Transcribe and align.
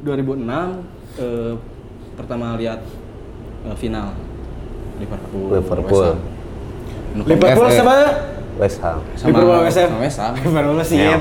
2006 0.00 0.48
eh, 1.18 1.52
pertama 2.14 2.56
lihat 2.56 2.80
eh, 3.64 3.76
final 3.76 4.16
Liverpool. 4.96 5.46
Liverpool. 5.50 6.04
West 6.04 6.12
Ham. 6.12 6.18
Nu- 7.10 7.24
Liverpool 7.26 7.68
sama 7.70 7.94
West 8.60 8.78
Ham. 8.80 8.98
sama 9.16 9.28
Liverpool 9.32 9.60
West 9.64 9.78
Ham. 9.78 9.88
sama 9.88 10.00
West 10.00 10.18
Ham. 10.20 10.32
Liverpool 10.36 10.80
sih. 10.84 10.98
Iya. 11.00 11.16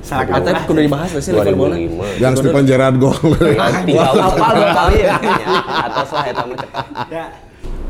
Salah 0.00 0.24
Kata 0.28 0.50
kata. 0.52 0.60
kudu 0.68 0.80
dibahas 0.84 1.10
lah 1.10 1.22
sih 1.22 1.32
Liverpool. 1.32 1.70
2005. 1.72 2.22
Yang 2.22 2.32
Stephen 2.38 2.64
Gerrard 2.64 2.96
gol. 2.96 3.16
Tinggal 3.16 4.12
apal 4.14 4.50
dua 4.52 4.68
kali 4.72 4.98
ya. 5.02 5.16
Atas 5.82 6.08
lah 6.12 6.24
eta 6.24 6.42
mah 6.44 6.56
cek. 6.56 6.70
Ya. 7.08 7.24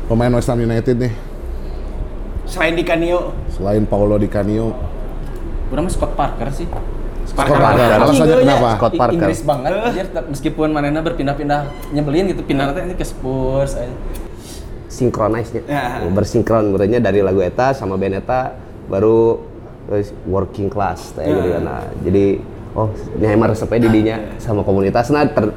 Pemain 0.07 0.31
West 0.31 0.47
Ham 0.47 0.57
United 0.57 0.95
nih, 0.95 1.13
Selain 2.47 2.71
di 2.71 2.87
Kanio, 2.87 3.35
selain 3.51 3.83
Paulo 3.83 4.15
Di 4.15 4.31
Canio, 4.31 4.71
Kurang 5.67 5.83
mah 5.83 5.91
Scott 5.91 6.15
Parker 6.15 6.47
sih. 6.49 6.63
Scott 7.37 7.61
Parker. 7.61 7.89
Alasannya 8.01 8.37
kenapa? 8.41 8.69
Scott 8.81 8.93
Parker. 8.97 9.13
Inggris 9.21 9.41
banget 9.45 9.71
anjir, 9.77 10.05
tetap- 10.09 10.29
meskipun 10.33 10.69
manena 10.73 10.99
berpindah-pindah 11.05 11.61
nyebelin 11.93 12.33
gitu 12.33 12.41
pindah 12.41 12.73
nanti 12.73 12.97
ke 12.97 13.05
Spurs 13.05 13.77
aja. 13.77 13.93
Synchronize 14.89 15.53
nya. 15.53 15.61
Ya. 15.69 15.83
Bersinkron 16.09 16.73
berarti 16.73 16.97
dari 16.97 17.21
lagu 17.21 17.37
eta 17.45 17.77
sama 17.77 18.01
band 18.01 18.17
eta 18.17 18.57
baru 18.89 19.37
working 20.25 20.73
class 20.73 21.13
teh 21.13 21.29
gitu 21.29 21.53
kan. 21.53 21.61
Nah, 21.61 21.85
jadi 22.01 22.41
oh 22.77 22.89
nyamar 23.17 23.57
resepnya 23.57 23.89
di 23.89 23.89
dinya 23.89 24.17
sama 24.37 24.61
komunitas 24.61 25.09
nah 25.09 25.25
ter, 25.25 25.49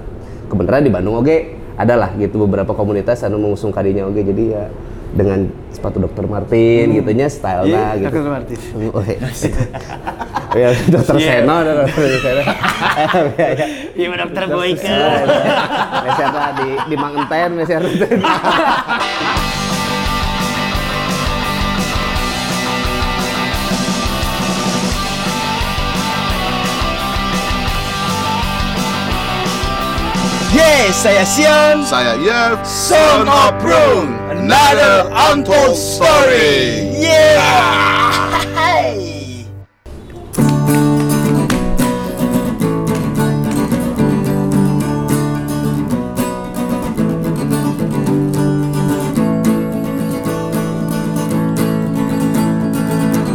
kebenaran 0.48 0.80
di 0.80 0.92
Bandung 0.92 1.20
oke 1.20 1.36
ada 1.76 1.94
lah 1.96 2.10
gitu 2.16 2.48
beberapa 2.48 2.72
komunitas 2.72 3.20
anu 3.28 3.36
mengusung 3.36 3.68
kadinya 3.68 4.08
oke 4.08 4.24
jadi 4.24 4.44
ya 4.56 4.64
dengan 5.10 5.50
sepatu 5.74 5.98
Dr. 5.98 6.24
Martin 6.30 6.94
gitunya 6.94 7.26
style 7.26 7.66
Iya, 7.66 7.98
gitu. 7.98 8.14
Dr. 8.14 8.30
Martin. 8.30 8.58
Oh, 8.94 9.02
iya. 9.06 9.18
ya 10.50 10.68
Seno, 10.74 10.90
dokter 10.90 11.14
Seno. 11.18 12.42
Iya, 13.38 13.48
iya. 13.54 13.66
Iya, 13.94 14.16
dokter 14.26 14.42
Boyke. 14.50 14.94
Meserta 16.06 16.44
di 16.58 16.68
di 16.90 16.96
Mang 16.98 17.14
Enten, 17.18 17.50
meserta. 17.54 18.06
Yes, 30.50 31.06
saya 31.06 31.22
Sion. 31.22 31.86
Saya 31.86 32.18
Yev, 32.18 32.58
son 32.66 33.30
of 33.30 33.54
another 34.50 35.08
untold 35.30 35.76
story. 35.76 36.90
Yeah. 36.98 37.68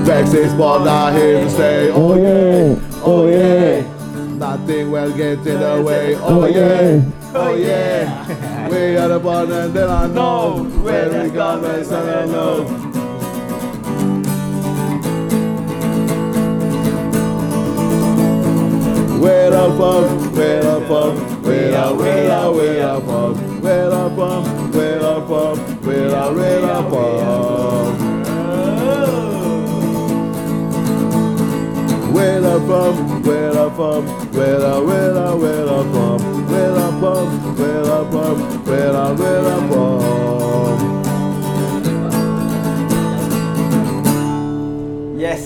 Texas 0.05 0.53
but 0.53 0.83
not 0.83 1.13
here 1.13 1.41
to 1.41 1.49
stay. 1.49 1.91
Oh, 1.91 2.11
oh 2.11 2.15
yeah, 2.15 2.75
oh, 3.01 3.01
oh 3.03 3.27
yeah. 3.27 3.81
Nothing 4.37 4.91
will 4.91 5.15
get 5.15 5.39
in 5.39 5.59
the 5.59 5.81
way. 5.81 6.15
Oh, 6.15 6.43
oh 6.43 6.45
yeah, 6.45 7.01
oh 7.33 7.55
yeah. 7.55 8.51
We 8.69 8.97
are 8.97 9.07
the 9.07 9.19
one 9.19 9.51
and 9.51 9.73
then 9.73 9.89
I 9.89 10.07
know 10.07 10.63
where 10.81 11.23
we 11.23 11.29
come 11.29 11.63
and 11.65 11.91
I 11.93 12.25
know. 12.25 12.63
Where 19.21 19.53
I'm 19.53 19.77
from, 19.77 20.33
where 20.35 20.63
I'm 20.63 20.85
from, 20.87 21.43
where 21.43 21.77
I, 21.77 21.91
where 21.91 22.31
I, 22.31 22.47
where 22.49 22.89
I'm 22.89 23.01
from, 23.01 23.61
where 23.61 23.91
I'm 23.91 24.15
from, 24.15 24.71
where 24.71 25.03
I'm 25.03 25.27
from, 25.27 25.57
where 25.85 26.15
I, 26.15 26.29
where 26.31 26.65
I'm 26.65 26.89
from. 26.89 28.15
Where 32.13 32.43
I'm 32.45 32.65
from, 32.65 33.23
where 33.23 33.51
I'm 33.51 33.75
from, 33.75 34.07
where 34.33 34.65
I, 34.65 34.79
where 34.79 35.17
I, 35.17 35.33
where 35.33 35.69
I'm 35.69 35.91
from, 35.91 36.44
I, 37.95 39.15
where 39.15 39.45
I'm 39.47 39.63
from. 39.71 40.03
Yes, 45.15 45.41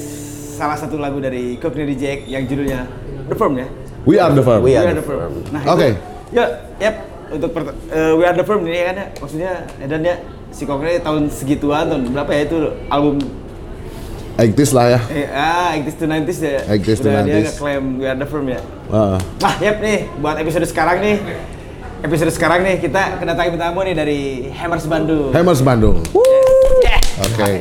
salah 0.57 0.73
satu 0.75 0.97
lagu 0.97 1.21
dari 1.21 1.61
Cockney 1.61 1.85
Reject 1.85 2.25
yang 2.25 2.43
judulnya 2.43 2.89
The 3.29 3.35
Firm 3.37 3.53
ya. 3.55 3.67
We 4.03 4.17
are 4.17 4.33
the 4.33 4.41
firm. 4.41 4.65
We 4.65 4.73
are 4.73 4.89
We 4.89 4.97
the 4.97 5.05
firm. 5.05 5.31
Nah, 5.53 5.61
Oke. 5.69 5.93
itu- 5.93 6.01
Ya, 6.29 6.45
yep. 6.79 6.95
Untuk 7.29 7.53
per, 7.53 7.61
eh, 7.93 8.13
We 8.17 8.25
Are 8.25 8.33
The 8.33 8.41
Firm 8.41 8.65
ini 8.65 8.81
kan 8.81 8.95
ya, 8.97 9.05
maksudnya 9.13 9.51
dan 9.79 10.01
ya 10.01 10.17
si 10.49 10.65
Cockney 10.65 10.97
tahun 10.97 11.29
segituan 11.29 11.85
tahun 11.85 12.09
berapa 12.09 12.31
ya 12.33 12.41
itu 12.43 12.57
album 12.89 13.21
80s 14.33 14.71
lah 14.73 14.85
ya. 14.89 14.99
eh, 15.11 15.27
ah 15.29 15.69
80s 15.77 15.95
to 15.95 16.05
90s 16.05 16.39
ya. 16.41 16.61
80s 16.65 16.97
to 16.97 17.05
Udah 17.05 17.21
dia 17.21 17.33
90s. 17.37 17.45
ngeklaim 17.53 17.83
We 18.01 18.05
Are 18.05 18.17
The 18.17 18.25
Firm 18.25 18.45
ya. 18.49 18.61
Ah. 18.89 19.21
Nah, 19.37 19.53
yep 19.61 19.77
nih 19.77 20.09
buat 20.17 20.41
episode 20.41 20.65
sekarang 20.65 20.97
nih. 20.99 21.17
Episode 21.99 22.31
sekarang 22.31 22.63
nih 22.63 22.79
kita 22.79 23.19
kedatangan 23.19 23.59
tamu 23.59 23.83
nih 23.83 23.91
dari 23.91 24.19
Hammers 24.49 24.87
Bandung. 24.87 25.35
Hammers 25.35 25.59
Bandung. 25.59 25.99
Yeah. 26.79 26.99
Oke. 27.19 27.51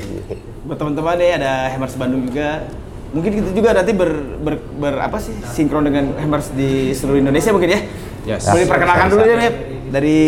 buat 0.62 0.76
teman-teman 0.76 1.16
nih 1.16 1.30
ada 1.34 1.72
Hammers 1.72 1.96
Bandung 1.96 2.22
juga 2.22 2.68
mungkin 3.08 3.32
kita 3.32 3.50
juga 3.50 3.72
nanti 3.72 3.90
ber, 3.90 4.12
ber, 4.36 4.54
ber- 4.76 5.00
apa 5.00 5.16
sih 5.16 5.32
sinkron 5.48 5.80
dengan 5.82 6.12
Hammers 6.14 6.52
di 6.52 6.92
seluruh 6.92 7.18
Indonesia 7.18 7.50
mungkin 7.50 7.72
ya 7.72 7.80
Yes. 8.28 8.44
boleh 8.44 8.68
perkenalkan 8.68 9.08
dulu 9.08 9.24
ya 9.24 9.36
Nep 9.40 9.54
dari 9.88 10.18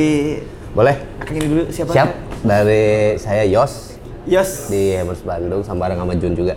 Boleh? 0.72 0.96
akang 1.20 1.36
ini 1.36 1.46
dulu 1.46 1.62
siapa 1.68 1.92
Siap. 1.92 2.08
Dari 2.40 2.84
saya 3.14 3.44
Yos 3.44 4.00
Yos 4.24 4.72
di 4.72 4.96
Hammers 4.96 5.20
Bandung 5.20 5.60
sama 5.60 5.86
bareng 5.86 6.00
sama 6.00 6.16
Jun 6.16 6.32
juga. 6.32 6.56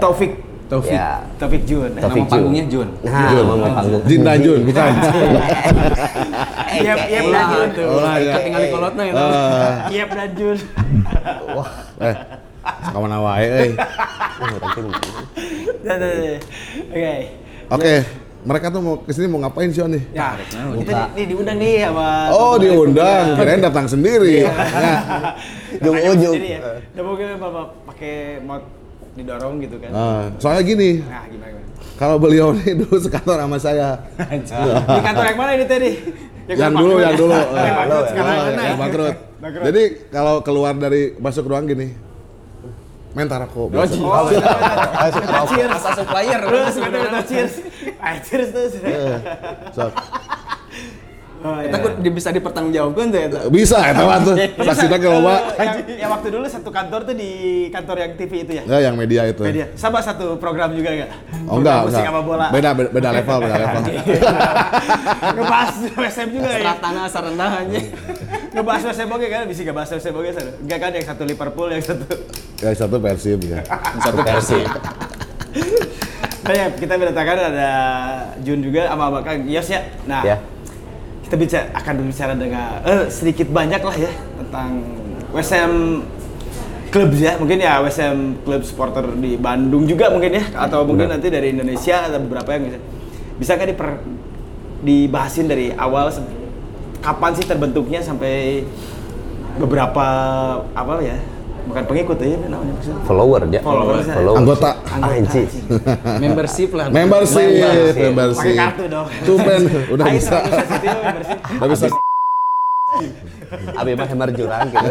Taufik 0.00 0.40
Taufik. 0.70 0.94
Ya. 0.94 1.18
Taufik 1.34 1.62
Jun 1.66 1.90
Taufik 1.92 2.22
Nama 2.22 2.30
panggungnya 2.30 2.64
Jun. 2.64 2.88
Nah, 3.02 3.26
Jun. 3.26 3.44
nama 3.44 3.66
panggung. 3.74 4.02
Jin 4.06 4.20
Tanjun, 4.22 4.58
bukan. 4.62 4.92
Iya 6.70 6.92
iya 7.04 7.20
dan 7.20 7.44
Jun 7.50 7.68
tuh 7.74 7.86
Oh, 7.90 8.14
iya. 8.14 8.34
Ketinggalan 8.38 8.68
kolotna 8.70 9.02
ya. 9.02 9.12
Ah. 9.12 9.74
iya 9.88 10.04
dan 10.06 10.30
Jun 10.32 10.56
Eh, 12.00 12.14
kawan 12.86 13.12
wae 13.18 13.46
euy. 13.50 13.70
Nah, 15.80 15.96
nah, 15.96 16.08
nah. 16.08 16.38
oke 16.88 17.14
Oke, 17.70 17.94
mereka 18.40 18.66
tuh 18.68 18.80
mau 18.80 18.94
ke 18.96 19.10
sini 19.10 19.26
mau 19.26 19.38
ngapain 19.38 19.68
sih 19.68 19.78
nih? 19.80 20.02
ya 20.12 20.34
kita 20.76 20.90
di- 20.90 21.10
nih 21.14 21.24
diundang 21.28 21.56
nih 21.56 21.74
sama 21.84 22.10
Oh 22.30 22.54
diundang, 22.56 23.24
Cockney. 23.28 23.38
kirain 23.38 23.60
datang 23.60 23.86
sendiri. 23.86 24.42
Ya. 24.42 24.52
Jung 25.78 25.94
Makanya 25.94 26.10
ujung. 26.12 26.34
jadi 26.36 26.48
ya 26.48 26.60
udah 26.90 27.04
mungkin 27.04 27.26
bapak 27.36 27.64
pakai 27.86 28.14
mau 28.40 28.58
didorong 29.12 29.54
gitu 29.58 29.76
kan 29.76 29.90
Ah, 29.90 30.22
soalnya 30.38 30.62
gini, 30.64 30.90
nah 31.02 31.26
gimana 31.26 31.50
gimana 31.50 31.68
kalau 31.96 32.16
beliau 32.16 32.54
nih 32.54 32.72
dulu 32.80 32.96
sekantor 32.96 33.36
sama 33.36 33.58
saya. 33.58 33.88
di 34.16 35.00
kantor 35.02 35.24
yang 35.26 35.38
mana 35.38 35.50
ini 35.52 35.66
tadi 35.66 35.90
Yang 36.50 36.72
dulu, 36.74 36.94
yang 36.98 37.14
dulu. 37.14 37.36
Yang 37.36 37.74
bangkrut 37.76 38.04
sekarang 38.08 38.32
Ah, 38.32 38.42
mana 38.42 38.62
yang 38.64 38.80
bangkrut. 38.80 39.16
Bangkrut. 39.38 39.64
Jadi 39.64 39.82
kalau 40.10 40.34
keluar 40.40 40.74
dari 40.74 41.02
masuk 41.16 41.46
ruang 41.46 41.62
gini, 41.64 41.94
main 43.12 43.26
tarako. 43.26 43.70
biasa. 43.70 43.94
Oh, 43.94 44.26
kita 44.26 45.40
cheers. 45.46 45.70
Asa 45.70 45.90
supplier. 45.94 46.40
Terus 46.42 46.74
cheers. 47.24 47.54
Cheers 48.26 48.48
terus. 48.50 48.72
Eh, 48.82 49.18
sok. 49.70 49.92
Oh, 51.40 51.56
Kita 51.56 51.76
iya. 52.04 52.10
bisa 52.12 52.28
dipertanggungjawabkan 52.30 53.04
tuh 53.08 53.16
ya. 53.16 53.26
eta. 53.26 53.38
Bisa, 53.48 53.80
eta 53.80 54.02
mah 54.04 54.20
tuh. 54.20 54.36
Saksinya 54.60 54.98
ke 55.00 55.08
loba. 55.08 55.34
Yang, 55.56 55.72
yang 55.96 56.10
waktu 56.12 56.28
dulu 56.28 56.44
satu 56.44 56.68
kantor 56.68 57.00
tuh 57.08 57.16
di 57.16 57.30
kantor 57.72 57.96
yang 57.96 58.12
TV 58.12 58.32
itu 58.44 58.52
ya? 58.60 58.62
Ya, 58.68 58.78
yang 58.84 58.94
media 58.94 59.24
itu. 59.24 59.40
Media. 59.40 59.72
Sama 59.72 60.04
satu 60.04 60.36
program 60.36 60.76
juga 60.76 60.92
enggak? 60.92 61.10
Oh 61.48 61.56
enggak, 61.56 61.88
Musik 61.88 61.96
enggak. 61.96 62.12
sama 62.12 62.20
bola. 62.20 62.46
Beda, 62.52 62.70
beda, 62.76 62.88
beda 62.92 63.08
level, 63.16 63.38
beda 63.40 63.56
level. 63.56 63.82
Ngebahas 65.40 65.72
WSM 65.90 66.28
juga 66.28 66.48
ya? 66.48 66.56
Serat 66.60 66.78
tanah 66.78 67.02
asa 67.08 67.18
rendah 67.24 67.50
aja. 67.56 67.80
Ngebahas 68.52 68.82
WSM 68.84 69.08
oke 69.08 69.26
kan? 69.26 69.42
Bisa 69.48 69.60
ngebahas 69.64 69.88
WSM 69.90 70.14
oke 70.14 70.30
sana? 70.30 70.50
Enggak 70.60 70.78
kan 70.78 70.90
yang 70.92 71.06
satu 71.08 71.22
Liverpool, 71.24 71.68
yang 71.70 71.80
satu... 71.80 72.04
Ya 72.60 72.68
satu 72.76 72.96
Persib 73.00 73.40
ya. 73.48 73.64
Satu 73.98 74.20
versi. 74.20 74.60
Nah 76.40 76.54
ya, 76.54 76.66
kita 76.72 76.94
berdatangan 76.96 77.36
ada 77.48 77.70
Jun 78.42 78.60
juga 78.60 78.84
sama 78.86 79.08
Bakal 79.10 79.46
Yos 79.46 79.68
ya. 79.68 79.80
Nah, 80.04 80.20
Ya. 80.20 80.36
Kita 81.30 81.38
bicara, 81.38 81.64
akan 81.78 81.92
berbicara 82.02 82.34
dengan 82.34 82.82
eh, 82.82 83.06
sedikit 83.06 83.46
banyak 83.54 83.78
lah 83.78 83.94
ya 83.94 84.10
tentang 84.42 84.82
WSM 85.30 86.02
klub 86.90 87.14
ya 87.14 87.38
mungkin 87.38 87.62
ya 87.62 87.78
WSM 87.86 88.42
klub 88.42 88.66
supporter 88.66 89.06
di 89.14 89.38
Bandung 89.38 89.86
juga 89.86 90.10
mungkin 90.10 90.34
ya 90.34 90.44
atau 90.58 90.82
mungkin 90.82 91.06
Benar. 91.06 91.22
nanti 91.22 91.30
dari 91.30 91.54
Indonesia 91.54 92.10
ada 92.10 92.18
beberapa 92.18 92.50
yang 92.50 92.66
bisa 92.66 92.78
bisa 93.38 93.52
kan 93.54 93.70
diper, 93.70 94.02
dibahasin 94.82 95.46
dari 95.46 95.70
awal 95.70 96.10
kapan 96.98 97.30
sih 97.38 97.46
terbentuknya 97.46 98.02
sampai 98.02 98.66
beberapa 99.54 100.06
apa 100.74 100.98
ya 100.98 101.14
bukan 101.70 101.84
pengikut 101.86 102.16
ya 102.18 102.36
namanya 102.42 102.72
maksudnya. 102.74 103.02
follower 103.04 103.40
ya 103.46 103.60
Followers, 103.60 104.04
ya. 104.04 104.14
Anggota. 104.32 104.70
anjing 104.92 105.46
Membership 106.22 106.70
lah. 106.72 106.86
Membership, 106.88 107.46
Membership. 107.46 107.96
membership. 107.96 108.42
Pakai 108.42 108.58
kartu 108.58 108.84
dong. 108.86 109.06
Tuh 109.22 109.36
men, 109.38 109.62
udah 109.88 110.04
Ayo, 110.04 110.14
bisa. 110.14 110.38
Udah 111.56 111.68
bisa. 111.68 111.86
abi 113.72 113.92
mah 113.92 114.06
hemar 114.06 114.30
jurang 114.30 114.66
gitu 114.66 114.88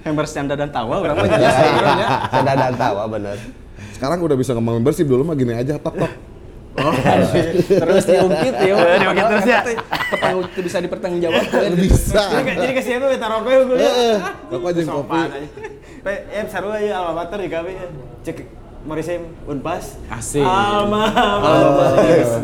Members 0.00 0.30
canda 0.30 0.54
dan 0.54 0.70
tawa 0.70 0.94
orang 0.98 1.14
mah 1.14 1.26
jelas 1.26 1.50
sebenarnya. 1.52 2.06
sadar 2.30 2.56
dan 2.58 2.74
tawa 2.74 3.02
bener 3.06 3.36
Sekarang 3.90 4.18
udah 4.20 4.36
bisa 4.38 4.52
ngomong 4.52 4.78
membership 4.78 5.04
dulu 5.04 5.22
mah 5.22 5.34
gini 5.34 5.52
aja 5.52 5.76
tok 5.76 5.96
tok. 6.78 6.94
Terus 7.66 8.04
diungkit 8.06 8.54
ya. 8.62 8.74
Diungkit 8.98 9.26
terus 9.26 9.46
ya. 9.46 9.60
Pertanggung 10.10 10.46
bisa 10.62 10.78
dipertanggungjawabkan. 10.78 11.70
Bisa. 11.82 12.22
Jadi 12.42 12.72
ke 12.72 12.82
siapa 12.82 13.06
minta 13.10 13.26
rokok 13.26 13.50
ya 13.50 13.60
gue. 13.66 13.78
Rokok 14.50 14.68
aja 14.70 14.80
kopi. 14.86 15.20
Pe, 16.00 16.12
em 16.32 16.46
seru 16.48 16.68
aja 16.72 17.02
alma 17.02 17.12
mater 17.24 17.38
di 17.44 17.48
kami. 17.52 17.72
Cek 18.24 18.38
Morisim 18.80 19.20
Unpas. 19.44 20.00
Asik. 20.08 20.44
Alma 20.46 21.04
mater. 21.10 22.24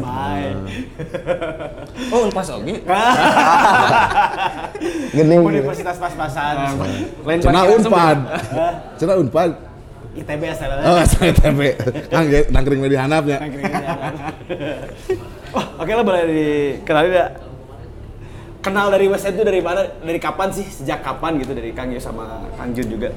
Oh, 2.12 2.28
pas 2.28 2.44
oke. 2.52 2.76
gening 5.16 5.40
Universitas 5.42 5.96
pas-pasan. 5.96 6.76
Lain 7.24 7.38
Cina 7.40 7.64
parkiran 7.64 7.80
semua. 7.82 7.98
unpad. 8.12 8.18
Cina 9.00 9.14
unpad. 9.16 9.50
ITB 10.16 10.42
asal. 10.48 10.72
Oh, 10.80 11.00
saya 11.04 11.32
TP. 11.36 11.60
Angge 12.08 12.48
nangkring 12.48 12.80
di 12.88 12.96
hanapnya. 12.96 13.36
Oh, 15.52 15.64
oke 15.80 15.92
lah 15.92 16.04
boleh 16.04 16.22
dikenalin 16.28 17.12
ya. 17.12 17.26
Kenal 18.64 18.90
dari 18.90 19.06
West 19.06 19.28
End 19.28 19.38
itu 19.38 19.44
dari 19.46 19.62
mana? 19.62 19.86
Dari 20.02 20.18
kapan 20.18 20.50
sih? 20.50 20.66
Sejak 20.66 21.04
kapan 21.04 21.38
gitu 21.38 21.54
dari 21.54 21.70
Kang 21.70 21.92
Yus 21.94 22.02
sama 22.02 22.50
Kang 22.58 22.74
Jun 22.74 22.88
juga? 22.90 23.14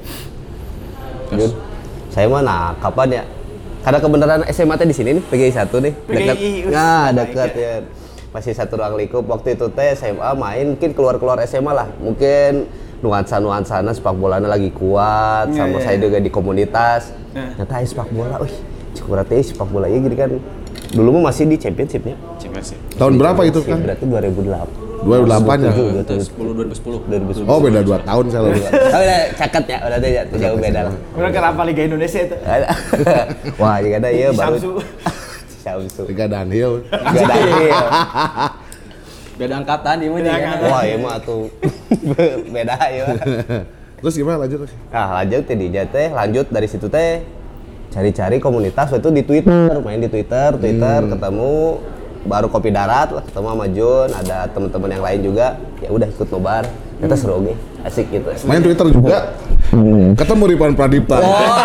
Jun, 1.33 1.51
saya 2.13 2.29
mah 2.29 2.41
nah 2.45 2.77
kapan 2.77 3.21
ya? 3.21 3.23
Karena 3.79 3.97
kebenaran 3.97 4.41
SMA 4.51 4.75
teh 4.75 4.85
di 4.85 4.93
sini 4.93 5.09
nih, 5.17 5.23
PGI 5.25 5.51
1 5.55 5.71
nih. 5.81 5.93
PGI, 6.05 6.19
Dekat. 6.19 6.35
Nah, 6.69 7.05
dekat 7.15 7.51
ya. 7.55 7.63
ya. 7.63 7.75
Masih 8.29 8.53
satu 8.53 8.77
ruang 8.77 8.93
lingkup. 8.99 9.25
Waktu 9.25 9.57
itu 9.57 9.65
teh 9.73 9.95
SMA 9.97 10.29
main 10.37 10.75
mungkin 10.75 10.91
keluar-keluar 10.93 11.41
SMA 11.47 11.71
lah. 11.73 11.87
Mungkin 11.97 12.69
nuansa-nuansana 12.99 13.95
sepak 13.95 14.15
bolanya 14.15 14.51
lagi 14.51 14.69
kuat 14.75 15.51
Iya, 15.51 15.57
sama 15.65 15.77
iya, 15.79 15.85
saya 15.85 15.95
iya. 15.97 16.03
juga 16.03 16.17
di 16.19 16.29
komunitas. 16.31 17.15
Ternyata 17.31 17.73
aya 17.79 17.85
sepak 17.87 18.09
bola, 18.11 18.35
wih, 18.43 18.55
cukup 18.97 19.09
berarti 19.19 19.35
sepak 19.43 19.67
bola 19.71 19.85
ya 19.87 19.97
gini 20.01 20.15
kan. 20.17 20.29
Dulu 20.89 21.21
mah 21.21 21.29
masih 21.29 21.45
di 21.45 21.55
championshipnya. 21.55 22.17
Tahun 22.97 23.13
berapa 23.15 23.41
itu 23.45 23.61
kan? 23.61 23.79
Berarti 23.79 24.03
2008. 24.03 24.89
2008 24.99 25.63
ya. 25.63 25.71
Itu 26.03 26.13
10 26.27 26.67
2010. 26.75 27.47
2010. 27.47 27.47
Oh 27.47 27.59
beda 27.63 27.79
2 27.85 28.09
tahun 28.09 28.23
saya 28.27 28.41
lebih. 28.49 28.63
Oh, 28.89 28.99
udah 28.99 29.21
caket 29.37 29.65
ya, 29.69 29.77
udah 29.85 29.97
ya, 30.03 30.21
jauh 30.27 30.57
beda 30.59 30.79
lah. 30.91 30.95
Udah 31.15 31.31
kenapa 31.31 31.61
Liga 31.63 31.81
Indonesia 31.87 32.19
itu? 32.19 32.35
Wah, 33.61 33.75
jika 33.79 33.95
ada 34.01 34.09
iya 34.11 34.29
baru. 34.35 34.57
Samsu. 34.59 34.71
Samsu. 35.63 36.01
Tiga 36.09 36.25
Daniel. 36.27 36.83
Ada 36.91 37.35
iya. 37.63 37.79
Beda 39.39 39.53
angkatan 39.55 39.95
dia 40.03 40.09
mah 40.11 40.19
Beda 40.19 40.27
nih 40.27 40.35
kan. 40.35 40.43
angkatan. 40.51 40.67
Wah, 40.67 40.81
iya 40.83 40.97
mah 40.99 41.15
tuh 41.23 41.43
beda 42.55 42.75
ya. 42.91 43.05
Terus 44.03 44.13
gimana 44.15 44.37
lanjut? 44.43 44.67
Nah, 44.91 45.07
lanjut 45.23 45.41
teh 45.47 45.55
di 45.55 45.67
teh, 45.71 46.07
lanjut 46.11 46.45
dari 46.51 46.67
situ 46.67 46.91
teh 46.91 47.23
cari-cari 47.89 48.37
komunitas 48.37 48.91
itu 48.93 49.09
di 49.09 49.23
Twitter, 49.23 49.79
main 49.81 49.97
di 49.97 50.11
Twitter, 50.11 50.53
Twitter 50.55 50.99
ketemu 51.09 51.81
baru 52.19 52.51
kopi 52.51 52.69
darat 52.69 53.15
lah 53.15 53.23
ketemu 53.23 53.47
sama 53.47 53.65
Jun, 53.71 54.09
ada 54.11 54.37
teman-teman 54.51 54.89
yang 54.91 55.03
lain 55.03 55.19
juga. 55.23 55.47
Ya 55.79 55.89
udah 55.89 56.07
ikut 56.11 56.27
nobar. 56.29 56.67
Ternyata 56.99 57.15
seru 57.15 57.39
oke, 57.39 57.55
asik 57.87 58.11
gitu. 58.11 58.27
Main 58.43 58.59
Twitter 58.59 58.87
juga. 58.91 59.31
Ketemu 60.19 60.43
Ripan 60.51 60.75
Pradipta. 60.75 61.15
Oh. 61.23 61.55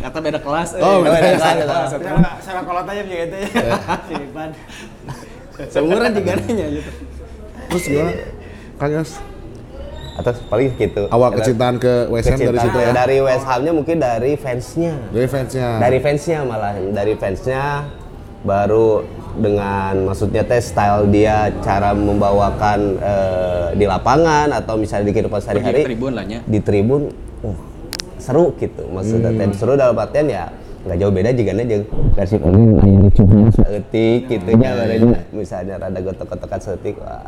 Kata 0.00 0.18
beda 0.24 0.40
kelas. 0.40 0.68
eh. 0.72 0.80
Oh, 0.80 1.04
beda 1.04 1.16
beda 1.20 1.36
kelas. 1.68 1.88
Sama 1.92 2.30
sama 2.40 2.60
kolot 2.64 2.88
aja 2.88 3.02
juga 3.04 3.24
itu 3.28 3.36
ya. 3.36 3.48
Si. 4.08 5.29
Seumuran 5.68 6.10
juga 6.16 6.32
nanya 6.40 6.66
gitu. 6.72 6.90
Terus? 7.70 7.84
Kang 8.80 8.92
Yos, 8.96 9.12
Atau 10.16 10.32
paling 10.48 10.72
gitu. 10.80 11.04
awal 11.12 11.36
kecintaan 11.36 11.76
ke 11.76 12.08
WSM 12.08 12.40
dari 12.40 12.56
Kecintaan 12.56 12.64
situ 12.64 12.78
ya? 12.80 12.92
Dari 12.96 13.16
West 13.20 13.44
Ham-nya 13.44 13.72
mungkin 13.76 13.96
dari 14.00 14.32
fansnya. 14.40 14.94
Dari 15.12 15.28
fansnya. 15.28 15.68
dari 15.76 15.98
fansnya 16.00 16.38
malah 16.48 16.72
dari 16.76 17.14
fansnya 17.20 17.88
baru 18.40 19.04
dengan 19.36 20.08
maksudnya 20.08 20.42
teh 20.48 20.64
style 20.64 21.12
dia 21.12 21.52
cara 21.60 21.92
membawakan 21.92 22.78
eh, 22.98 23.66
di 23.76 23.84
lapangan 23.84 24.48
atau 24.56 24.80
misalnya 24.80 25.12
di 25.12 25.14
kehidupan 25.14 25.38
sehari-hari 25.44 25.84
ke 25.84 25.88
tribun 25.92 26.12
lah 26.16 26.24
nya. 26.24 26.40
di 26.48 26.58
tribun 26.58 27.12
oh, 27.44 27.56
seru 28.16 28.56
gitu 28.56 28.88
maksudnya 28.90 29.30
teh 29.36 29.48
seru 29.54 29.76
dalam 29.76 29.94
artian 29.94 30.26
ya 30.26 30.48
nggak 30.80 30.96
jauh 30.96 31.12
beda 31.12 31.30
juga 31.36 31.52
aja 31.60 31.78
versi 32.16 32.36
paling 32.40 32.64
aya 32.80 32.98
ricuhnya 33.04 33.48
seetik 33.52 34.20
gitu 34.32 34.50
nya 34.56 34.70
badannya. 34.72 35.20
misalnya 35.36 35.74
rada 35.76 36.00
gotok-gotokan 36.00 36.60
seetik 36.60 36.96
wah. 37.04 37.20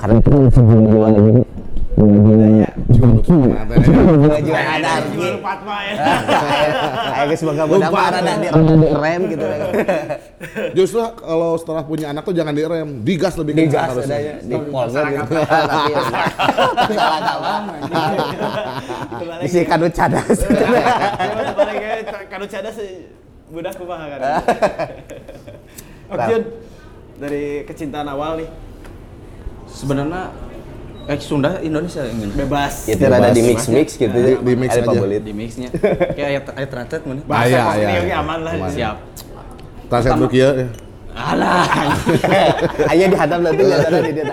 Karena 0.00 0.16
itu 0.16 0.28
kan 0.32 0.48
sebelum 0.48 0.84
jual 0.88 1.12
jual 4.40 4.62
ada 4.62 4.90
ya. 5.00 5.94
Budak 7.66 7.90
mah 7.90 8.08
rada 8.14 8.32
di 8.40 8.48
rem 8.94 9.22
gitu. 9.30 9.46
Justru 10.78 11.02
kalau 11.18 11.58
setelah 11.58 11.82
punya 11.84 12.14
anak 12.14 12.22
tuh 12.24 12.34
jangan 12.34 12.54
direm, 12.54 13.02
digas 13.02 13.34
lebih 13.36 13.52
Di 13.58 13.60
kencang 13.66 13.82
gas 13.82 13.90
harusnya. 13.92 14.16
adanya, 14.16 14.34
di 14.40 14.56
gitu. 15.10 15.34
Ya, 16.90 17.18
salah. 17.20 17.62
Isi 19.42 19.60
cadas. 19.66 20.38
Kado 22.30 22.46
cadas 22.46 22.76
budak 23.50 23.74
kumaha 23.74 24.06
kan. 24.14 24.20
Oke. 26.14 26.34
Dari 27.20 27.68
kecintaan 27.68 28.08
awal 28.08 28.40
nih, 28.40 28.48
Sebenarnya 29.70 30.34
eh 31.08 31.18
Sunda 31.18 31.56
Indonesia 31.60 32.02
ingin 32.04 32.30
bebas. 32.34 32.84
Itu 32.84 33.04
rada 33.04 33.30
di 33.30 33.42
mix-mix 33.42 33.94
gitu. 33.94 34.12
Di- 34.12 34.40
di 34.40 34.54
mix 34.54 34.70
Ada 34.76 34.90
aja. 34.90 35.18
di 35.20 35.32
mixnya. 35.32 35.68
Kayak 36.16 36.28
ayat 36.28 36.44
ayat 36.54 36.70
ratet 36.74 37.02
mana? 37.08 37.20
Bahasa 37.24 37.46
Aya, 37.46 37.60
kos 37.60 37.72
aya, 37.72 37.80
ini 37.80 37.92
oke 37.94 38.04
aya. 38.04 38.16
aman 38.18 38.38
lah. 38.42 38.52
Aman. 38.54 38.70
Siap. 38.70 38.96
Translate 39.88 40.16
dulu 40.16 40.28
kieu. 40.28 40.50
Alah. 41.10 41.66
Ayo 42.94 43.04
dihadap 43.10 43.38
nanti 43.42 43.62
lihat 43.66 43.82
ada 43.82 43.98
di 43.98 44.12
dia. 44.14 44.24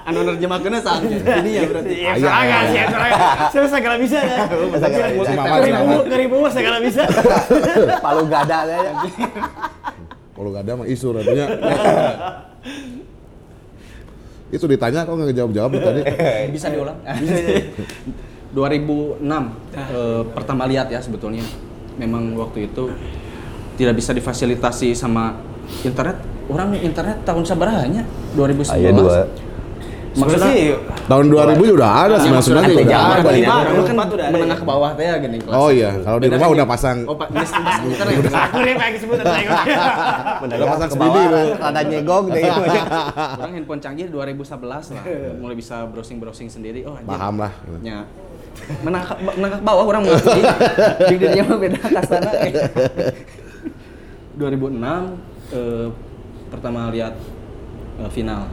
Anu 0.00 0.18
nerjemahkeunna 0.24 0.80
sang. 0.80 1.04
Ini 1.04 1.50
ya 1.52 1.62
berarti. 1.68 1.94
Iya, 1.94 2.10
aya. 2.32 2.58
sih, 2.64 2.80
soalnya. 2.88 3.16
Saya 3.52 3.68
segala 3.68 3.96
bisa 4.00 4.18
ya. 4.18 4.36
Ngeribu, 6.08 6.38
segala 6.48 6.76
bisa. 6.80 7.04
Palu 8.00 8.24
gada 8.26 8.58
kayaknya. 8.64 9.28
Kalau 10.32 10.48
gak 10.56 10.64
ada 10.64 10.72
mah 10.72 10.86
isu 10.88 11.06
ratunya. 11.12 11.46
Itu 14.50 14.66
ditanya 14.66 15.06
kok 15.06 15.14
nggak 15.14 15.34
jawab-jawab 15.34 15.70
tadi. 15.78 16.00
Bisa 16.54 16.66
diulang? 16.70 16.98
Bisa. 17.22 17.34
2006 18.50 19.22
eh, 19.22 20.22
pertama 20.34 20.66
lihat 20.66 20.90
ya 20.90 20.98
sebetulnya. 20.98 21.46
Memang 21.98 22.34
waktu 22.34 22.66
itu 22.70 22.90
tidak 23.76 23.94
bisa 24.00 24.10
difasilitasi 24.16 24.96
sama 24.96 25.36
internet. 25.86 26.18
Orang 26.50 26.74
internet 26.74 27.22
tahun 27.22 27.46
sabarahanya 27.46 28.02
2011. 28.34 28.74
Ayo 28.74 28.90
dua. 28.96 29.28
Maksudnya 30.10 30.42
Maksudnya 30.42 30.50
sih, 30.50 31.06
Tahun 31.06 31.26
2000 31.30 31.76
udah 31.78 31.90
ada, 32.06 32.14
Ya, 32.18 32.26
99 32.26 32.34
maksudnya 32.34 32.62
juga 32.62 32.66
ada 32.66 32.74
udah 32.74 32.86
zaman 32.90 33.14
ada. 33.14 33.30
lima. 33.30 33.54
Orang 33.54 33.74
kan 33.86 33.94
Empat 33.94 34.08
udah 34.10 34.24
ada 34.26 34.34
menengah 34.34 34.58
ya? 34.58 34.62
ke 34.62 34.66
bawah 34.66 34.90
teh 34.98 35.06
ya 35.06 35.14
gini 35.22 35.36
kelas. 35.38 35.54
Oh 35.54 35.68
iya, 35.70 35.90
kalau 36.02 36.18
di 36.18 36.26
rumah 36.26 36.40
kan 36.42 36.54
udah 36.58 36.66
pasang. 36.66 36.98
Oh, 37.06 37.14
Pak, 37.14 37.28
di 37.30 37.38
di 37.38 37.86
internet. 37.94 38.34
aku 38.34 38.58
nih 38.58 38.74
pengen 38.74 38.98
sebut 38.98 39.18
atau 39.22 39.34
enggak? 39.38 39.64
Mendagang 40.42 40.68
pasang 40.74 40.88
ke 40.90 40.96
lu. 40.98 41.42
rada 41.54 41.80
nyegok 41.86 42.24
deh. 42.34 42.42
Orang 43.40 43.52
handphone 43.54 43.80
canggih 43.80 44.06
2011 44.10 44.66
lah, 44.70 44.82
mulai 45.38 45.54
bisa 45.54 45.76
browsing-browsing 45.86 46.48
sendiri. 46.50 46.82
Oh, 46.86 46.98
anjir. 46.98 47.06
Paham 47.06 47.34
lah. 47.38 47.52
Ya. 47.86 47.98
Menangkap 48.82 49.16
menangkap 49.22 49.60
bawah 49.62 49.84
orang 49.86 50.02
mengakui. 50.10 50.42
Di 51.06 51.14
dirinya 51.16 51.42
mah 51.54 51.58
beda 51.62 51.78
kastana. 51.86 52.30
2006 54.34 55.54
eh, 55.54 55.86
pertama 56.50 56.90
lihat 56.90 57.14
eh, 58.02 58.10
final 58.10 58.50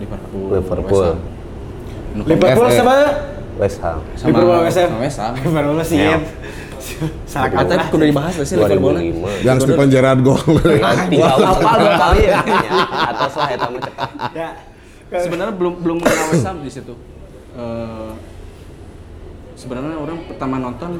Liverpool. 0.00 0.46
Liverpool. 0.52 1.04
West 1.06 1.16
Ham. 1.16 2.24
Liverpool 2.24 2.68
sama 2.72 2.94
West 3.56 3.78
Ham. 3.80 3.98
sama 4.16 4.28
Liverpool 4.32 4.60
West 4.64 4.78
Ham. 4.78 4.90
West 5.00 5.18
Ham. 5.20 5.32
Liverpool 5.40 5.80
siap. 5.84 6.22
Salah 7.26 7.50
Kata 7.50 7.74
kaprah. 7.74 7.88
kudu 7.90 8.04
dibahas 8.08 8.34
sih 8.46 8.56
Liverpool. 8.56 8.94
2005. 8.94 9.42
Yang 9.48 9.56
Stephen 9.66 9.88
Gerrard 9.90 10.20
gol. 10.22 10.38
Tiga 11.10 11.26
Apa 11.34 11.76
dua 11.76 11.92
kali 11.98 12.22
ya? 12.30 12.38
Atas 13.10 13.32
lah 13.34 13.48
eta 13.50 13.66
mah 13.66 13.80
cepat. 13.82 14.10
Ya. 14.32 14.48
Sebenarnya 15.18 15.54
belum 15.56 15.74
belum 15.82 15.96
mengenal 15.98 16.26
West 16.30 16.46
Ham 16.46 16.56
di 16.62 16.70
situ. 16.70 16.94
Eh, 17.56 18.10
sebenarnya 19.56 19.96
orang 19.98 20.18
pertama 20.28 20.60
nonton 20.60 20.90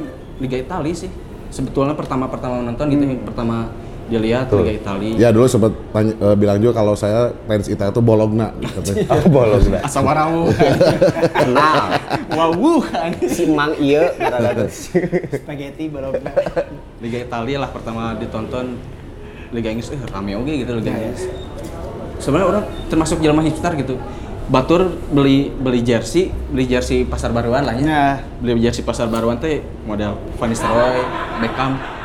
Liga 0.43 0.57
Italia 0.59 0.95
sih. 0.97 1.11
Sebetulnya 1.53 1.95
pertama 1.95 2.27
pertama 2.27 2.59
nonton 2.59 2.91
gitu, 2.91 3.07
pertama 3.23 3.71
dilihat. 4.07 4.47
Liga 4.49 4.73
Italia. 4.73 5.15
Ya 5.17 5.29
dulu 5.31 5.47
sempat 5.47 5.73
tanya- 5.91 6.15
eh, 6.15 6.37
bilang 6.37 6.59
juga 6.59 6.79
kalau 6.79 6.95
saya 6.95 7.35
fans 7.45 7.67
Italia 7.67 7.91
itu 7.91 8.01
Bologna 8.01 8.51
katanya. 8.55 9.05
Oh, 9.17 9.29
bolong 9.29 9.65
dah. 9.69 9.83
Asa 9.83 10.01
warau. 10.01 10.51
Kenal. 11.41 11.87
Wuh. 12.55 12.83
Si 13.27 13.47
Mang 13.47 13.75
Ieu 13.77 14.03
gara-gara 14.15 14.69
Spaghetti 14.69 15.89
baru 15.89 16.15
Liga 16.99 17.19
Italia 17.21 17.57
lah 17.59 17.71
pertama 17.71 18.15
ditonton 18.15 18.77
Liga 19.51 19.71
Inggris 19.71 19.91
eh 19.91 20.01
rame 20.11 20.35
oke 20.35 20.53
gitu 20.53 20.73
Liga 20.75 20.91
Inggris. 20.91 21.27
Sebenarnya 22.19 22.49
orang 22.49 22.65
termasuk 22.87 23.19
jelma 23.21 23.43
hipster 23.43 23.75
gitu. 23.77 23.97
Batur 24.47 24.95
beli 25.11 25.51
beli 25.51 25.83
jersey, 25.83 26.31
beli 26.31 26.71
jersey 26.71 27.03
pasar 27.03 27.35
baruan 27.35 27.67
lah 27.67 27.75
ya. 27.75 27.83
Nah. 27.83 28.15
Beli 28.39 28.63
jersey 28.63 28.87
pasar 28.87 29.11
baruan 29.11 29.37
teh 29.37 29.59
model 29.83 30.15
Van 30.39 30.47
Nistelrooy, 30.47 31.03
Beckham. 31.43 31.96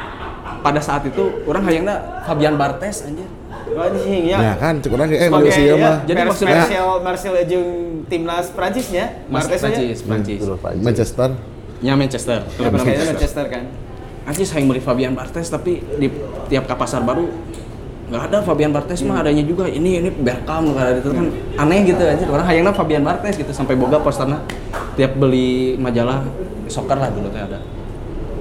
Pada 0.61 0.77
saat 0.77 1.01
itu 1.03 1.43
orang 1.43 1.65
hayangna 1.65 2.21
Fabian 2.23 2.55
Barthez 2.55 3.03
anjir. 3.03 3.25
anjing 3.71 4.23
ya. 4.27 4.37
Ya 4.41 4.53
kan, 4.59 4.77
cek 4.77 4.91
orang 4.91 5.07
eh 5.09 5.25
Sebagai 5.25 5.51
ya, 5.53 5.75
mah 5.75 5.95
Jadi 6.03 6.19
Mar- 6.19 6.29
maksudnya- 6.29 6.59
Martial 6.59 6.89
Martial 7.01 7.33
jeung 7.45 7.69
timnas 8.05 8.47
Prancisnya. 8.51 9.05
Bartes 9.25 9.59
aja. 9.59 9.69
Prancis, 9.71 9.99
Prancis. 10.03 10.39
Manchester. 10.77 11.29
Nya 11.81 11.93
Manchester. 11.95 12.39
Ya, 12.41 12.51
Klub 12.51 12.67
Bartes 12.67 12.85
Manchester. 12.85 13.09
Manchester 13.09 13.45
kan. 13.47 13.63
Anjir 14.21 14.45
saya 14.45 14.61
beli 14.61 14.77
Fabian 14.77 15.13
Barthez 15.17 15.49
tapi 15.49 15.81
di 15.97 16.07
tiap 16.45 16.69
ke 16.69 16.75
pasar 16.77 17.01
baru 17.01 17.25
nggak 18.11 18.21
ada 18.27 18.37
Fabian 18.43 18.69
Barthez 18.69 19.01
mah 19.01 19.23
adanya 19.23 19.41
juga 19.41 19.65
ini 19.65 19.97
ini 19.97 20.11
Berkham 20.11 20.75
nggak 20.75 20.83
ada 20.83 20.99
itu 20.99 21.09
kan 21.09 21.25
aneh 21.57 21.79
gitu 21.87 22.03
aja 22.03 22.25
orang 22.27 22.43
hayangna 22.43 22.69
Fabian 22.69 23.01
Barthez 23.01 23.33
gitu 23.33 23.49
sampai 23.49 23.73
boga 23.73 23.97
posterna 23.97 24.43
tiap 24.93 25.15
beli 25.15 25.79
majalah 25.79 26.27
soccer 26.67 26.99
lah 26.99 27.07
dulu 27.07 27.31
teh 27.31 27.39
ada 27.39 27.55
Ada 27.55 27.59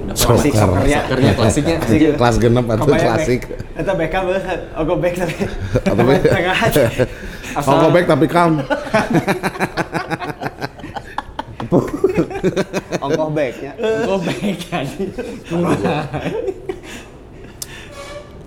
Klasik 0.03 0.51
Soccer. 0.51 0.81
soccernya. 0.81 0.99
soccernya 0.99 1.31
klasiknya. 1.33 1.77
Kelas 2.19 2.35
genep 2.37 2.65
atau 2.67 2.85
klasik. 2.87 3.41
Eta 3.73 3.93
Beckham 3.93 4.23
eueuh, 4.27 4.43
ogo 4.75 4.93
back 4.97 5.13
tapi. 5.15 5.35
Atau 5.87 6.03
back. 6.03 6.21
Tengah 6.23 6.57
aja. 6.57 6.83
Asal- 7.57 7.83
Oh, 7.83 7.91
back 7.91 8.05
tapi 8.07 8.25
kam. 8.25 8.63
Ongkoh 13.01 13.29
backnya. 13.31 13.71
Oh 14.07 14.19
baik 14.19 14.59
anjir. 14.69 15.09
Terus 15.11 15.79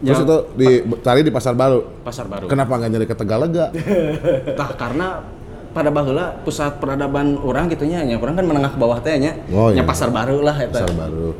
Ya, 0.04 0.12
itu 0.12 0.37
dicari 0.52 1.25
di 1.25 1.32
pasar 1.32 1.56
baru. 1.56 1.80
pasar 2.04 2.28
baru 2.28 2.44
Kenapa 2.44 2.76
nggak 2.76 2.90
nyari 2.92 3.06
ke 3.08 3.16
Tegalega? 3.16 3.73
Tah 4.52 4.70
karena 4.76 5.25
pada 5.75 5.90
baheula 5.90 6.38
pusat 6.40 6.78
peradaban 6.78 7.35
orang 7.37 7.66
gitunya 7.66 8.00
nya 8.00 8.14
orang 8.14 8.33
kan 8.33 8.47
menengah 8.47 8.71
ke 8.71 8.78
bawah 8.78 8.99
teh 8.99 9.19
nya 9.19 9.35
Oh, 9.50 9.69
nya 9.69 9.83
iya. 9.83 9.85
pasar 9.85 10.09
baru 10.09 10.38
lah 10.40 10.54
eta 10.54 10.78
Pasar 10.78 10.95
baru. 10.95 11.35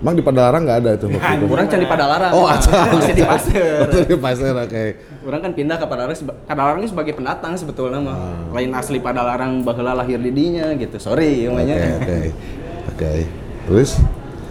Emang 0.00 0.16
di 0.16 0.24
Padalarang 0.24 0.64
nggak 0.64 0.78
ada 0.80 0.90
itu 0.96 1.06
waktu 1.12 1.32
itu? 1.36 1.44
orang 1.46 1.66
can 1.66 1.78
di 1.78 1.86
Padalarang 1.86 2.32
Oh, 2.32 2.44
ada. 2.44 2.72
masih 2.96 3.14
di 3.14 3.22
pasar 3.22 3.78
Betul 3.84 4.02
di 4.02 4.16
pasar, 4.16 4.52
oke. 4.58 4.84
Orang 5.22 5.40
kan 5.40 5.52
pindah 5.52 5.76
ke 5.76 5.84
Padalarang, 5.84 6.16
Padalarang 6.42 6.80
ini 6.80 6.88
sebagai 6.88 7.12
pendatang 7.12 7.52
sebetulnya 7.54 8.00
mah. 8.00 8.16
Ah. 8.16 8.56
Lain 8.56 8.72
asli 8.72 8.98
Padalarang 8.98 9.60
baheula 9.60 9.92
lahir 9.94 10.16
di 10.18 10.32
dinya 10.32 10.72
gitu. 10.74 10.96
Sorry 10.96 11.44
Oke, 11.44 11.52
namanya. 11.52 11.74
oke. 12.00 12.18
Oke. 12.90 13.12
Terus? 13.66 13.90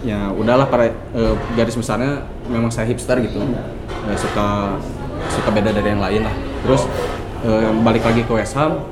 Ya 0.00 0.30
udahlah 0.30 0.64
para 0.64 0.86
eh, 0.86 1.34
garis 1.52 1.74
besarnya 1.74 2.24
memang 2.46 2.70
saya 2.70 2.86
hipster 2.86 3.20
gitu. 3.20 3.42
Eh, 4.06 4.16
suka 4.16 4.78
suka 5.28 5.50
beda 5.50 5.70
dari 5.70 5.88
yang 5.88 6.00
lain 6.00 6.22
lah. 6.22 6.34
Terus 6.62 6.86
eh, 7.44 7.70
balik 7.84 8.02
lagi 8.04 8.22
ke 8.24 8.32
West 8.32 8.54
Ham. 8.56 8.84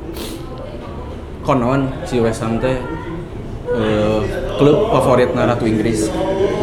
Konon 1.45 1.88
si 2.05 2.21
West 2.21 2.45
Ham 2.45 2.61
teh 2.61 2.76
eh, 3.73 4.21
klub 4.61 4.93
favorit 4.93 5.33
Ratu 5.33 5.64
Inggris. 5.64 6.09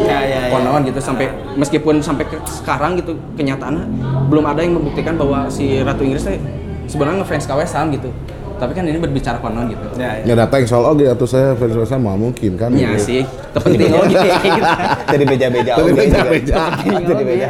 Ya 0.06 0.20
ya 0.22 0.38
ya. 0.46 0.52
konon 0.52 0.84
gitu 0.86 1.00
sampai 1.00 1.32
meskipun 1.56 1.98
sampai 2.04 2.28
ke 2.28 2.36
sekarang 2.44 3.00
gitu 3.00 3.16
kenyataannya 3.34 3.86
belum 4.28 4.44
ada 4.44 4.60
yang 4.62 4.78
membuktikan 4.78 5.16
bahwa 5.18 5.48
si 5.50 5.82
Ratu 5.82 6.04
Inggris 6.06 6.26
teh 6.26 6.38
sebenarnya 6.86 7.22
ngefans 7.22 7.46
ke 7.46 7.54
West 7.54 7.74
Ham 7.74 7.90
gitu. 7.90 8.10
Tapi 8.56 8.72
kan 8.72 8.88
ini 8.88 8.96
berbicara 8.96 9.36
konon 9.36 9.68
gitu. 9.68 9.84
Ya 10.00 10.16
ya. 10.22 10.32
Ya 10.32 10.34
data 10.46 10.54
yang 10.56 10.68
soal 10.68 10.84
oke 10.88 11.04
atau 11.04 11.26
saya 11.28 11.52
fans 11.58 11.76
West 11.76 11.92
Ham 11.92 12.08
mah 12.08 12.16
mungkin 12.16 12.56
kan? 12.56 12.72
Iya 12.72 12.96
sih, 12.96 13.20
terpenting 13.52 13.92
oh 13.92 14.04
gitu. 14.08 14.28
Jadi 15.12 15.24
beja-beja. 15.28 15.72
Jadi 15.76 15.82
oke 15.84 15.92
beja-beja. 15.92 16.54
Jadi 16.80 17.04
beja-beja. 17.04 17.48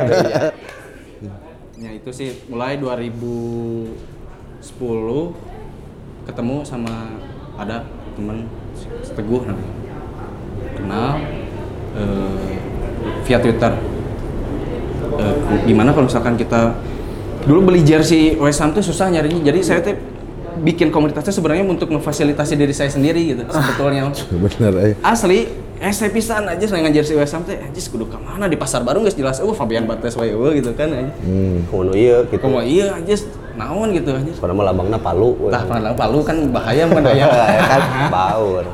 Ya 1.76 1.90
itu 1.92 2.10
sih 2.10 2.34
mulai 2.50 2.80
2010 4.74 6.26
ketemu 6.26 6.56
sama 6.66 7.14
ada 7.54 7.86
temen 8.18 8.50
si 8.74 9.12
Teguh 9.14 9.46
namanya. 9.46 9.72
Kenal 10.74 11.10
eh, 11.94 12.58
via 13.24 13.38
Twitter. 13.38 13.72
Eh, 15.16 15.36
gimana 15.70 15.94
kalau 15.94 16.10
misalkan 16.10 16.34
kita 16.34 16.74
dulu 17.46 17.70
beli 17.72 17.86
jersey 17.86 18.34
West 18.36 18.58
Ham 18.60 18.74
tuh 18.74 18.82
susah 18.82 19.08
nyarinya. 19.08 19.40
Jadi 19.46 19.58
saya 19.62 19.80
tuh 19.80 19.94
bikin 20.56 20.88
komunitasnya 20.90 21.36
sebenarnya 21.36 21.64
untuk 21.68 21.92
memfasilitasi 21.92 22.56
diri 22.56 22.74
saya 22.74 22.90
sendiri 22.90 23.36
gitu 23.36 23.42
sebetulnya. 23.46 24.10
Eh. 24.82 24.96
Asli, 25.04 25.46
eh 25.76 25.92
saya 25.92 26.08
pisan 26.08 26.48
aja 26.48 26.64
dengan 26.64 26.88
jersey 26.88 27.12
West 27.12 27.36
Ham 27.36 27.44
teh 27.44 27.60
anjis 27.60 27.92
kudu 27.92 28.08
ka 28.08 28.16
mana 28.16 28.48
di 28.48 28.56
pasar 28.56 28.80
baru 28.80 29.04
geus 29.04 29.12
jelas 29.12 29.36
eueuh 29.44 29.52
Fabian 29.52 29.84
Barthez 29.84 30.16
wae 30.16 30.32
eueuh 30.32 30.56
gitu 30.56 30.72
kan 30.72 30.88
anjing. 30.88 31.12
Hmm. 31.20 31.56
Kono 31.68 31.92
ieu 31.92 32.24
gitu. 32.32 32.40
Komo 32.40 32.64
iya 32.64 32.96
anjis 32.96 33.28
naon 33.60 33.92
gitu 33.92 34.16
anjis. 34.16 34.40
Padahal 34.40 34.56
mah 34.56 34.64
lambangna 34.72 34.96
palu. 34.96 35.36
Tah 35.52 35.68
padahal 35.68 35.92
palu 35.92 36.24
kan 36.24 36.36
bahaya 36.48 36.88
bahaya. 36.88 37.26
Ya 37.56 37.62
kan 37.68 37.82
baur. 38.08 38.64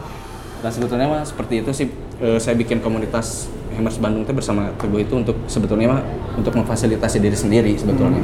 Nah 0.62 0.71
sebetulnya 0.71 1.06
mah 1.11 1.23
seperti 1.26 1.66
itu 1.66 1.71
sih 1.75 1.90
eh, 2.23 2.38
saya 2.38 2.54
bikin 2.54 2.78
komunitas 2.78 3.50
Hammers 3.75 3.99
Bandung 3.99 4.23
teh 4.23 4.37
bersama 4.37 4.71
Teguh 4.78 5.02
itu 5.02 5.14
untuk 5.18 5.35
sebetulnya 5.50 5.99
mah 5.99 6.00
untuk 6.38 6.54
memfasilitasi 6.54 7.18
diri 7.18 7.35
sendiri 7.35 7.73
sebetulnya. 7.75 8.23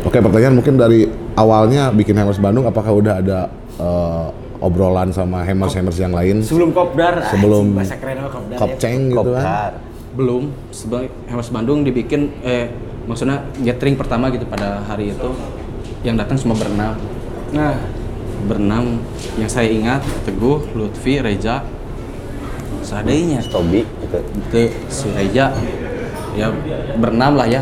Oke, 0.00 0.16
pertanyaan 0.18 0.56
mungkin 0.56 0.80
dari 0.80 1.04
awalnya 1.36 1.92
bikin 1.92 2.16
Hammers 2.16 2.40
Bandung, 2.40 2.64
apakah 2.64 2.90
udah 2.90 3.14
ada 3.20 3.52
eh, 3.78 4.28
obrolan 4.60 5.10
sama 5.10 5.42
Hammers-Hammers 5.42 5.98
yang 5.98 6.12
lain? 6.14 6.44
Sebelum 6.44 6.70
kopdar. 6.70 7.24
Sebelum 7.32 7.74
bahasa 7.74 7.96
keren 7.96 8.16
apa 8.20 8.30
kopdar. 8.30 8.56
ya. 8.56 8.60
Kopceng 8.60 8.98
gitu 9.10 9.30
kan? 9.32 9.44
Kopdar. 9.44 9.72
Belum 10.14 10.42
sebagai 10.70 11.08
Hammers 11.26 11.50
Bandung 11.50 11.82
dibikin 11.82 12.30
eh 12.44 12.68
maksudnya 13.08 13.42
gathering 13.64 13.96
pertama 13.96 14.28
gitu 14.30 14.44
pada 14.46 14.84
hari 14.84 15.16
itu 15.16 15.30
yang 16.04 16.14
datang 16.20 16.36
cuma 16.38 16.54
berenam. 16.56 16.94
Nah, 17.50 17.74
Berenam 18.40 18.96
yang 19.36 19.52
saya 19.52 19.68
ingat 19.68 20.00
Teguh, 20.24 20.64
Lutfi, 20.72 21.20
Reja, 21.20 21.60
seadanya. 22.80 23.44
Tobi 23.52 23.84
gitu. 23.84 24.16
itu 24.16 24.62
si 24.88 25.12
Reja 25.12 25.52
ya 26.32 26.48
berenam 26.96 27.36
lah 27.36 27.44
ya 27.44 27.60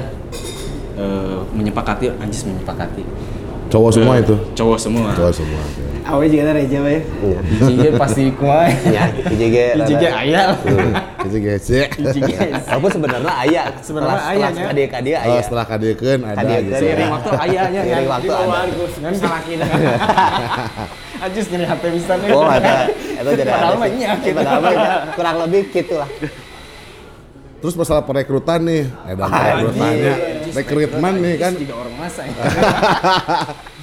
Eh, 0.99 1.39
menyepakati 1.55 2.11
anjis 2.19 2.43
menyepakati 2.43 3.07
Cowok 3.69 3.91
semua 3.93 4.15
Eh, 4.17 4.23
itu? 4.23 4.35
cowok 4.55 4.79
semua 4.79 5.13
Cowok 5.13 5.35
semua. 5.35 5.63
awe 6.09 6.25
juga 6.25 6.41
ada 6.43 6.53
reja. 6.57 6.81
Iya. 6.81 7.39
Ijige 7.61 7.89
pasti 7.95 8.33
kuai 8.33 8.73
Ya. 8.89 9.13
Ijige 9.29 9.77
ayah 10.09 10.57
Itu. 10.57 10.73
Ijige 12.01 12.33
Walaupun 12.65 12.91
sebenarnya 12.91 13.33
aya. 13.37 13.63
Sebenarnya 13.79 14.23
aya, 14.25 14.47
nya. 14.49 14.63
Kadia 14.67 14.89
kadia 14.89 15.17
Oh, 15.21 15.29
aya. 15.29 15.41
setelah 15.45 15.65
kadekeun 15.65 16.21
ada 16.23 16.37
Kadekeun, 16.39 16.81
gitu. 16.81 17.05
waktu 17.13 17.31
ayahnya 17.45 17.81
ya 17.85 17.99
waktu 18.09 18.33
ada. 18.33 18.59
Kan 18.99 19.15
salah 19.15 19.41
kita. 19.45 19.65
anjis 21.19 21.47
jadi 21.53 21.65
HP 21.67 21.83
bisa 21.93 22.13
nih 22.17 22.29
Oh, 22.31 22.49
eta 22.49 22.73
eta 22.89 23.31
jadi 23.31 23.43
Padahal 23.45 23.69
ada 23.69 23.77
mah 23.77 23.85
sih. 23.85 23.99
nya, 23.99 24.09
gitu. 24.17 24.33
Padahal 24.35 24.61
mah 24.61 24.73
nya. 24.73 24.89
kurang 25.13 25.37
lebih 25.45 25.63
gitu 25.69 25.95
lah. 25.95 26.09
Terus 27.59 27.75
masalah 27.75 28.01
perekrutan 28.01 28.61
nih, 28.63 28.87
ada 29.05 29.27
perekrutannya. 29.27 30.15
Rekrutmen 30.55 31.15
nih 31.21 31.35
kan. 31.37 31.53
juga 31.57 31.75
orang 31.77 31.95
masa 31.97 32.23
ya 32.25 32.33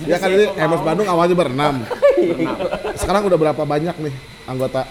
Ya 0.06 0.18
kan 0.20 0.30
ini 0.30 0.46
Hammers 0.56 0.84
Bandung 0.84 1.08
awalnya 1.08 1.36
berenam. 1.36 1.76
Sekarang 3.00 3.26
udah 3.26 3.38
berapa 3.40 3.64
banyak 3.64 3.96
nih 4.00 4.14
anggota? 4.46 4.84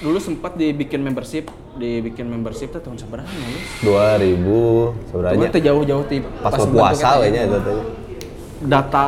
dulu 0.00 0.16
sempat 0.16 0.56
dibikin 0.56 1.04
membership 1.04 1.52
dibikin 1.76 2.24
membership 2.24 2.72
tuh 2.72 2.80
tahun 2.80 2.96
seberapa 2.96 3.28
ya 3.28 3.60
2000 3.84 4.32
Cuma 4.40 4.96
sebenarnya 5.12 5.48
itu 5.52 5.60
jauh-jauh 5.60 6.04
ti 6.08 6.16
pas 6.40 6.56
bentuk 6.56 6.72
puasa 6.72 6.96
kita 6.96 7.20
we 7.20 7.26
ya. 7.28 7.30
nya 7.36 7.42
itu 7.44 7.58
teh. 7.60 7.80
data 8.64 9.04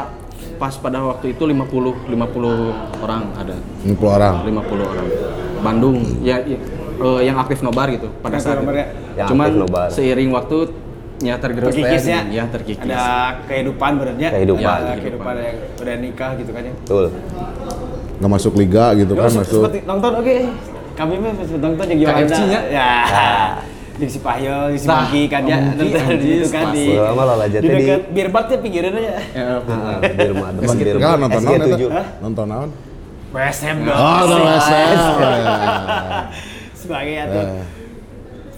pas 0.60 0.74
pada 0.76 1.00
waktu 1.00 1.32
itu 1.32 1.42
50 1.48 2.12
50 2.12 3.02
orang 3.08 3.22
ada 3.40 3.56
60 3.88 4.04
orang. 4.04 4.34
50 4.44 4.84
orang. 4.84 5.06
Bandung 5.64 5.96
ya, 6.20 6.36
ya, 6.44 6.58
eh, 7.00 7.20
yang 7.24 7.40
aktif 7.40 7.64
nobar 7.64 7.88
gitu 7.88 8.12
pada 8.20 8.36
saat 8.36 8.60
itu. 8.60 8.70
ya? 9.16 9.26
Cuman 9.26 9.48
nobar. 9.64 9.88
seiring 9.88 10.28
waktu 10.28 10.70
ya 11.22 11.34
tergerus 11.38 11.70
Terkikis 11.70 12.04
ya. 12.04 12.20
ya 12.28 12.44
terkikis. 12.50 12.90
Ada 12.90 13.02
kehidupan 13.46 13.90
berarti. 13.96 14.22
Kehidupan. 14.26 14.62
Ya, 14.62 14.74
kehidupan. 14.98 14.98
kehidupan 15.00 15.34
yang 15.38 15.56
udah 15.78 15.94
nikah 16.02 16.30
gitu 16.36 16.50
kan 16.50 16.62
ya. 16.66 16.74
Betul. 16.74 17.04
Nggak 18.18 18.30
masuk 18.30 18.52
liga 18.58 18.84
gitu 18.98 19.12
kan, 19.14 19.30
masuk. 19.30 19.62
seperti 19.66 19.78
nonton 19.86 20.12
oke. 20.18 20.36
Kami 20.92 21.14
mah 21.16 21.32
nonton 21.32 21.84
yang 21.88 21.98
gimana? 22.04 22.18
KFC 22.20 22.40
nya? 22.46 22.60
Ya. 22.68 22.90
Ah. 23.08 23.50
Jeung 23.92 24.08
si 24.08 24.20
Pahyo, 24.24 24.72
si 24.72 24.88
Nah, 24.88 25.04
Mangki 25.04 25.22
kan 25.28 25.42
ya, 25.44 25.56
nonton 25.76 26.16
di 26.16 26.26
situ 26.32 26.48
kan 26.48 26.64
di. 26.72 26.84
Lama 26.96 27.22
lah 27.28 27.46
Di 27.46 27.60
di 27.60 27.68
dekat 27.68 28.02
Birbat 28.10 28.44
ya 28.48 28.58
pinggiran 28.58 28.92
aja. 28.96 29.04
Ya, 29.04 29.44
Heeh, 29.62 29.96
di 30.16 30.26
rumah 30.32 30.48
depan 30.52 30.74
di 30.74 30.90
rumah. 30.96 31.14
nonton 31.20 31.40
naon 31.44 31.60
SG7. 31.60 31.82
eta? 31.86 32.04
Nonton 32.24 32.46
naon? 32.48 32.68
WSM 33.32 33.76
dong. 33.84 33.96
Oh, 33.96 34.16
nonton 34.24 34.40
WSM. 34.48 34.96
Sebagai 36.72 37.14
atau 37.24 37.42
Eh. 37.42 37.81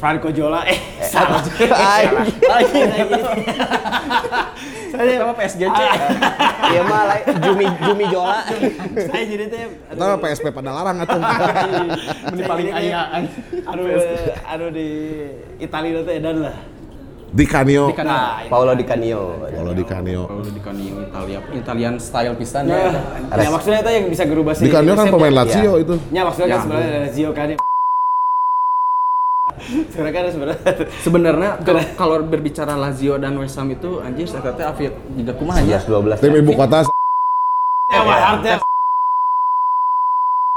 Franco 0.05 0.29
Jola 0.29 0.61
eh 0.69 0.77
salah. 1.01 1.41
Ay, 1.73 2.05
lagi. 2.45 2.77
Saya 4.93 5.17
Sama 5.25 5.33
PSGC. 5.33 5.79
Iya 6.77 6.83
mah 6.85 7.03
Jumi 7.41 7.65
Jumi 7.81 8.05
Jola. 8.13 8.45
saya 8.93 9.25
jadi 9.25 9.49
teh 9.49 9.65
Ntar 9.97 10.21
PSP 10.21 10.53
pada 10.53 10.77
larang 10.77 11.01
atuh. 11.01 11.17
Ini 12.37 12.43
paling 12.45 12.69
ayaan. 12.69 13.23
Aduh, 13.65 13.85
aduh 14.45 14.69
di 14.77 14.89
Italia 15.57 16.05
itu 16.05 16.13
edan 16.13 16.37
lah. 16.53 16.57
Di 17.33 17.45
Canio. 17.49 17.89
Di 17.89 17.97
Canio. 17.97 18.13
Nah, 18.13 18.45
Paolo 18.53 18.77
Di 18.77 18.85
Canio. 18.85 19.41
Kalau 19.41 19.73
di 19.73 19.85
Canio. 19.89 20.23
Kalau 20.29 20.45
di 20.45 20.61
Canio 20.61 20.95
Italia, 21.01 21.39
Italian 21.57 21.95
style 21.97 22.37
pisan 22.37 22.69
Ya, 22.69 22.93
ya. 22.93 23.41
ya 23.41 23.49
maksudnya 23.49 23.81
itu 23.81 23.89
yang 23.91 24.07
bisa 24.13 24.29
gerubah 24.29 24.53
Di 24.53 24.69
Canio 24.69 24.93
kan 24.93 25.09
pemain 25.09 25.33
Lazio 25.33 25.81
itu. 25.81 25.97
Ya 26.13 26.29
maksudnya 26.29 26.53
kan 26.53 26.59
Ya. 26.61 26.61
sebenarnya 26.61 26.91
Lazio 27.09 27.31
kan. 27.33 27.49
Sebenarnya 29.65 30.13
kan 30.13 30.25
sebenarnya 30.29 30.61
Sebenarnya 31.01 31.51
kalau 31.65 31.83
kalau 31.97 32.17
berbicara 32.25 32.77
Lazio 32.77 33.17
dan 33.17 33.39
West 33.41 33.57
Ham 33.57 33.73
itu 33.73 34.05
anjir 34.05 34.29
saya 34.29 34.45
kata 34.45 34.77
Afid 34.77 34.93
tidak 34.93 35.37
kumaha 35.41 35.65
aja. 35.65 35.81
11 35.81 36.21
12. 36.21 36.23
Tim 36.23 36.35
ibu 36.45 36.53
kota 36.53 36.85
ya 37.95 38.33
teh. 38.43 38.57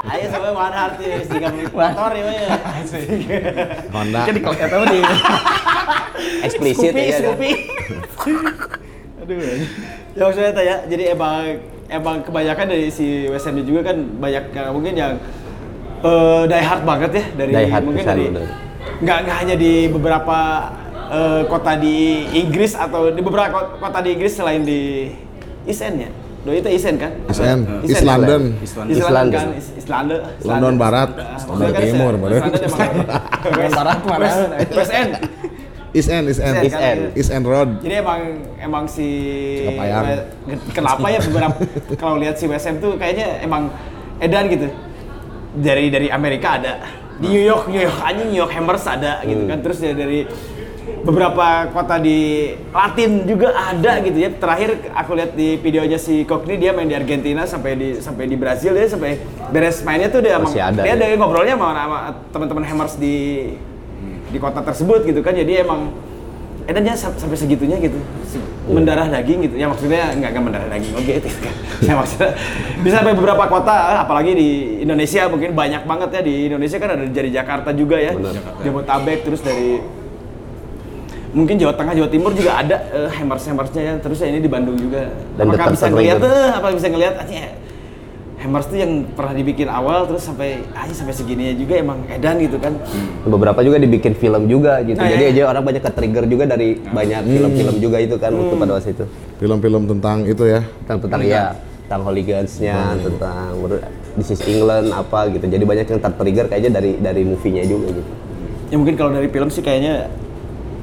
Ayo 0.08 0.26
sampai 0.30 0.52
mahar 0.54 0.90
teh 0.98 1.26
tiga 1.26 1.48
motor 1.52 2.12
ya. 2.14 2.24
ya. 2.32 2.56
Honda. 3.94 4.22
Jadi 4.30 4.40
kalau 4.42 4.58
kata 4.58 4.76
di 4.88 5.00
Eksplisit 6.46 6.94
ya. 6.94 7.18
Scoopy. 7.22 7.52
Aduh. 9.26 9.40
Ya 10.18 10.22
maksudnya 10.26 10.52
teh 10.54 10.64
ya, 10.66 10.76
jadi 10.90 11.04
emang 11.14 11.62
emang 11.88 12.16
kebanyakan 12.26 12.66
dari 12.68 12.88
si 12.90 13.28
West 13.30 13.48
Ham 13.48 13.60
juga 13.64 13.94
kan 13.94 13.98
banyak 14.18 14.44
yang 14.54 14.68
mungkin 14.74 14.94
yang 14.98 15.14
eh 15.98 16.42
die 16.46 16.62
hard 16.62 16.84
banget 16.86 17.12
ya 17.18 17.24
dari 17.34 17.54
mungkin 17.82 18.06
dari. 18.06 18.26
Nggak 18.98 19.18
nggak 19.24 19.38
hanya 19.38 19.56
di 19.56 19.86
beberapa 19.88 20.38
eh, 21.08 21.42
kota 21.46 21.74
di 21.76 21.98
Inggris 22.36 22.74
atau 22.74 23.10
di 23.10 23.22
beberapa 23.22 23.48
ko- 23.50 23.70
kota 23.78 24.00
di 24.02 24.10
Inggris 24.12 24.34
selain 24.34 24.62
di 24.62 25.12
East 25.64 25.82
End 25.82 25.98
ya. 26.00 26.10
Do 26.40 26.52
itu 26.52 26.70
East 26.70 26.88
End 26.88 26.98
kan? 26.98 27.12
East 27.28 27.44
End, 27.44 27.64
East 27.84 27.92
East 27.92 28.06
London. 28.06 28.42
East 28.58 28.64
East 28.64 28.76
London. 28.78 28.96
London 28.96 29.12
London. 29.12 29.28
kan, 29.36 29.48
East 29.54 29.72
East 29.76 29.90
London. 29.90 30.20
East 30.24 30.48
London 30.48 30.74
Barat, 30.76 31.10
London 31.12 31.70
kan 31.70 31.82
Timur, 31.82 32.14
East- 32.16 32.24
London 32.24 33.06
London 33.44 33.72
Barat 33.74 34.00
mana? 34.02 34.26
West, 34.72 34.94
End. 34.94 35.12
East 35.92 36.10
End, 36.10 36.26
East 36.26 36.40
End. 36.40 36.56
East 36.56 36.66
East 36.68 36.78
End. 36.80 37.00
East 37.16 37.32
End 37.32 37.46
Road. 37.46 37.70
Jadi 37.82 37.96
emang 37.96 38.22
emang 38.58 38.84
si 38.88 39.08
kenapa 40.72 41.08
ya 41.08 41.20
beberapa 41.20 41.58
kalau 42.02 42.16
lihat 42.16 42.36
si 42.36 42.46
West 42.46 42.64
Ham 42.64 42.80
tuh 42.80 42.96
kayaknya 42.96 43.42
emang 43.42 43.68
edan 44.18 44.48
gitu. 44.48 44.68
Dari 45.54 45.90
dari 45.90 46.08
Amerika 46.08 46.56
ada. 46.56 46.74
Di 47.18 47.28
New 47.28 47.44
York, 47.44 47.66
New 47.70 47.82
York 47.82 47.98
aja 48.00 48.22
New 48.22 48.38
York 48.38 48.54
Hammers 48.54 48.86
ada 48.86 49.22
gitu 49.26 49.44
kan. 49.50 49.58
Terus 49.62 49.78
ya 49.82 49.94
dari 49.98 50.30
beberapa 51.04 51.68
kota 51.72 52.00
di 52.00 52.52
Latin 52.72 53.26
juga 53.26 53.52
ada 53.52 54.00
gitu 54.02 54.18
ya. 54.18 54.30
Terakhir 54.32 54.92
aku 54.94 55.12
lihat 55.18 55.32
di 55.34 55.58
videonya 55.60 56.00
si 56.00 56.24
Cockney 56.24 56.62
dia 56.62 56.72
main 56.72 56.88
di 56.88 56.96
Argentina 56.96 57.44
sampai 57.44 57.72
di 57.76 57.90
sampai 58.00 58.30
di 58.30 58.36
Brazil 58.40 58.78
ya 58.78 58.88
sampai 58.88 59.18
beres 59.52 59.84
mainnya 59.84 60.12
tuh 60.12 60.22
dia 60.24 60.38
emang 60.40 60.52
Masih 60.52 60.64
ada 60.64 60.82
dia 60.84 60.94
ya. 60.94 61.00
ada 61.00 61.06
ngobrolnya 61.18 61.56
sama, 61.56 61.72
sama 61.74 61.98
teman-teman 62.32 62.64
Hammers 62.68 62.96
di 63.00 63.16
di 64.28 64.38
kota 64.40 64.60
tersebut 64.64 65.08
gitu 65.08 65.20
kan. 65.24 65.32
Jadi 65.36 65.64
emang 65.64 65.92
edannya 66.68 67.00
sam- 67.00 67.16
sampai 67.16 67.38
segitunya 67.40 67.80
gitu 67.80 68.00
mendarah 68.68 69.08
daging 69.08 69.40
gitu. 69.48 69.56
Ya 69.56 69.66
maksudnya 69.72 70.12
nggak 70.14 70.30
nggak 70.36 70.44
mendarah 70.44 70.68
daging 70.68 70.94
oke 70.94 71.12
itu 71.24 71.30
kan. 71.40 71.54
Ya 71.84 71.94
maksudnya 71.96 72.30
bisa 72.84 72.96
sampai 73.00 73.16
beberapa 73.16 73.44
kota 73.48 74.04
apalagi 74.04 74.32
di 74.36 74.50
Indonesia 74.84 75.22
mungkin 75.32 75.56
banyak 75.56 75.84
banget 75.88 76.10
ya 76.20 76.22
di 76.22 76.36
Indonesia 76.52 76.78
kan 76.78 76.90
ada 76.94 77.04
dari 77.08 77.30
Jakarta 77.32 77.70
juga 77.72 77.98
ya. 77.98 78.14
Benar. 78.14 78.36
Jabotabek 78.62 79.20
terus 79.24 79.42
dari 79.42 79.80
mungkin 81.32 81.56
Jawa 81.60 81.74
Tengah 81.76 81.94
Jawa 81.94 82.10
Timur 82.10 82.32
juga 82.36 82.52
ada 82.60 82.78
eh, 82.92 83.10
hammers 83.16 83.44
hammersnya 83.48 83.82
ya. 83.82 83.94
Terus 84.04 84.18
ya 84.20 84.28
ini 84.30 84.40
di 84.44 84.52
Bandung 84.52 84.76
juga. 84.76 85.10
Dan 85.40 85.48
apakah 85.48 85.72
bisa 85.72 85.88
tertrigger. 85.88 86.20
ngeliat 86.20 86.20
eh, 86.24 86.50
apa 86.52 86.68
bisa 86.76 86.88
ngeliat? 86.92 87.16
Aja 87.24 87.68
hammers 88.48 88.72
tuh 88.72 88.80
yang 88.80 89.04
pernah 89.12 89.36
dibikin 89.36 89.68
awal 89.68 90.08
terus 90.08 90.24
sampai 90.24 90.64
aja 90.72 90.94
sampai 90.96 91.12
segininya 91.12 91.52
juga 91.60 91.84
emang 91.84 92.00
edan 92.08 92.40
gitu 92.40 92.56
kan 92.56 92.80
Beberapa 93.28 93.60
juga 93.60 93.76
dibikin 93.76 94.16
film 94.16 94.48
juga 94.48 94.80
gitu. 94.88 94.96
Nah, 94.96 95.12
Jadi 95.12 95.24
ya. 95.28 95.32
aja 95.36 95.42
orang 95.52 95.64
banyak 95.68 95.84
ke-trigger 95.84 96.24
juga 96.32 96.44
dari 96.48 96.80
banyak 96.80 97.22
film-film 97.28 97.76
juga 97.84 97.98
itu 98.00 98.16
kan 98.16 98.32
waktu 98.32 98.56
pada 98.56 98.72
waktu 98.80 98.92
itu. 98.96 99.06
Film-film 99.38 99.84
tentang 99.92 100.18
itu 100.24 100.44
ya. 100.48 100.64
Tentang 100.88 100.98
tentang 101.04 101.22
ya, 101.28 101.44
tentang 101.84 102.02
hooligans-nya, 102.08 102.96
tentang 103.04 103.52
menurut 103.60 103.84
This 104.16 104.34
is 104.34 104.42
England 104.48 104.96
apa 104.96 105.30
gitu. 105.30 105.46
Jadi 105.46 105.62
banyak 105.62 105.86
yang 105.92 106.00
ter-trigger 106.02 106.46
kayaknya 106.50 106.72
dari 106.80 106.92
dari 106.98 107.22
movie-nya 107.22 107.68
juga 107.68 107.92
gitu. 107.94 108.02
Ya 108.72 108.76
mungkin 108.80 108.96
kalau 108.96 109.12
dari 109.12 109.28
film 109.30 109.52
sih 109.52 109.62
kayaknya 109.62 110.08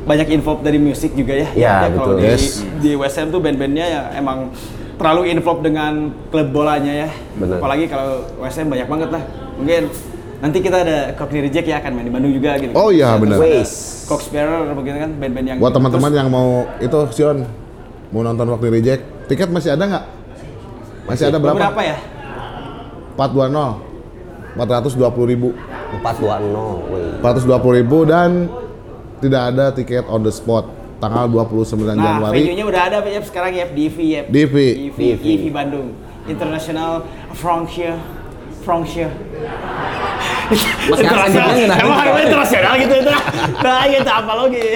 banyak 0.04 0.28
info 0.36 0.60
dari 0.60 0.76
musik 0.76 1.16
juga 1.16 1.32
ya. 1.32 1.48
Ya, 1.56 1.74
kalau 1.88 2.14
betul. 2.14 2.16
di, 2.20 2.28
Yes. 2.28 2.60
di 2.84 2.92
West 2.94 3.16
Ham 3.16 3.32
tuh 3.32 3.40
band-bandnya 3.40 3.86
ya 3.88 4.00
emang 4.20 4.52
terlalu 4.98 5.34
involved 5.34 5.64
dengan 5.66 6.14
klub 6.30 6.48
bolanya 6.54 6.92
ya. 7.06 7.08
Bener. 7.38 7.58
Apalagi 7.58 7.84
kalau 7.90 8.24
West 8.38 8.56
Ham 8.58 8.70
banyak 8.70 8.88
banget 8.88 9.08
lah. 9.10 9.22
Mungkin 9.58 9.82
nanti 10.42 10.58
kita 10.60 10.76
ada 10.82 10.98
Cockney 11.16 11.40
Reject 11.46 11.66
ya 11.66 11.78
akan 11.80 11.90
main 11.96 12.06
di 12.06 12.12
Bandung 12.12 12.32
juga 12.34 12.58
gitu. 12.58 12.72
Oh 12.76 12.90
iya, 12.94 13.16
bener. 13.18 13.38
Waze. 13.38 14.04
Cox 14.04 14.28
Sparrow 14.28 14.68
begitu 14.76 15.00
kan 15.00 15.10
band-band 15.16 15.46
yang 15.48 15.56
Buat 15.56 15.72
teman-teman 15.72 16.12
yang 16.12 16.28
mau 16.28 16.68
itu 16.76 16.98
Sion 17.16 17.48
mau 18.12 18.20
nonton 18.22 18.46
waktu 18.52 18.68
reject, 18.70 19.02
tiket 19.26 19.48
masih 19.50 19.74
ada 19.74 19.84
nggak? 19.88 20.04
Masih 21.08 21.24
ada 21.32 21.38
berapa? 21.40 21.56
Beberapa 21.56 21.82
ya? 21.82 21.96
420 23.16 23.94
420 24.54 25.32
ribu 25.34 25.48
420. 26.02 26.94
Wih. 26.94 27.18
420 27.22 27.78
ribu 27.82 27.98
dan 28.06 28.30
tidak 29.18 29.42
ada 29.50 29.72
tiket 29.72 30.04
on 30.06 30.22
the 30.22 30.30
spot 30.30 30.68
tanggal 31.08 31.28
29 31.28 31.84
Nah, 31.84 31.94
Januari 32.00 32.36
venue-nya 32.40 32.64
udah 32.64 32.82
ada 32.88 32.98
ya 33.04 33.20
sekarang 33.20 33.52
ya 33.52 33.66
DV 33.68 33.96
ya. 34.00 34.22
DV. 34.26 34.54
DV, 34.94 34.98
DV 35.20 35.44
Bandung. 35.52 35.88
International 36.24 37.04
Francia. 37.36 38.00
Francia. 38.64 39.08
Masih 40.88 41.04
internasional. 41.04 41.76
Emang 41.76 41.98
harus 42.00 42.20
internasional 42.24 42.72
gitu 42.80 42.94
itu. 43.00 43.12
Nah, 43.60 43.84
gitu 43.88 44.10
apa 44.24 44.32
lagi? 44.32 44.66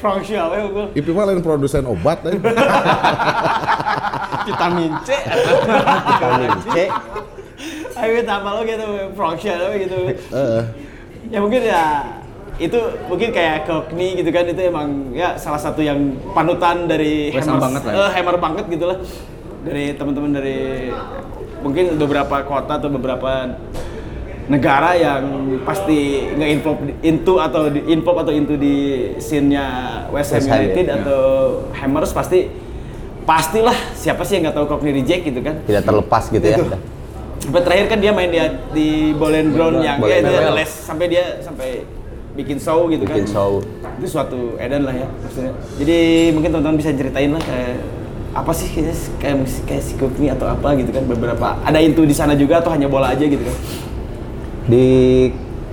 Francia, 0.00 0.40
we 0.48 0.58
gue. 0.64 0.86
IP 1.00 1.06
mah 1.12 1.24
lain 1.28 1.44
produsen 1.44 1.84
obat 1.84 2.24
eh. 2.28 2.40
vitamin 4.48 4.92
C. 5.04 5.10
Vitamin 6.08 6.50
C. 6.72 6.76
Ayo 8.00 8.10
kita 8.24 8.32
apa 8.40 8.50
lagi 8.60 8.72
tuh 8.80 8.92
Francia 9.12 9.52
we 9.60 9.84
gitu. 9.84 9.98
Ya 11.28 11.38
mungkin 11.40 11.60
ya 11.62 11.84
itu 12.60 12.76
mungkin 13.08 13.28
kayak 13.30 13.64
Cockney 13.64 14.14
gitu 14.14 14.28
kan 14.28 14.44
itu 14.44 14.60
emang 14.60 14.88
ya 15.10 15.34
salah 15.34 15.56
satu 15.56 15.80
yang 15.80 15.96
panutan 16.30 16.84
dari 16.84 17.32
West 17.32 17.48
Ham 17.48 17.56
Hammers- 17.56 17.64
banget 17.64 17.82
lah 17.82 17.90
ya. 17.90 17.98
eh, 17.98 18.10
Hammer 18.14 18.36
banget 18.36 18.64
gitu 18.68 18.84
lah 18.84 18.98
dari 19.60 19.84
teman-teman 19.92 20.30
dari 20.30 20.58
mungkin 21.60 21.96
beberapa 21.96 22.36
kota 22.42 22.76
atau 22.76 22.88
beberapa 22.88 23.56
negara 24.46 24.92
yang 24.92 25.22
pasti 25.62 26.26
nge-involve 26.32 26.80
di- 26.82 26.96
into 27.06 27.38
atau 27.38 27.70
di 27.70 27.80
involve 27.86 28.18
atau 28.20 28.32
into 28.34 28.54
di 28.54 28.76
scene-nya 29.16 29.64
West 30.10 30.32
Ham 30.32 30.36
West 30.36 30.48
Ham, 30.48 30.58
United 30.58 30.84
ya. 30.84 30.94
atau 30.96 31.22
Hammers 31.72 32.10
pasti 32.10 32.50
pastilah 33.22 33.76
siapa 33.94 34.20
sih 34.20 34.36
yang 34.36 34.44
nggak 34.44 34.56
tahu 34.56 34.66
Cockney 34.66 34.90
Reject 34.92 35.22
gitu 35.24 35.40
kan 35.40 35.62
Tidak 35.62 35.80
terlepas 35.80 36.28
gitu 36.28 36.42
ya. 36.42 36.56
Itu. 36.56 36.66
Sampai 37.40 37.62
terakhir 37.62 37.86
kan 37.88 37.98
dia 37.98 38.10
main 38.10 38.28
di 38.28 38.40
di 38.70 38.88
Bowling 39.12 39.48
Ground 39.50 39.80
yang 39.80 39.96
ya, 40.02 40.18
dia 40.18 40.50
les 40.50 40.68
sampai 40.68 41.06
dia 41.06 41.38
sampai 41.40 41.86
bikin 42.40 42.58
show 42.58 42.88
gitu 42.88 43.04
Bikin 43.04 43.28
kan. 43.28 43.34
show. 43.36 43.60
Itu 44.00 44.06
suatu 44.08 44.56
edan 44.56 44.88
lah 44.88 44.94
ya 44.96 45.06
maksudnya. 45.20 45.52
Jadi 45.76 45.98
mungkin 46.32 46.48
teman-teman 46.56 46.76
bisa 46.80 46.90
ceritain 46.96 47.30
lah 47.30 47.42
kayak 47.44 47.76
apa 48.30 48.52
sih 48.54 48.70
kayak 48.70 48.94
kayak, 49.18 49.36
kayak 49.66 49.82
si 49.82 49.92
Cookney 49.98 50.30
atau 50.30 50.46
apa 50.46 50.78
gitu 50.78 50.94
kan 50.94 51.02
beberapa 51.02 51.58
ada 51.66 51.78
itu 51.82 52.06
di 52.06 52.14
sana 52.14 52.38
juga 52.38 52.62
atau 52.62 52.70
hanya 52.72 52.88
bola 52.88 53.12
aja 53.12 53.26
gitu 53.26 53.42
kan. 53.42 53.56
Di 54.70 54.86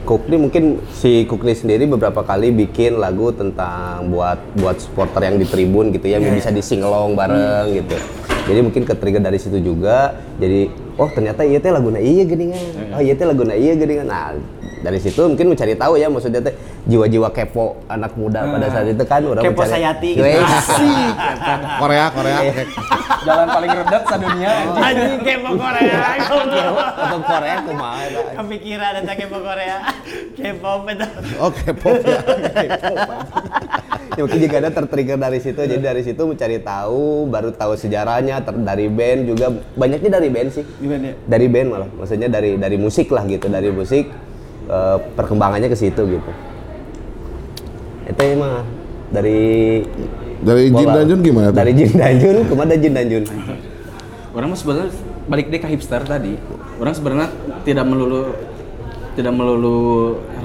Kukni 0.07 0.39
mungkin 0.39 0.79
si 0.95 1.27
Kukni 1.27 1.51
sendiri 1.51 1.83
beberapa 1.83 2.23
kali 2.23 2.55
bikin 2.55 2.95
lagu 2.95 3.35
tentang 3.35 4.07
buat 4.07 4.39
buat 4.55 4.79
supporter 4.79 5.27
yang 5.27 5.35
di 5.35 5.43
tribun 5.43 5.91
gitu 5.91 6.07
ya, 6.07 6.23
yang 6.23 6.31
Iya, 6.31 6.39
bisa 6.39 6.49
disingelong 6.55 7.11
bareng 7.11 7.75
gitu. 7.75 7.99
Jadi 8.47 8.59
mungkin 8.63 8.87
ke-trigger 8.87 9.19
dari 9.19 9.35
situ 9.35 9.59
juga. 9.59 10.15
Jadi 10.39 10.71
oh 10.95 11.11
ternyata 11.11 11.43
iya 11.43 11.59
teh 11.59 11.75
laguna 11.75 11.99
iya 11.99 12.23
geningan. 12.23 12.95
Oh 12.95 13.03
iya 13.03 13.19
teh 13.19 13.27
laguna 13.27 13.51
iya 13.51 13.75
geningan. 13.75 14.07
Nah, 14.07 14.31
dari 14.81 14.99
situ 15.01 15.21
mungkin 15.25 15.53
mencari 15.53 15.73
tahu 15.73 15.97
ya 15.97 16.07
maksudnya 16.07 16.41
teh 16.41 16.53
jiwa-jiwa 16.85 17.29
kepo 17.33 17.81
anak 17.89 18.13
muda 18.13 18.45
pada 18.45 18.67
saat 18.69 18.87
itu 18.87 19.03
kan 19.03 19.21
orang 19.25 19.43
Kepo 19.43 19.61
mencari- 19.61 19.73
Sayati 19.73 20.09
gitu. 20.15 20.23
Asik. 20.23 21.13
Korea, 21.81 22.05
Korea. 22.13 22.37
Jalan 23.27 23.47
paling 23.51 23.71
redak 23.73 24.03
sadunia. 24.07 24.53
Anjing 24.77 25.19
kepo 25.25 25.49
Korea. 25.57 25.99
Atau 26.15 27.19
Korea 27.25 27.55
kumaha 27.65 27.99
eta. 28.07 28.21
Kepikiran 28.39 28.93
ada 29.03 29.13
kepo 29.13 29.37
Korea. 29.41 29.77
Kepo 30.37 30.71
itu. 30.87 31.07
Oke, 31.41 31.67
pop 31.75 31.97
ya. 32.05 32.19
ya 34.17 34.25
mungkin 34.25 34.41
juga 34.49 34.57
ada 34.57 34.71
tertrigger 34.73 35.17
dari 35.21 35.37
situ 35.37 35.61
jadi 35.61 35.77
dari 35.77 36.01
situ 36.01 36.25
mencari 36.25 36.57
tahu 36.57 37.29
baru 37.29 37.53
tahu 37.53 37.77
sejarahnya 37.77 38.41
ter- 38.41 38.65
dari 38.65 38.89
band 38.89 39.29
juga 39.29 39.53
banyaknya 39.77 40.17
dari 40.17 40.29
band 40.33 40.49
sih 40.49 40.65
ya? 40.65 41.13
dari 41.29 41.45
band 41.45 41.67
malah 41.69 41.89
maksudnya 41.93 42.25
dari 42.25 42.57
dari 42.57 42.81
musik 42.81 43.13
lah 43.13 43.29
gitu 43.29 43.45
dari 43.45 43.69
musik 43.69 44.09
eh, 44.67 44.97
perkembangannya 45.15 45.67
ke 45.67 45.77
situ 45.77 46.01
gitu 46.05 46.31
itu 48.07 48.23
mah 48.39 48.63
dari 49.11 49.83
Dari 50.37 50.69
Jin 50.69 50.85
bola. 50.85 50.95
dan 51.01 51.05
Jun 51.09 51.19
gimana 51.25 51.47
tuh? 51.49 51.57
Dari 51.57 51.71
Jin 51.73 51.91
dan 51.97 52.13
Jun, 52.21 52.37
ke 52.45 52.53
mana 52.53 52.73
Jin 52.77 52.93
dan 52.93 53.05
Jun? 53.09 53.23
Orang 54.37 54.53
mah 54.53 54.59
sebenarnya 54.59 54.93
balik 55.25 55.49
deh 55.49 55.59
ke 55.59 55.67
hipster 55.67 56.01
tadi. 56.05 56.37
Orang 56.77 56.93
sebenarnya 56.93 57.27
tidak 57.65 57.83
melulu 57.89 58.37
tidak 59.17 59.33
melulu 59.33 59.77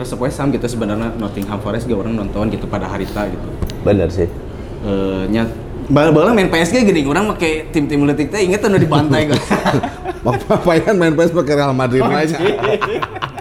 resep 0.00 0.16
West 0.16 0.40
Ham 0.40 0.48
gitu 0.48 0.64
sebenarnya 0.64 1.12
Nottingham 1.20 1.60
Forest 1.60 1.84
juga 1.84 2.08
orang 2.08 2.24
nonton 2.24 2.48
gitu 2.48 2.64
pada 2.64 2.88
harita 2.88 3.28
gitu. 3.28 3.46
Bener 3.84 4.08
sih. 4.08 4.26
Eh 4.82 5.22
nya 5.28 5.44
bal-balan 5.92 6.32
main 6.32 6.48
PSG 6.48 6.88
gini, 6.88 7.04
orang 7.04 7.28
pakai 7.36 7.68
tim-tim 7.68 8.00
letik 8.08 8.32
teh 8.32 8.40
inget 8.40 8.64
tuh 8.64 8.72
di 8.72 8.88
pantai 8.88 9.26
gue. 9.28 9.36
Bang 10.24 10.40
Papayan 10.48 10.96
main 10.96 11.12
PS 11.12 11.36
pakai 11.36 11.54
Real 11.60 11.76
Madrid 11.76 12.00
aja. 12.00 12.38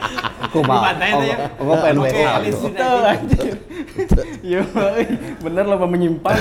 Aku 0.51 0.67
mau. 0.67 0.83
itu 0.83 1.25
ya. 1.31 1.37
Oke. 1.63 2.19
Alice 2.27 2.59
Tuh, 2.59 2.99
anjir. 3.07 3.55
Yo, 4.43 4.67
bener 5.39 5.63
lo 5.63 5.79
menyimpang. 5.87 6.35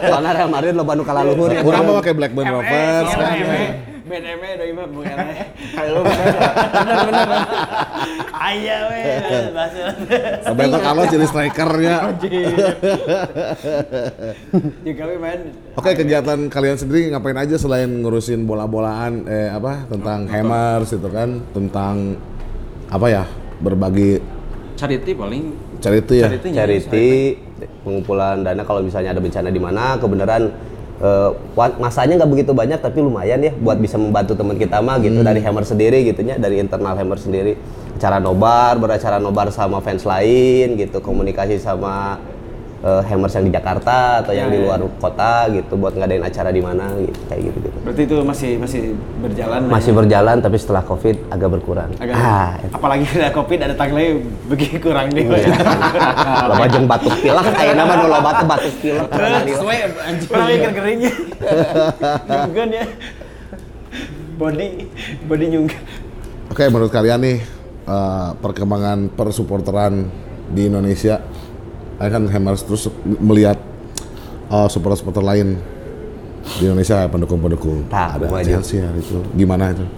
Soalnya 0.00 0.32
Real 0.32 0.48
Madrid 0.48 0.72
lo 0.72 0.80
Bandung 0.88 1.04
kalah 1.04 1.28
luhur 1.28 1.52
ya. 1.52 1.60
Kurang 1.60 1.84
mah 1.84 2.00
pakai 2.00 2.16
Blackburn 2.16 2.48
Rovers 2.48 3.08
Iya, 3.12 3.20
kan. 3.20 3.92
BNM 4.04 4.42
doi 4.60 4.72
mah 4.72 4.86
bukan. 4.88 5.16
Halo, 5.76 6.00
bener. 6.08 6.36
Bener 6.72 6.96
bener. 7.04 7.28
Aya 8.32 8.76
we, 8.88 9.00
bahasa. 9.52 9.84
Roberto 10.48 10.78
Carlos 10.80 11.06
jadi 11.12 11.26
strikernya. 11.28 11.96
Juga 14.84 15.02
we 15.08 15.16
main 15.20 15.40
Oke 15.76 15.90
kegiatan 15.96 16.38
kalian 16.48 16.76
sendiri 16.80 17.12
ngapain 17.12 17.36
aja 17.36 17.56
selain 17.60 17.88
ngurusin 18.00 18.44
bola-bolaan 18.48 19.24
eh 19.28 19.48
apa 19.48 19.88
tentang 19.88 20.28
hammers 20.28 20.92
itu 20.92 21.08
kan 21.08 21.40
tentang 21.56 22.20
apa 22.88 23.06
ya 23.08 23.24
berbagi 23.60 24.20
Charity 24.74 25.14
paling 25.14 25.54
charity 25.78 26.18
ya. 26.18 26.26
Charity-nya, 26.26 26.66
Charity, 26.66 27.10
pengumpulan 27.86 28.42
dana 28.42 28.66
kalau 28.66 28.82
misalnya 28.82 29.14
ada 29.14 29.22
bencana 29.22 29.46
di 29.46 29.62
mana, 29.62 29.94
kebenaran 30.02 30.50
wa- 31.54 31.78
masanya 31.78 32.18
nggak 32.18 32.30
begitu 32.30 32.50
banyak 32.50 32.82
tapi 32.82 32.98
lumayan 32.98 33.38
ya 33.38 33.54
buat 33.54 33.78
bisa 33.78 33.94
membantu 33.94 34.34
teman 34.34 34.58
kita 34.58 34.82
mah 34.82 34.98
gitu 34.98 35.22
dari 35.22 35.38
Hammer 35.46 35.62
sendiri 35.62 36.02
gitunya 36.02 36.34
dari 36.38 36.58
internal 36.58 36.98
Hammer 36.98 37.22
sendiri. 37.22 37.54
Cara 38.02 38.18
nobar 38.18 38.74
beracara 38.82 39.22
nobar 39.22 39.54
sama 39.54 39.78
fans 39.78 40.02
lain 40.02 40.74
gitu 40.74 40.98
komunikasi 40.98 41.62
sama 41.62 42.18
eh, 42.84 43.02
Hammers 43.02 43.32
yang 43.32 43.48
di 43.48 43.52
Jakarta 43.52 44.20
atau 44.20 44.30
yang 44.30 44.52
di 44.52 44.60
luar 44.60 44.78
kota 45.00 45.48
gitu 45.48 45.74
buat 45.74 45.96
ngadain 45.96 46.20
acara 46.20 46.52
di 46.52 46.60
mana 46.60 46.92
gitu 47.00 47.18
kayak 47.26 47.42
gitu 47.42 47.58
gitu 47.64 47.78
Berarti 47.84 48.02
itu 48.04 48.16
masih 48.20 48.50
masih 48.56 48.80
berjalan. 49.20 49.60
masih 49.68 49.92
ya. 49.92 49.96
berjalan 49.98 50.36
tapi 50.38 50.56
setelah 50.56 50.82
covid 50.84 51.16
agak 51.28 51.48
berkurang 51.50 51.90
Agak, 51.96 52.14
ah 52.14 52.50
apalagi 52.70 53.04
ada 53.10 53.28
covid 53.32 53.58
ada 53.60 53.74
tanggalnya 53.74 54.20
begitu 54.46 54.76
kurang 54.78 55.08
nih. 55.12 55.24
loba 56.44 56.64
jeung 56.72 56.84
batuk 56.84 57.12
pilek 57.18 57.46
ayeuna 57.54 57.82
mah 57.82 57.96
nu 57.96 58.06
loba 58.06 58.30
teh 58.34 58.46
batuk 58.46 58.74
pilek 58.80 59.08
Sesuai 59.44 59.76
anjing. 60.00 60.28
Kurang 60.28 60.74
keringnya. 60.74 61.12
Nyunggan 62.26 62.68
ya. 62.72 62.84
Body 64.34 64.68
body 65.24 65.46
nyunggan. 65.48 65.82
Oke 66.50 66.66
menurut 66.66 66.90
kalian 66.90 67.20
nih 67.22 67.38
eh, 67.86 68.30
perkembangan 68.38 69.12
persupporteran 69.12 70.10
di 70.44 70.68
Indonesia, 70.68 71.22
kalian 72.04 72.28
kan 72.28 72.36
hammers 72.36 72.60
terus 72.68 72.84
melihat 73.16 73.56
eh, 74.52 74.68
supporter-supporter 74.68 75.24
lain 75.24 75.56
di 76.60 76.68
Indonesia 76.68 77.08
pendukung-pendukung 77.08 77.88
Nah, 77.88 78.20
ada. 78.20 78.28
Chelsea 78.44 78.84
itu 78.84 79.24
gimana 79.32 79.72
itu? 79.72 79.88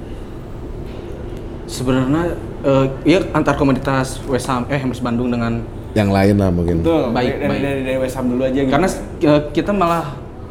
Sebenarnya 1.66 2.38
eh 2.62 2.86
ya 3.02 3.18
antar 3.34 3.58
komunitas 3.58 4.22
West 4.30 4.46
Ham 4.46 4.70
eh 4.70 4.78
Hammers 4.78 5.02
Bandung 5.02 5.34
dengan 5.34 5.58
Yang 5.96 6.10
lain 6.12 6.34
lah 6.38 6.50
mungkin. 6.52 6.76
Betul. 6.84 7.08
Baik, 7.10 7.32
dari, 7.40 7.48
baik. 7.50 7.62
dari 7.64 7.80
dari 7.82 7.98
West 7.98 8.14
Ham 8.20 8.26
dulu 8.30 8.42
aja 8.46 8.60
gitu. 8.62 8.70
karena 8.70 8.88
eh, 9.18 9.40
kita 9.50 9.70
malah 9.74 10.04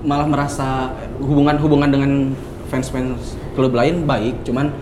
malah 0.04 0.28
merasa 0.28 0.92
hubungan-hubungan 1.24 1.90
dengan 1.90 2.12
fans-fans 2.68 3.38
klub 3.56 3.72
lain 3.72 4.04
baik, 4.04 4.44
cuman 4.44 4.74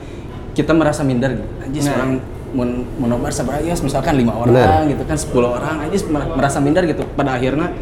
kita 0.58 0.74
merasa 0.74 1.06
minder 1.06 1.38
gitu. 1.38 1.46
Anjir 1.62 1.82
Nah. 1.86 1.94
orang 1.94 2.12
mau 2.54 2.66
mau 3.02 3.08
nobar 3.10 3.34
sabar 3.34 3.60
ya 3.66 3.74
misalkan 3.82 4.14
lima 4.16 4.38
orang 4.38 4.54
Bener. 4.54 4.94
gitu 4.94 5.04
kan 5.10 5.18
10 5.18 5.58
orang 5.58 5.76
mer- 5.90 6.32
merasa 6.38 6.58
minder 6.62 6.86
gitu. 6.86 7.02
Pada 7.18 7.36
akhirnya 7.36 7.74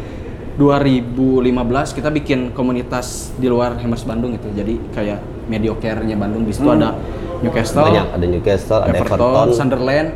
2015 0.56 1.96
kita 1.96 2.08
bikin 2.12 2.52
komunitas 2.52 3.32
di 3.36 3.48
luar 3.48 3.76
Hammers 3.80 4.04
Bandung 4.04 4.36
gitu. 4.36 4.48
Jadi 4.52 4.80
kayak 4.92 5.48
mediocre-nya 5.48 6.16
Bandung 6.16 6.44
di 6.48 6.52
situ 6.52 6.68
ada 6.68 6.96
Newcastle, 7.40 7.84
banyak 7.84 8.06
ada 8.14 8.26
Newcastle 8.28 8.80
ada 8.80 8.90
Everton, 8.96 9.18
Everton, 9.20 9.48
Sunderland. 9.52 10.10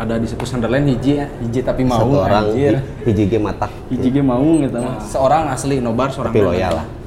Ada 0.00 0.16
di 0.16 0.24
situ 0.24 0.44
Sunderland 0.48 0.88
hiji 0.88 1.20
ya, 1.20 1.28
hiji 1.44 1.60
tapi 1.60 1.84
mau 1.84 2.00
satu 2.00 2.24
orang 2.24 2.48
anjir. 2.48 2.80
hiji 3.04 3.28
ge 3.28 3.36
matak 3.36 3.68
Hiji 3.92 4.08
ge 4.08 4.24
mau 4.24 4.40
gitu 4.40 4.80
mah. 4.80 4.96
Seorang 5.04 5.52
asli 5.52 5.76
nobar 5.76 6.08
seorang 6.08 6.32
tapi 6.32 6.40
loyal 6.40 6.72
lah 6.80 6.99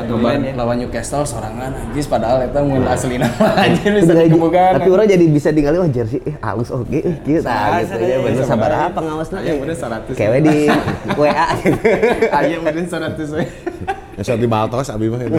Nobar 0.00 0.08
Sunderland 0.30 0.42
ya. 0.44 0.52
lawan 0.54 0.76
Newcastle 0.78 1.24
sorangan 1.24 1.70
anjis 1.72 2.04
padahal 2.04 2.38
eta 2.42 2.60
mun 2.60 2.84
asli 2.84 3.16
nama 3.16 3.46
anjir 3.64 3.90
bisa 3.92 4.12
Tapi- 4.12 4.28
dikebukan. 4.28 4.70
tapi 4.76 4.88
orang 4.88 5.06
jadi 5.06 5.24
bisa 5.26 5.48
tinggalin 5.48 5.78
wah 5.78 5.88
jersey 5.88 6.20
eh 6.22 6.36
halus 6.38 6.68
oke 6.68 6.86
eh 6.92 7.14
kieu 7.20 7.40
tah 7.40 7.80
gitu 7.80 7.90
Salah, 7.90 7.98
ya 7.98 8.14
salah, 8.14 8.22
bener 8.22 8.44
sabar 8.44 8.70
apa 8.86 8.98
ngawasna 8.98 9.38
Aya 9.38 9.52
bener 9.56 9.74
100. 9.74 10.14
kewe 10.14 10.38
di 10.40 10.56
WA 11.12 11.46
Aya 12.32 12.56
meureun 12.58 12.86
100 12.86 13.18
we. 13.32 13.44
Yang 14.14 14.26
saat 14.26 14.38
di 14.38 14.46
Baltos 14.46 14.88
abi 14.88 15.06
mah 15.06 15.20
itu. 15.20 15.38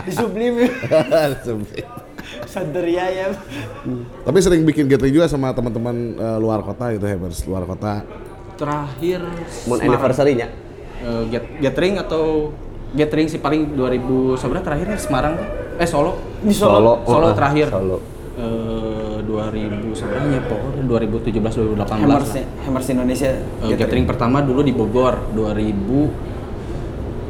Di 0.00 0.12
sublim. 0.12 0.54
Santeria 2.48 3.04
ya. 3.06 3.26
Tapi 4.24 4.38
sering 4.38 4.64
bikin 4.64 4.88
gathering 4.88 5.12
juga 5.12 5.28
sama 5.28 5.52
teman-teman 5.52 5.92
eh, 6.14 6.38
luar 6.38 6.60
kota 6.62 6.88
gitu 6.90 7.04
hammers 7.04 7.44
luar 7.44 7.68
kota. 7.68 8.00
Terakhir 8.56 9.20
mun 9.22 9.76
Semarang. 9.76 9.86
anniversary-nya 9.86 10.48
Eh, 10.98 11.22
get, 11.30 11.44
gathering 11.62 11.94
atau 12.00 12.50
gathering 12.96 13.28
sih 13.30 13.38
paling 13.38 13.76
2000 13.76 14.40
sebenarnya 14.40 14.66
terakhirnya 14.66 14.98
Semarang 14.98 15.32
tuh. 15.38 15.48
Eh 15.78 15.88
Solo. 15.88 16.12
Di 16.42 16.54
Solo. 16.54 17.04
Solo 17.06 17.26
oh, 17.30 17.34
terakhir. 17.36 17.70
Solo 17.70 17.98
Eh 18.38 19.18
2000 19.28 19.98
sebenarnya 19.98 20.40
pokoknya 20.46 20.82
2017 20.86 21.74
2018 21.74 22.02
Hammers 22.02 22.30
lah. 22.32 22.46
Hammers 22.64 22.88
Indonesia. 22.90 23.30
Eh, 23.66 23.76
gathering 23.76 24.06
pertama 24.08 24.40
dulu 24.42 24.64
di 24.64 24.72
Bogor 24.72 25.34
2000 25.34 26.37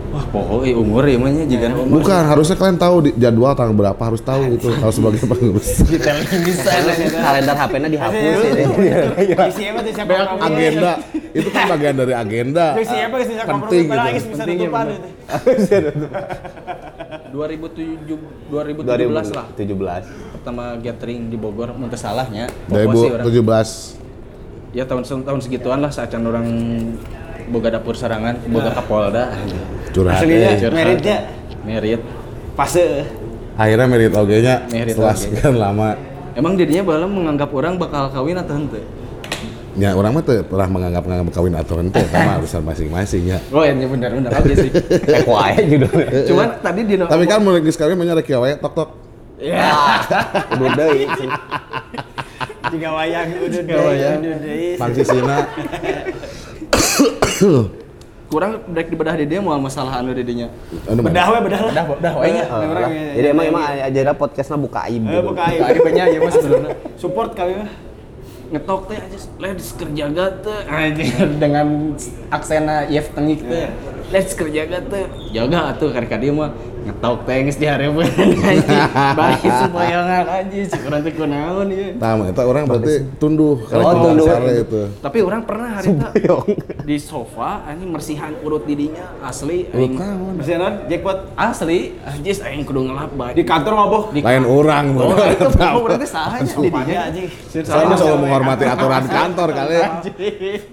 Wah, 0.09 0.25
pokoknya 0.33 0.73
umur 0.73 1.05
ya 1.05 1.21
mah 1.21 1.29
nya 1.29 1.45
juga 1.45 1.69
Bukan, 1.85 2.23
harusnya 2.33 2.57
kalian 2.57 2.79
tahu 2.81 2.97
di 3.05 3.11
jadwal 3.21 3.53
tanggal 3.53 3.77
berapa 3.77 4.03
harus 4.09 4.25
tahu 4.25 4.41
gitu 4.57 4.73
kalau 4.81 4.93
sebagai 4.95 5.21
pengurus. 5.21 5.69
bisa 6.49 6.71
kalender 7.21 7.53
HP-nya 7.53 7.89
dihapus 7.93 8.17
ya 8.17 9.45
Isi 9.53 9.63
apa 9.69 9.79
tuh 9.85 9.93
siapa 9.93 10.13
agenda. 10.41 10.93
Itu 11.37 11.49
kan 11.53 11.63
bagian 11.77 11.95
dari 12.01 12.15
agenda. 12.17 12.67
Isi 12.81 12.97
apa 12.97 13.17
sih 13.21 13.35
siapa 13.37 13.53
Penting 13.69 13.85
gitu. 13.85 14.01
bisa 14.33 14.43
Penting 14.49 14.57
ya, 14.65 14.69
itu. 14.89 16.07
2007 17.29 18.09
2017 18.49 19.37
lah. 19.37 19.47
2017 19.53 20.33
pertama 20.41 20.65
gathering 20.81 21.29
di 21.29 21.37
Bogor 21.37 21.77
mun 21.77 21.93
teu 21.93 22.01
salahnya 22.01 22.49
Pokok 22.69 22.93
sih 22.97 23.11
orang. 23.13 23.27
2017. 23.29 24.77
ya 24.77 24.85
tahun 24.85 25.03
tahun 25.25 25.41
segituan 25.45 25.79
lah 25.85 25.93
saat 25.93 26.13
orang 26.17 26.47
boga 27.49 27.69
dapur 27.71 27.93
sarangan 27.93 28.39
boga 28.47 28.71
kapolda 28.73 29.33
Curhat. 29.89 30.21
Aslinya 30.21 30.49
eh. 30.53 30.69
Meritnya 30.69 31.17
merit 31.63 32.03
fase. 32.55 33.09
Akhirnya 33.57 33.87
merit 33.87 34.13
oge-nya 34.13 34.69
Merit 34.69 34.93
setelah 34.93 35.13
oge. 35.13 35.23
sekian 35.27 35.55
lama. 35.55 35.97
emang 36.33 36.55
dirinya 36.55 36.85
bala 36.85 37.05
menganggap 37.05 37.51
orang 37.51 37.75
bakal 37.75 38.07
kawin 38.09 38.37
atau 38.37 38.55
henteu 38.55 38.85
Ya 39.75 39.95
orang 39.95 40.11
mah 40.11 40.23
tuh 40.23 40.43
pernah 40.43 40.67
menganggap 40.67 41.03
menganggap 41.03 41.31
kawin 41.33 41.55
atau 41.55 41.79
ente 41.79 42.03
sama 42.11 42.39
urusan 42.39 42.63
masing-masing 42.63 43.23
ya. 43.27 43.39
oh 43.49 43.63
ya 43.63 43.75
benar 43.75 44.11
benar 44.13 44.31
aja 44.39 44.55
sih 44.57 44.71
kayak 44.71 45.23
wae 45.25 45.55
judulnya 45.65 46.07
cuman 46.27 46.49
tadi 46.59 46.81
di 46.83 46.95
Tapi 46.99 47.25
kan 47.25 47.39
mulai 47.39 47.63
geus 47.63 47.75
kawin 47.75 47.95
nyari 47.95 48.23
kieu 48.23 48.39
wae 48.39 48.55
tok 48.55 48.75
tok. 48.75 48.91
ya 49.39 50.03
udah 50.53 50.71
deui 50.75 51.07
sih 51.17 51.31
Tiga 52.69 52.91
wayang 52.93 53.29
udah 53.41 53.81
wayang. 53.81 54.19
udah 54.21 54.39
deh. 54.39 54.77
Pangsisina 54.77 55.37
kurang 58.29 58.61
break 58.69 58.93
di 58.93 58.97
bedah 58.97 59.17
di 59.17 59.25
dia 59.25 59.41
mau 59.41 59.57
masalah 59.57 59.99
anu 59.99 60.13
di 60.13 60.21
dinya 60.21 60.53
anu. 60.85 61.01
Bedah 61.01 61.27
we 61.33 61.39
bedah 61.49 61.61
lah. 61.65 61.73
bedah 61.73 61.85
bedah 61.89 62.13
we 62.21 62.29
nya 62.29 62.45
Oh, 62.45 62.61
orang 62.61 62.73
lah. 62.77 62.91
ya, 62.93 63.13
jadi 63.17 63.25
ya, 63.25 63.33
emang 63.33 63.45
ya, 63.45 63.51
emang 63.51 63.63
aja 63.89 64.13
podcastnya 64.13 64.59
buka 64.59 64.79
aib 64.85 65.01
Eh, 65.01 65.09
gitu. 65.09 65.21
buka 65.25 65.43
aib. 65.49 65.61
Tadi 65.63 65.79
banyak 65.81 66.05
ya 66.07 66.19
mas 66.21 66.35
sebenarnya. 66.37 66.77
Support 67.01 67.31
kami 67.33 67.55
mah. 67.57 67.71
ngetok 68.49 68.81
teh 68.89 68.97
aja 68.97 69.19
let's 69.37 69.77
kerja 69.77 70.05
teh 70.41 70.61
anjing 70.67 71.13
dengan 71.37 71.93
aksena 72.29 72.89
Yev 72.89 73.13
tengik 73.13 73.45
teh. 73.45 73.69
Let's 74.09 74.33
kerja 74.33 74.65
teh 74.67 75.05
jaga 75.33 75.73
atuh 75.73 75.89
karek 75.89 76.17
dia 76.17 76.33
mah 76.33 76.53
ngetok 76.89 77.17
tengis 77.23 77.55
di 77.55 77.67
hareupeun 77.67 78.09
anjing 78.49 78.83
bagi 79.13 79.49
sembayangan 79.49 80.25
anjing 80.27 80.65
cik 80.67 80.81
urang 80.83 81.01
teh 81.01 81.13
kunaon 81.13 81.67
ieu 81.69 81.89
Nah, 81.95 82.25
eta 82.25 82.43
orang 82.43 82.65
berarti 82.65 82.95
tunduh 83.17 83.61
Oh, 83.69 83.79
oh, 83.79 83.93
tunduh. 84.09 84.27
itu. 84.49 84.81
tapi 84.99 85.19
orang 85.21 85.43
pernah 85.43 85.77
hari 85.77 85.93
itu 85.93 86.37
di 86.83 86.97
sofa 86.97 87.63
anjing 87.65 87.89
mersihan 87.89 88.33
urut 88.41 88.65
didinya 88.65 89.05
asli. 89.21 89.69
Bisa 90.35 90.57
non 90.57 90.87
jackpot 90.87 91.35
asli 91.35 91.93
anjing 92.01 92.39
aing 92.41 92.63
kudu 92.63 92.81
ngelap 92.85 93.13
bae 93.13 93.33
di 93.33 93.43
kantor 93.43 93.73
mabok. 93.75 94.05
Di- 94.11 94.25
Lain 94.25 94.45
orang 94.45 94.85
Oh, 94.95 95.13
itu 95.13 95.47
berarti 95.79 96.07
sahanya 96.07 96.55
didinya 96.55 96.99
anjing. 97.05 97.27
Saya 97.49 97.85
selalu 97.91 98.19
menghormati 98.23 98.65
aturan 98.65 99.05
kantor 99.05 99.49
kali. 99.53 99.77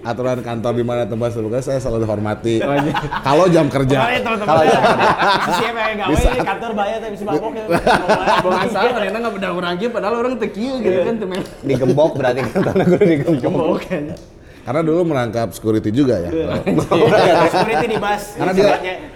Aturan 0.02 0.38
kantor 0.40 0.72
di 0.72 0.84
mana 0.84 1.02
tempat 1.04 1.28
sebelumnya 1.30 1.60
saya 1.60 1.78
selalu 1.78 2.04
dihormati. 2.04 2.54
Kalau 3.20 3.44
jam 3.46 3.66
kerja. 3.66 3.98
Kemarin 3.98 4.20
teman-teman 4.22 4.56
ya. 4.62 4.80
Siapa 5.52 5.80
yang 5.82 5.98
di 6.14 6.40
kantor 6.46 6.70
bayar 6.76 6.98
tapi 7.02 7.12
bisa 7.18 7.24
mabok 7.26 7.52
ya. 7.56 7.64
Bukan 8.44 8.68
salah, 8.70 8.92
ternyata 8.94 9.16
nggak 9.18 9.34
beda 9.40 9.48
orang 9.50 9.72
gitu, 9.80 9.90
padahal 9.90 10.14
orang 10.22 10.34
tekieu 10.38 10.74
gitu 10.78 10.98
kan 11.02 11.14
temen. 11.18 11.40
digembok 11.66 12.12
berarti 12.14 12.40
kantornya 12.46 12.84
gue 12.86 13.00
digembok 13.02 13.66
Bukan. 13.76 14.02
Karena 14.66 14.80
dulu 14.82 15.00
merangkap 15.06 15.54
security 15.54 15.94
juga 15.94 16.18
ya. 16.18 16.30
Security 17.54 17.86
di 17.86 17.98
bus. 18.02 18.22
Karena 18.34 18.52
dia 18.52 18.70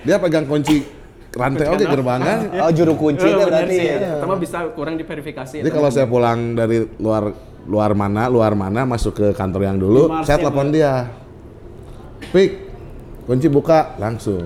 dia 0.06 0.16
pegang 0.22 0.46
kunci 0.46 0.86
rantai 1.30 1.66
oke 1.70 1.84
gerbang 1.86 2.20
kan. 2.22 2.38
oh 2.66 2.70
juru 2.70 2.94
kunci 2.94 3.26
itu 3.26 3.34
bener 3.34 3.50
berarti 3.50 3.74
sih. 3.74 3.86
ya. 3.98 4.22
Sama 4.22 4.34
bisa 4.38 4.58
kurang 4.78 4.94
diverifikasi. 4.94 5.56
Jadi 5.66 5.70
kalau 5.74 5.90
saya 5.90 6.06
pulang 6.06 6.54
dari 6.54 6.86
luar 7.02 7.34
luar 7.66 7.98
mana, 7.98 8.30
luar 8.30 8.54
mana 8.54 8.86
masuk 8.86 9.12
ke 9.18 9.26
kantor 9.34 9.62
yang 9.66 9.78
dulu, 9.78 10.22
saya 10.22 10.38
ya, 10.38 10.42
telepon 10.46 10.70
dia. 10.70 11.10
Pik, 12.30 12.69
kunci 13.30 13.46
buka 13.46 13.94
langsung. 14.02 14.42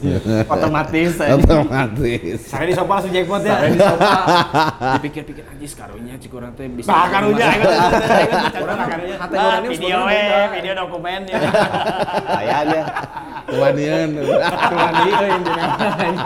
otomatis 0.56 1.20
saya 1.20 1.36
Otomatis. 1.36 2.40
Saya 2.48 2.64
di 2.64 2.72
sofa 2.72 2.96
langsung 2.96 3.12
jackpot 3.12 3.44
ya. 3.44 3.52
Sampai 3.52 3.68
di 3.68 3.80
sofa, 3.84 4.12
dipikir-pikir 4.96 5.44
aja 5.44 5.66
karunya 5.76 6.14
cik 6.16 6.32
orang 6.32 6.56
teh 6.56 6.64
bisa. 6.72 6.88
Bah 6.88 7.04
karunya 7.12 7.46
Orang 8.64 8.88
karunya. 8.88 9.16
Nah, 9.20 9.28
orangnya 9.28 9.68
video 9.68 9.98
beda. 10.08 10.40
video 10.56 10.72
dokumen 10.72 11.20
ya. 11.28 11.36
kayaknya 12.24 12.80
dia 15.04 15.16
yang 15.28 15.42
jenengan. 15.44 16.16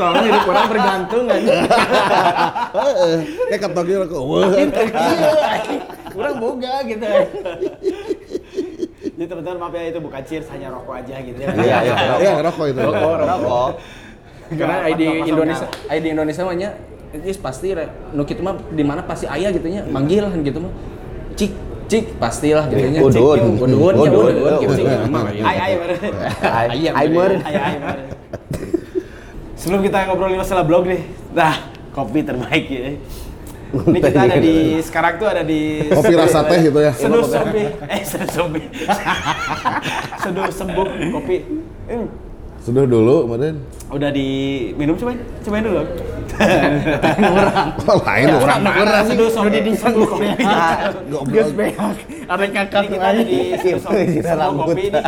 Soalnya 0.00 0.20
hidup 0.32 0.44
orang 0.48 0.66
bergantung 0.72 1.24
aja. 1.28 1.54
Kayak 3.52 3.60
ketok 3.68 3.84
gitu 3.84 4.04
kok. 4.08 4.22
Wah. 4.24 4.48
Orang 6.14 6.36
boga 6.40 6.74
gitu. 6.88 7.04
Jadi 9.24 9.40
teman-teman 9.40 9.56
maaf 9.56 9.72
ya 9.72 9.88
itu 9.88 10.00
bukan 10.04 10.20
cheers 10.28 10.44
hanya 10.52 10.68
rokok 10.68 11.00
aja 11.00 11.16
gitu 11.24 11.40
ya. 11.40 11.48
Iya, 11.56 11.76
iya. 11.80 11.94
Iya, 12.20 12.32
rokok 12.44 12.76
itu. 12.76 12.80
rokok 12.84 13.70
Karena 14.52 14.76
Nggak, 14.84 14.92
ID 14.92 15.02
Indonesia. 15.32 15.66
ID 15.88 16.04
Indonesia 16.12 16.42
mahnya 16.44 16.70
Is 17.24 17.40
pasti 17.40 17.72
nu 18.12 18.28
kitu 18.28 18.44
mah 18.44 18.60
di 18.68 18.84
mana 18.84 19.00
pasti 19.00 19.24
ayah 19.24 19.48
gitu 19.48 19.64
nya, 19.64 19.80
manggil 19.88 20.28
kan 20.28 20.44
gitu 20.44 20.60
mah. 20.60 20.68
Cik, 21.40 21.52
cik 21.88 22.20
pastilah 22.20 22.68
gitu 22.68 22.84
nya. 22.84 23.00
Udun. 23.00 23.64
Udun, 23.64 23.96
ya 23.96 24.10
Udun. 24.12 24.24
udun 24.28 24.54
gitu. 24.60 24.82
Ai 25.40 25.56
ai 25.56 25.72
Aimer 26.92 27.30
Ai 27.48 27.56
ai 27.56 27.74
bener. 27.80 27.96
Sebelum 29.56 29.80
kita 29.80 30.04
ngobrolin 30.04 30.36
masalah 30.36 30.68
blog 30.68 30.84
nih. 30.84 31.00
Nah, 31.32 31.64
kopi 31.96 32.20
terbaik 32.20 32.68
ya. 32.68 32.92
Ini 33.74 33.98
kita 33.98 34.20
ada 34.22 34.38
di 34.38 34.54
sekarang 34.78 35.14
tuh 35.18 35.28
ada 35.28 35.42
di 35.42 35.60
Kopi 35.90 36.12
rasa 36.22 36.46
teh 36.46 36.58
gitu 36.62 36.78
ya. 36.78 36.92
Seduh 36.94 37.26
zombie. 37.26 37.68
Eh, 37.90 38.02
seduh 38.06 38.30
zombie. 38.30 38.64
seduh 40.22 40.46
sembuh 40.48 40.86
kopi. 41.10 41.36
Hmm, 41.90 42.06
Sudah 42.62 42.84
dulu 42.88 43.28
kemarin. 43.28 43.56
udah 43.92 44.10
diminum 44.10 44.94
cobain. 44.96 45.18
Cobain 45.42 45.62
dulu. 45.62 45.82
Oh, 47.86 48.02
lain 48.02 48.26
orang 48.26 48.58
Mana 48.64 49.06
seduh 49.06 49.28
zombie 49.28 49.74
sembuh 49.74 50.06
kopi. 50.06 50.26
Geus 51.30 51.50
beak. 51.52 51.74
Ada 52.24 52.44
kakak 52.48 52.82
kita 52.88 53.06
ada 53.10 53.22
di 53.22 53.38
sembuh 53.58 54.54
kopi 54.56 54.82
ini. 54.88 55.00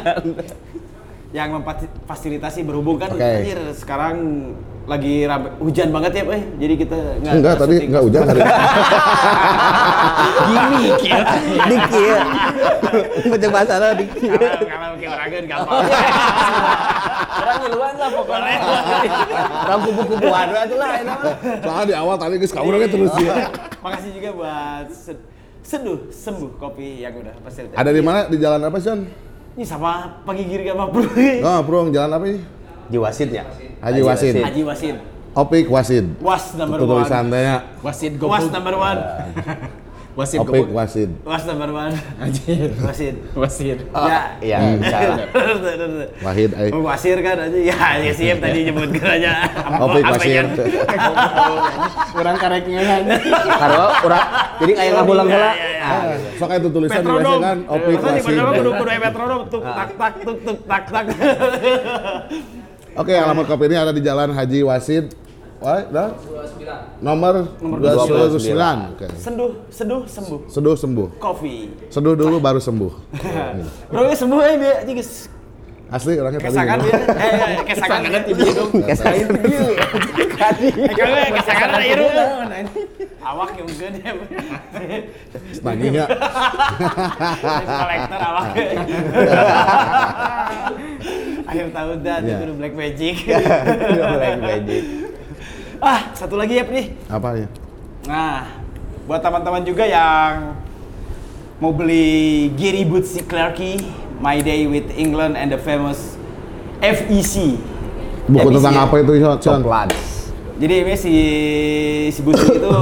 yang 1.35 1.53
memfasilitasi 1.53 2.65
berhubung 2.65 2.97
kan 2.97 3.13
Oke. 3.13 3.21
anjir, 3.21 3.61
sekarang 3.77 4.17
lagi 4.87 5.27
rame, 5.27 5.51
hujan 5.59 5.91
banget 5.91 6.13
ya, 6.15 6.23
eh. 6.31 6.43
Jadi 6.63 6.75
kita 6.79 6.95
nggak 6.95 7.19
Enggak, 7.19 7.35
nggak 7.43 7.57
tadi 7.59 7.77
enggak 7.91 8.03
hujan 8.07 8.23
hari 8.23 8.41
ini. 8.41 8.55
Gini 10.47 10.83
kieu. 11.03 11.23
dikit 11.67 12.23
Baca 13.27 13.49
masalah 13.51 13.89
dikit 13.99 14.31
Kalau 14.31 14.97
orang 15.11 15.29
kan 15.31 15.45
gampang. 15.51 15.83
Orang 17.37 17.57
ngiluan 17.67 17.95
lah 17.99 18.11
pokoknya. 18.15 18.57
orang 19.67 19.81
kupu-kupu 19.83 20.27
waduh 20.31 20.59
itu 20.63 20.77
lah 20.79 20.91
enak 21.03 21.17
mah. 21.19 21.35
Soalnya 21.67 21.85
di 21.85 21.95
awal 21.99 22.17
tadi 22.17 22.35
geus 22.39 22.53
we 22.55 22.87
terus 22.87 23.15
ya. 23.19 23.35
Makasih 23.83 24.11
juga 24.15 24.29
buat 24.39 24.87
sed- 24.95 25.27
seduh 25.67 25.99
sembuh 26.15 26.63
kopi 26.63 27.03
yang 27.03 27.19
udah 27.19 27.35
pasti 27.43 27.67
Ada 27.75 27.91
di 27.91 28.03
mana? 28.03 28.31
Di 28.31 28.39
jalan 28.39 28.63
apa, 28.63 28.79
Son? 28.79 29.03
Ini 29.59 29.65
sama 29.67 30.23
pagi 30.23 30.47
giri 30.47 30.69
sama 30.69 30.87
bro. 30.87 31.03
Oh, 31.43 31.59
Bro, 31.67 31.91
jalan 31.91 32.11
apa 32.13 32.25
ini? 32.31 32.41
Jiwasit 32.91 33.31
ya 33.35 33.45
Haji 33.83 34.01
Wasid. 34.03 34.35
Haji 34.41 34.63
Wasin. 34.65 34.97
Opik 35.37 35.67
Wasid. 35.69 36.07
Was 36.25 36.57
number 36.57 36.81
one. 36.81 36.89
tulisan 36.89 37.25
tehnya 37.29 37.57
Wasit 37.85 38.13
Was 38.17 38.47
number 38.49 38.75
one. 38.75 39.01
Wasit 40.17 40.41
Opik 40.41 40.65
goblok. 40.65 40.81
Wasid. 40.81 41.11
Was 41.29 41.45
number 41.45 41.69
one. 41.77 41.93
Anjir. 42.17 42.73
Wasin. 42.81 43.15
Wasit. 43.45 43.79
Ya. 43.93 44.21
iya 44.41 44.59
salah 44.89 45.29
Wahid 46.25 46.57
ai. 46.57 46.73
Oh, 46.73 46.81
wasir 46.89 47.21
kan 47.21 47.37
aja. 47.37 47.53
Ya, 47.61 48.01
ya 48.01 48.13
siap 48.17 48.41
tadi 48.41 48.65
nyebutkan 48.65 49.21
aja. 49.21 49.45
Opik 49.85 50.03
yang- 50.25 50.57
Orang 52.17 52.37
kareknya 52.41 52.81
kan. 52.81 53.03
karena 53.45 53.85
orang 53.93 54.25
jadi 54.57 54.73
kayak 54.73 54.93
ngabulang 54.97 55.29
heula 55.29 55.51
Iya, 55.53 55.53
iya, 55.53 55.69
iya. 55.69 55.85
Ah. 55.85 56.17
Sok 56.41 56.49
itu 56.49 56.69
tulisan 56.73 57.03
di. 57.05 57.13
WC 57.13 57.33
kan 57.45 57.59
Opik 57.69 57.93
Masa 57.93 58.09
di 58.09 58.17
Wasid. 58.17 58.25
Bandung 58.25 58.57
kudu 58.57 58.71
kudu 58.73 58.89
aya 58.89 59.01
metronom 59.05 59.41
tuk 59.53 59.63
tak 59.69 59.89
tak 60.01 60.13
tuk 60.25 60.39
tuk 60.41 60.59
tak 60.65 60.83
tak. 60.89 61.05
Oke, 62.97 63.13
alamat 63.13 63.45
kopi 63.45 63.69
ini 63.69 63.77
ada 63.77 63.93
di 63.93 64.01
Jalan 64.01 64.33
Haji 64.33 64.65
Wasid. 64.65 65.13
Wah, 65.61 65.85
dah. 65.89 66.17
Nomor 67.01 67.49
Nomor 67.61 67.81
29. 67.81 68.97
Oke. 68.97 69.07
Seduh, 69.21 69.53
seduh 69.69 70.03
sembuh. 70.09 70.41
Seduh 70.49 70.77
sembuh. 70.77 71.09
Coffee. 71.21 71.69
Seduh 71.93 72.17
dulu 72.17 72.41
baru 72.41 72.57
sembuh. 72.61 72.93
Bro, 73.93 74.01
ini 74.09 74.17
sembuh 74.17 74.41
ya 74.41 74.81
dia 74.85 74.95
guys. 74.97 75.29
Asli 75.87 76.19
orangnya 76.19 76.41
tadi. 76.41 76.51
Kesakan 76.51 76.79
dia. 76.83 76.99
Eh, 77.27 77.33
eh, 77.37 77.65
kesakan 77.69 77.99
dia 78.03 78.21
dia 78.27 78.53
dong. 78.57 78.71
Kesakan 78.81 79.29
dia. 79.45 79.61
Eh, 80.37 80.93
kagak 80.93 81.29
kesakan 81.41 81.69
iru. 81.85 82.07
Awak 83.27 83.59
yang 83.59 83.67
ya. 83.99 84.13
Nagih 85.59 85.91
ya. 85.93 86.07
Kolektor 87.67 88.21
awak. 88.23 88.45
Akhir 91.47 91.67
tahun 91.71 91.97
dah 92.03 92.17
Iya. 92.23 92.37
itu 92.39 92.55
Black 92.55 92.75
Magic. 92.75 93.15
Black 94.19 94.39
Magic. 94.39 94.83
Ah, 95.79 96.01
satu 96.15 96.39
lagi 96.39 96.57
ya, 96.57 96.65
nih. 96.65 96.87
Apa 97.07 97.37
ya? 97.37 97.49
Nah, 98.07 98.47
buat 99.05 99.21
teman-teman 99.21 99.63
juga 99.63 99.85
yang 99.85 100.55
mau 101.59 101.75
beli 101.75 102.49
Gary 102.55 102.87
Bootsy 102.87 103.23
Clarky, 103.23 103.83
My 104.19 104.39
Day 104.39 104.71
with 104.71 104.87
England 104.95 105.35
and 105.35 105.51
the 105.51 105.59
famous 105.59 106.15
FEC. 106.79 107.59
Buku 108.27 108.49
FEC 108.49 108.55
tentang 108.55 108.75
ya. 108.75 108.83
apa 108.87 108.95
itu, 109.03 109.13
Son? 109.43 109.61
Coklat. 109.63 109.91
Jadi 110.57 110.75
ini 110.89 110.95
si 110.97 111.15
si 112.09 112.21
Bootsy 112.25 112.57
itu 112.61 112.73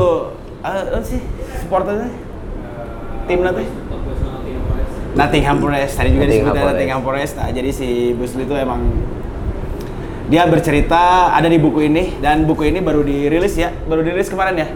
ah, 0.62 0.82
apa 0.94 1.02
sih 1.02 1.18
supporternya? 1.62 2.10
Timnya 3.26 3.50
tuh? 3.50 3.66
Nottingham 5.14 5.56
Forest. 5.62 5.94
Tadi 5.94 6.08
juga 6.10 6.26
disebutnya. 6.26 6.62
Nottingham 6.70 7.00
Forest. 7.02 7.34
Nah, 7.38 7.50
jadi 7.50 7.70
si 7.70 8.14
Bootsy 8.14 8.46
itu 8.46 8.54
emang 8.54 8.82
dia 10.24 10.48
bercerita 10.48 11.34
ada 11.36 11.46
di 11.50 11.60
buku 11.60 11.84
ini 11.84 12.16
dan 12.18 12.48
buku 12.48 12.72
ini 12.72 12.80
baru 12.80 13.04
dirilis 13.04 13.54
ya, 13.60 13.70
baru 13.86 14.00
dirilis 14.06 14.30
kemarin 14.30 14.54
ya. 14.56 14.68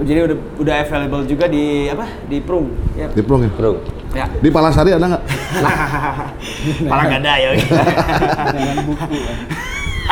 Jadi 0.00 0.20
udah 0.24 0.36
udah 0.56 0.74
available 0.80 1.24
juga 1.28 1.44
di 1.50 1.90
apa? 1.92 2.08
Di 2.24 2.40
Prung. 2.40 2.72
Ya. 2.96 3.12
Di 3.12 3.20
Prung 3.20 3.44
ya? 3.44 3.50
Bro. 3.52 3.84
ya. 4.16 4.26
Di 4.40 4.48
Palasari 4.48 4.96
ada 4.96 5.06
nggak? 5.06 5.22
Malah 6.90 7.04
nggak 7.04 7.20
ada 7.20 7.32
ya. 7.36 7.50
Dengan 8.56 8.76
buku. 8.88 9.18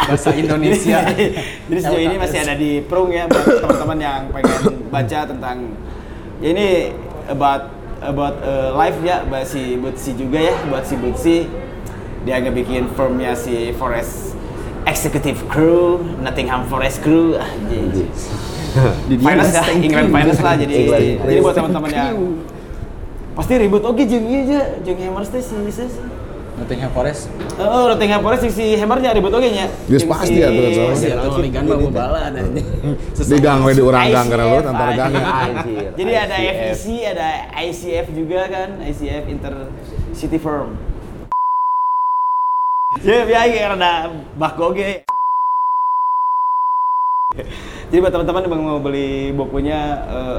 Bahasa 0.06 0.30
Indonesia. 0.37 0.98
Jadi 1.68 1.80
sejauh 1.82 2.02
ini 2.02 2.16
masih 2.20 2.38
ada 2.44 2.54
di 2.54 2.70
Prung 2.87 3.11
ya 3.11 3.26
buat 3.26 3.44
teman-teman 3.44 3.98
yang 3.98 4.20
pengen 4.30 4.61
baca 4.92 5.18
tentang 5.26 5.56
ya 6.38 6.48
ini 6.54 6.68
about 7.26 7.74
about 7.98 8.38
uh, 8.46 8.70
life 8.78 8.94
ya 9.02 9.26
buat 9.26 9.42
si 9.42 9.74
Butsi 9.74 10.14
juga 10.14 10.38
ya 10.38 10.54
buat 10.70 10.87
si 10.87 10.94
Butsi. 10.94 11.37
Dia 12.22 12.42
ngebikin 12.44 12.92
firmnya 12.92 13.32
si 13.32 13.72
Forest 13.78 14.37
Executive 14.84 15.38
Crew, 15.48 16.00
Nottingham 16.20 16.66
Forest 16.68 17.00
Crew, 17.00 17.37
ah, 17.37 17.48
finance 19.26 19.54
ya, 19.54 19.64
England 19.74 20.08
finance 20.12 20.40
lah 20.40 20.54
jadi 20.56 20.76
jadi 21.18 21.40
buat 21.40 21.54
teman-teman 21.56 21.90
yang 21.90 22.16
pasti 23.37 23.54
ribut. 23.58 23.82
Oke 23.87 24.04
jeung 24.04 24.26
ieu 24.28 24.44
aja 24.44 24.61
jeung 24.82 24.98
Hammers 24.98 25.30
teh 25.30 25.42
si 25.42 25.54
si- 25.70 25.88
si. 25.88 26.00
Nottingham 26.59 26.90
Forest. 26.90 27.31
Oh, 27.57 27.87
Nottingham 27.94 28.21
Forest 28.21 28.42
si 28.51 28.75
Hammernya 28.75 29.14
ribut 29.14 29.31
oke 29.31 29.49
nya. 29.49 29.71
Yes, 29.87 30.03
pasti 30.03 30.42
ya, 30.42 30.51
tuh, 30.51 30.68
soalnya. 30.75 30.92
Pasti 30.92 31.09
atuh 31.14 31.40
ligan 31.40 31.62
mah 31.64 31.79
bala 31.94 32.21
ada. 32.29 32.40
Di 33.14 33.38
gang 33.38 33.62
we 33.66 33.73
di 33.79 33.83
urang 33.83 34.11
gang 34.11 34.27
karena 34.27 34.44
lu 34.51 34.59
antar 34.66 34.90
gang 34.99 35.12
ya. 35.14 35.25
Anjir. 35.47 35.90
Jadi 35.94 36.12
ada. 36.12 36.37
FEC, 36.38 36.85
ada 37.14 37.29
ICF 37.62 38.07
juga 38.12 38.40
kan, 38.51 38.68
ICF 38.83 39.25
Inter 39.31 39.55
City 40.12 40.38
Firm. 40.42 40.75
Ya, 43.07 43.23
biaya 43.23 43.47
kayak 43.47 43.68
rada 43.79 43.92
bakoge. 44.35 45.07
Jadi 47.88 47.99
buat 48.03 48.12
teman-teman 48.12 48.42
yang 48.42 48.64
mau 48.64 48.81
beli 48.83 49.31
bukunya, 49.33 49.79
eh, 50.11 50.38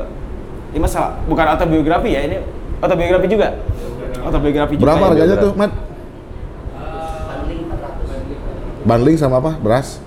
ini 0.75 0.79
masalah 0.83 1.15
bukan 1.25 1.45
autobiografi 1.55 2.13
ya, 2.13 2.21
ini 2.27 2.37
autobiografi 2.83 3.27
juga. 3.31 3.55
Autobiografi 4.19 4.73
juga. 4.75 4.85
Berapa 4.85 4.99
ya. 4.99 5.07
harganya 5.13 5.35
tuh, 5.39 5.51
Mat? 5.55 5.71
Bandling 8.85 9.17
sama 9.19 9.43
apa? 9.43 9.59
Beras? 9.59 9.99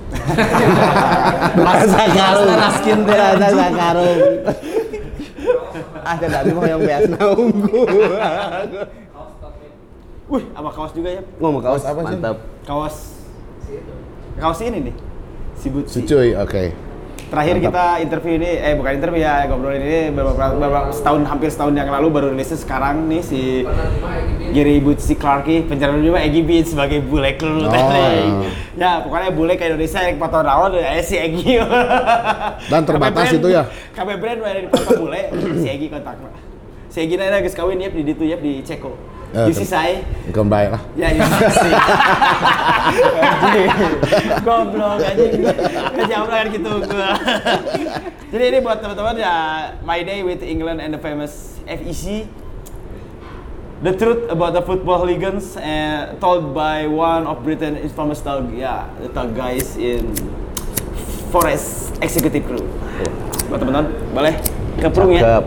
Rasa 1.56 2.02
karung. 2.08 2.48
Raskin 2.56 2.98
teh, 3.04 3.16
Rasa 3.16 3.66
karung. 3.72 4.20
Ah, 6.02 6.16
dari 6.18 6.50
mau 6.50 6.66
yang 6.66 6.82
biasa 6.82 7.14
nunggu. 7.14 7.80
Wih, 10.32 10.44
apa 10.56 10.68
kaos 10.72 10.92
juga 10.96 11.10
ya? 11.12 11.22
Ngomong 11.38 11.60
kaos 11.60 11.82
Apa 11.84 12.00
sih? 12.08 12.16
mantap. 12.16 12.36
Kaos 12.64 12.96
kaos 14.40 14.58
ini 14.64 14.78
nih. 14.90 14.94
Si 15.54 15.66
Butsi. 15.68 16.00
Si 16.00 16.08
cuy, 16.08 16.32
oke. 16.34 16.91
Terakhir 17.32 17.56
Mantap. 17.56 17.72
kita 17.72 17.84
interview 18.04 18.32
ini, 18.36 18.50
eh 18.60 18.76
bukan 18.76 18.92
interview 18.92 19.24
ya, 19.24 19.48
ngobrolin 19.48 19.80
ini 19.80 20.12
beberapa, 20.12 20.52
beberapa 20.52 20.92
setahun 20.92 21.24
hampir 21.24 21.48
setahun 21.48 21.72
yang 21.72 21.88
lalu 21.88 22.12
baru 22.12 22.26
rilisnya 22.36 22.60
sekarang 22.60 23.08
nih 23.08 23.24
si 23.24 23.64
Gary 24.52 24.84
Butsi 24.84 25.16
Clarky, 25.16 25.64
pencarian 25.64 26.04
juga 26.04 26.20
Egi 26.20 26.44
Beat 26.44 26.68
sebagai 26.68 27.00
bule 27.00 27.32
kelu 27.40 27.64
Oh. 27.72 28.44
Ya 28.82 29.00
pokoknya 29.00 29.32
bule 29.32 29.56
ke 29.56 29.64
Indonesia 29.64 30.00
yang 30.04 30.20
foto 30.20 30.44
naon 30.44 30.76
eh 30.76 31.00
si 31.00 31.16
Egi. 31.16 31.56
Dan 32.72 32.84
terbatas 32.84 33.32
itu 33.32 33.48
ya? 33.48 33.64
KB 33.96 34.08
brand 34.20 34.38
di 34.44 34.68
foto 34.68 34.90
bule, 35.00 35.32
si 35.56 35.68
Egi 35.72 35.88
kontak 35.88 36.20
Si 36.92 37.00
Egi 37.00 37.16
nanya 37.16 37.40
geus 37.40 37.56
kawin 37.56 37.80
ya 37.80 37.88
di 37.88 38.04
ditu 38.04 38.28
ya 38.28 38.36
di 38.36 38.60
Ceko. 38.60 38.92
Di 39.32 39.52
ter- 39.56 39.64
saya 39.64 40.04
Bukan 40.28 40.46
baik 40.52 40.76
lah. 40.76 40.82
Ya, 40.92 41.08
ya. 41.08 41.24
Anjing. 43.24 43.68
Goblok 44.46 45.00
anjing. 45.00 45.40
Kejauhan 45.96 46.28
kan 46.28 46.46
gitu 46.52 46.72
gua. 46.84 47.10
Jadi 48.28 48.44
ini 48.48 48.58
buat 48.60 48.78
teman-teman 48.84 49.16
ya 49.16 49.34
My 49.80 50.04
Day 50.04 50.20
with 50.20 50.44
England 50.44 50.84
and 50.84 50.92
the 50.92 51.00
famous 51.00 51.56
FEC. 51.64 52.28
The 53.82 53.92
truth 53.98 54.30
about 54.30 54.54
the 54.54 54.62
football 54.62 55.02
legends 55.02 55.58
uh, 55.58 56.14
told 56.22 56.54
by 56.54 56.86
one 56.86 57.26
of 57.26 57.42
Britain's 57.42 57.90
famous 57.90 58.22
thug, 58.22 58.54
ya, 58.54 58.86
the 59.02 59.10
thug 59.10 59.34
guys 59.34 59.74
in 59.74 60.14
Forest 61.34 61.98
Executive 61.98 62.46
Crew. 62.46 62.62
Buat 63.50 63.58
teman-teman, 63.58 63.86
boleh 64.14 64.34
keprung 64.78 65.10
ya. 65.10 65.20
Cakep. 65.24 65.44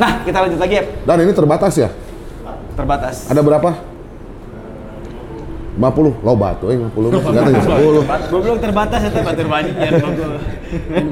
Nah, 0.00 0.12
kita 0.26 0.36
lanjut 0.42 0.58
lagi 0.58 0.74
ya. 0.80 0.84
Dan 1.06 1.16
ini 1.22 1.32
terbatas 1.36 1.74
ya? 1.78 1.88
Terbatas. 2.76 3.30
Ada 3.30 3.40
berapa? 3.42 3.70
50, 5.80 6.26
loba 6.26 6.52
tuh, 6.60 6.68
eh 6.74 6.76
50, 6.76 6.92
enggak 6.92 7.46
tahu 7.64 8.02
10. 8.04 8.28
Gue 8.28 8.40
belum 8.42 8.58
terbatas 8.60 9.00
ya, 9.00 9.10
batur 9.22 9.46
banyak 9.48 9.74
ya 9.80 9.90
buku. 9.96 10.24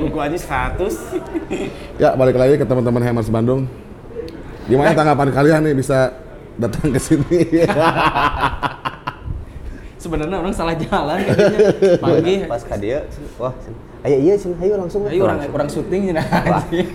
buku 0.03 0.19
aja 0.19 0.37
100. 0.77 0.93
Ya, 2.03 2.15
balik 2.15 2.37
lagi 2.39 2.55
ke 2.61 2.67
teman-teman 2.69 3.03
Hammers 3.03 3.31
Bandung. 3.33 3.65
Gimana 4.69 4.93
tanggapan 4.93 5.33
kalian 5.33 5.61
nih 5.67 5.75
bisa 5.75 6.13
datang 6.61 6.93
ke 6.93 7.01
sini? 7.01 7.39
Sebenarnya 10.03 10.37
orang 10.39 10.55
salah 10.55 10.79
jalan 10.79 11.19
katanya. 11.27 11.59
Pagi. 11.99 12.35
Pas 12.47 12.63
ka 12.63 12.77
dia, 12.79 13.03
wah, 13.35 13.51
ayo 14.07 14.17
iya 14.21 14.35
sih, 14.39 14.55
ayo 14.63 14.79
langsung. 14.79 15.09
Ayo 15.11 15.27
orang 15.27 15.43
orang 15.51 15.69
syuting 15.73 16.15
anjing. 16.15 16.87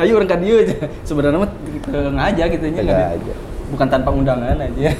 Ayo 0.00 0.12
orang 0.16 0.28
ka 0.30 0.40
dieu 0.40 0.56
aja. 0.64 0.88
Sebenarnya 1.04 1.36
mah 1.36 1.50
ke 1.84 1.98
ngaja 2.16 2.44
gitu 2.48 2.64
nya. 2.70 2.80
Aja. 3.18 3.34
Bukan 3.70 3.86
tanpa 3.86 4.10
undangan 4.10 4.58
aja. 4.58 4.92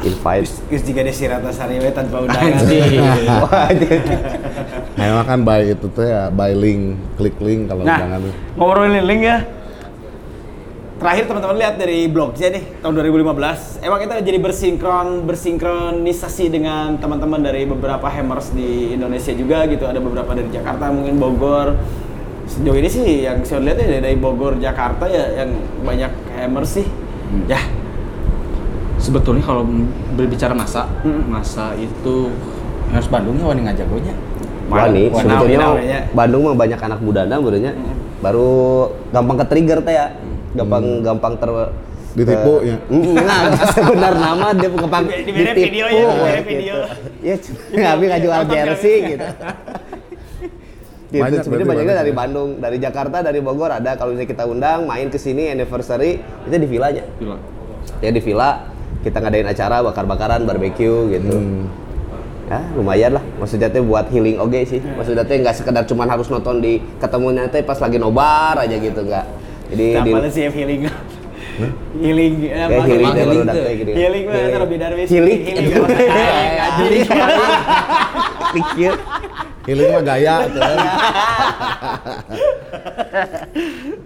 invite. 0.00 0.48
Terus 0.66 0.82
juga 0.82 1.00
Desi 1.04 1.28
Ratnasari 1.28 1.76
we 1.76 1.92
tanpa 1.92 2.24
undangan. 2.24 2.56
Wah, 3.44 3.68
dia- 3.70 4.00
Memang 4.94 5.24
kan 5.24 5.38
by 5.42 5.60
itu 5.68 5.86
tuh 5.88 6.04
ya, 6.04 6.28
by 6.28 6.52
link, 6.52 6.82
klik 7.16 7.36
link 7.38 7.68
kalau 7.68 7.84
Nah, 7.84 7.98
jangan. 7.98 8.20
ngobrolin 8.54 9.04
link 9.04 9.22
ya. 9.22 9.44
Terakhir 10.96 11.26
teman-teman 11.26 11.56
lihat 11.58 11.74
dari 11.76 12.06
blognya 12.06 12.48
nih 12.48 12.64
tahun 12.78 12.94
2015. 12.94 13.82
Emang 13.82 13.98
kita 13.98 14.22
jadi 14.22 14.38
bersinkron 14.38 15.26
bersinkronisasi 15.26 16.46
dengan 16.46 16.94
teman-teman 16.96 17.42
dari 17.42 17.66
beberapa 17.66 18.06
hammers 18.06 18.54
di 18.54 18.94
Indonesia 18.94 19.34
juga 19.34 19.66
gitu. 19.66 19.82
Ada 19.82 19.98
beberapa 19.98 20.30
dari 20.30 20.46
Jakarta, 20.48 20.88
mungkin 20.88 21.18
Bogor. 21.18 21.74
Sejauh 22.46 22.74
ini 22.74 22.86
sih 22.86 23.02
yang 23.20 23.42
saya 23.42 23.58
lihat 23.60 23.82
ya 23.82 23.98
dari 23.98 24.14
Bogor, 24.14 24.56
Jakarta 24.56 25.04
ya 25.04 25.42
yang 25.42 25.50
banyak 25.82 26.12
hammers 26.32 26.70
sih. 26.72 26.86
Ya, 27.44 27.60
Sebetulnya 28.96 29.42
kalau 29.42 29.66
berbicara 30.14 30.54
masa, 30.54 30.86
Mm. 31.02 31.26
masa 31.26 31.74
itu 31.74 32.30
harus 32.86 33.08
Bandungnya 33.08 33.42
wani 33.42 33.66
ngajagonya. 33.66 34.14
Wah 34.70 34.86
nih, 34.86 35.10
Wah, 35.10 35.20
sebetulnya 35.20 35.58
ya. 35.82 36.00
Bandung 36.14 36.46
mah 36.46 36.54
banyak 36.54 36.78
anak 36.78 37.02
mudana 37.02 37.34
sebenarnya. 37.34 37.72
Baru 38.22 38.52
gampang 39.10 39.42
ke 39.42 39.46
trigger 39.50 39.82
teh 39.82 39.90
ya. 39.90 40.06
Gampang 40.54 41.02
gampang 41.02 41.34
ter 41.34 41.50
Ditipu, 42.12 42.60
ya? 42.60 42.76
Mm, 42.92 43.16
Nah, 43.18 43.40
sebenar 43.74 44.12
nama 44.12 44.52
dia 44.52 44.68
gampang 44.68 45.08
Di- 45.08 45.24
di 45.24 45.32
beda 45.32 45.52
video 45.56 45.84
ya, 45.88 46.40
video. 46.44 46.74
Ya, 47.24 47.34
nggak 47.72 47.92
nggak 47.98 48.20
jual 48.20 48.36
Nonton 48.38 48.52
jersey 48.54 48.94
kali. 48.94 49.10
gitu. 49.16 49.26
Gitu, 51.12 51.20
Banyak 51.20 51.44
sebenarnya 51.44 51.44
berarti 51.44 51.68
banyaknya 51.68 51.84
banyak 51.84 52.00
dari 52.00 52.08
ya? 52.08 52.16
Bandung, 52.16 52.50
dari 52.56 52.76
Jakarta, 52.80 53.16
dari 53.20 53.38
Bogor 53.38 53.68
ada. 53.68 53.90
Kalau 53.94 54.10
misalnya 54.10 54.32
kita 54.32 54.44
undang 54.48 54.88
main 54.88 55.12
ke 55.12 55.20
sini 55.20 55.52
anniversary, 55.52 56.16
itu 56.42 56.56
di 56.56 56.64
villanya. 56.64 57.04
Gila. 57.20 57.36
Ya 58.00 58.08
di 58.08 58.20
villa 58.24 58.64
kita 59.02 59.20
ngadain 59.20 59.44
acara 59.44 59.84
bakar-bakaran, 59.84 60.40
barbecue 60.42 61.12
gitu. 61.12 61.36
Hmm. 61.36 61.68
Ya 62.48 62.64
lumayan 62.72 63.12
lah. 63.12 63.24
Maksudnya 63.36 63.68
teh 63.68 63.84
buat 63.84 64.08
healing 64.08 64.40
oge 64.40 64.64
sih. 64.66 64.80
Maksudnya 64.80 65.20
teh 65.22 65.36
nggak 65.36 65.52
sekedar 65.52 65.84
cuman 65.84 66.08
harus 66.08 66.32
nonton 66.32 66.64
di 66.64 66.80
ketemunya 66.96 67.44
teh 67.46 67.60
pas 67.60 67.76
lagi 67.76 68.00
nobar 68.00 68.56
aja 68.56 68.72
gitu 68.72 69.04
nggak. 69.04 69.26
Jadi 69.68 69.86
Nah, 69.92 70.04
di 70.04 70.12
mana 70.12 70.28
sih 70.32 70.42
yang 70.42 70.54
healing? 70.54 70.80
Healing, 71.92 72.34
eh, 72.42 72.56
kayak 72.56 72.64
apa- 72.72 72.88
healing 72.88 73.12
healing 73.12 73.40
tuh. 73.44 73.64
gitu. 73.76 73.90
Healing 73.92 74.24
mah 74.24 74.40
itu 74.40 74.58
lebih 74.64 74.76
dari 74.80 74.94
Healing. 75.04 75.40
Healing. 75.44 75.68
Healing. 76.80 77.04
Pikir. 78.52 78.92
Healing 78.96 79.51
mah 79.62 80.02
gaya 80.02 80.34
tuh. 80.54 80.62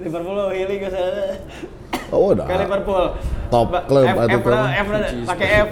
Liverpool 0.04 0.38
healing 0.52 0.80
ke 0.84 0.88
sana. 0.92 1.24
Oh, 2.12 2.36
udah. 2.36 2.44
Ke 2.44 2.54
Liverpool. 2.60 3.04
Top 3.48 3.70
club 3.88 4.04
F, 4.04 4.16
atau 4.20 4.28
F, 4.28 4.42
apa? 4.44 4.50
F, 4.76 4.86
lah, 4.90 5.00
pakai 5.26 5.48
F. 5.64 5.68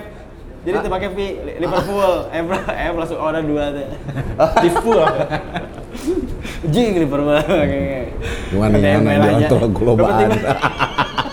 Jadi 0.64 0.77
itu 0.81 0.88
pakai 0.88 1.09
V 1.12 1.18
Liverpool. 1.61 2.12
F, 2.33 2.47
lah, 2.49 2.62
F 2.73 2.94
langsung 2.97 3.18
ada 3.20 3.40
dua 3.44 3.64
tuh. 3.77 3.87
Di 4.64 4.68
full. 4.73 5.05
Jing 6.73 6.97
Liverpool. 7.05 7.37
Gimana 8.49 8.75
Ada 8.81 8.88
yang 8.88 9.03
gimana 9.05 9.18
merahnya. 9.20 9.49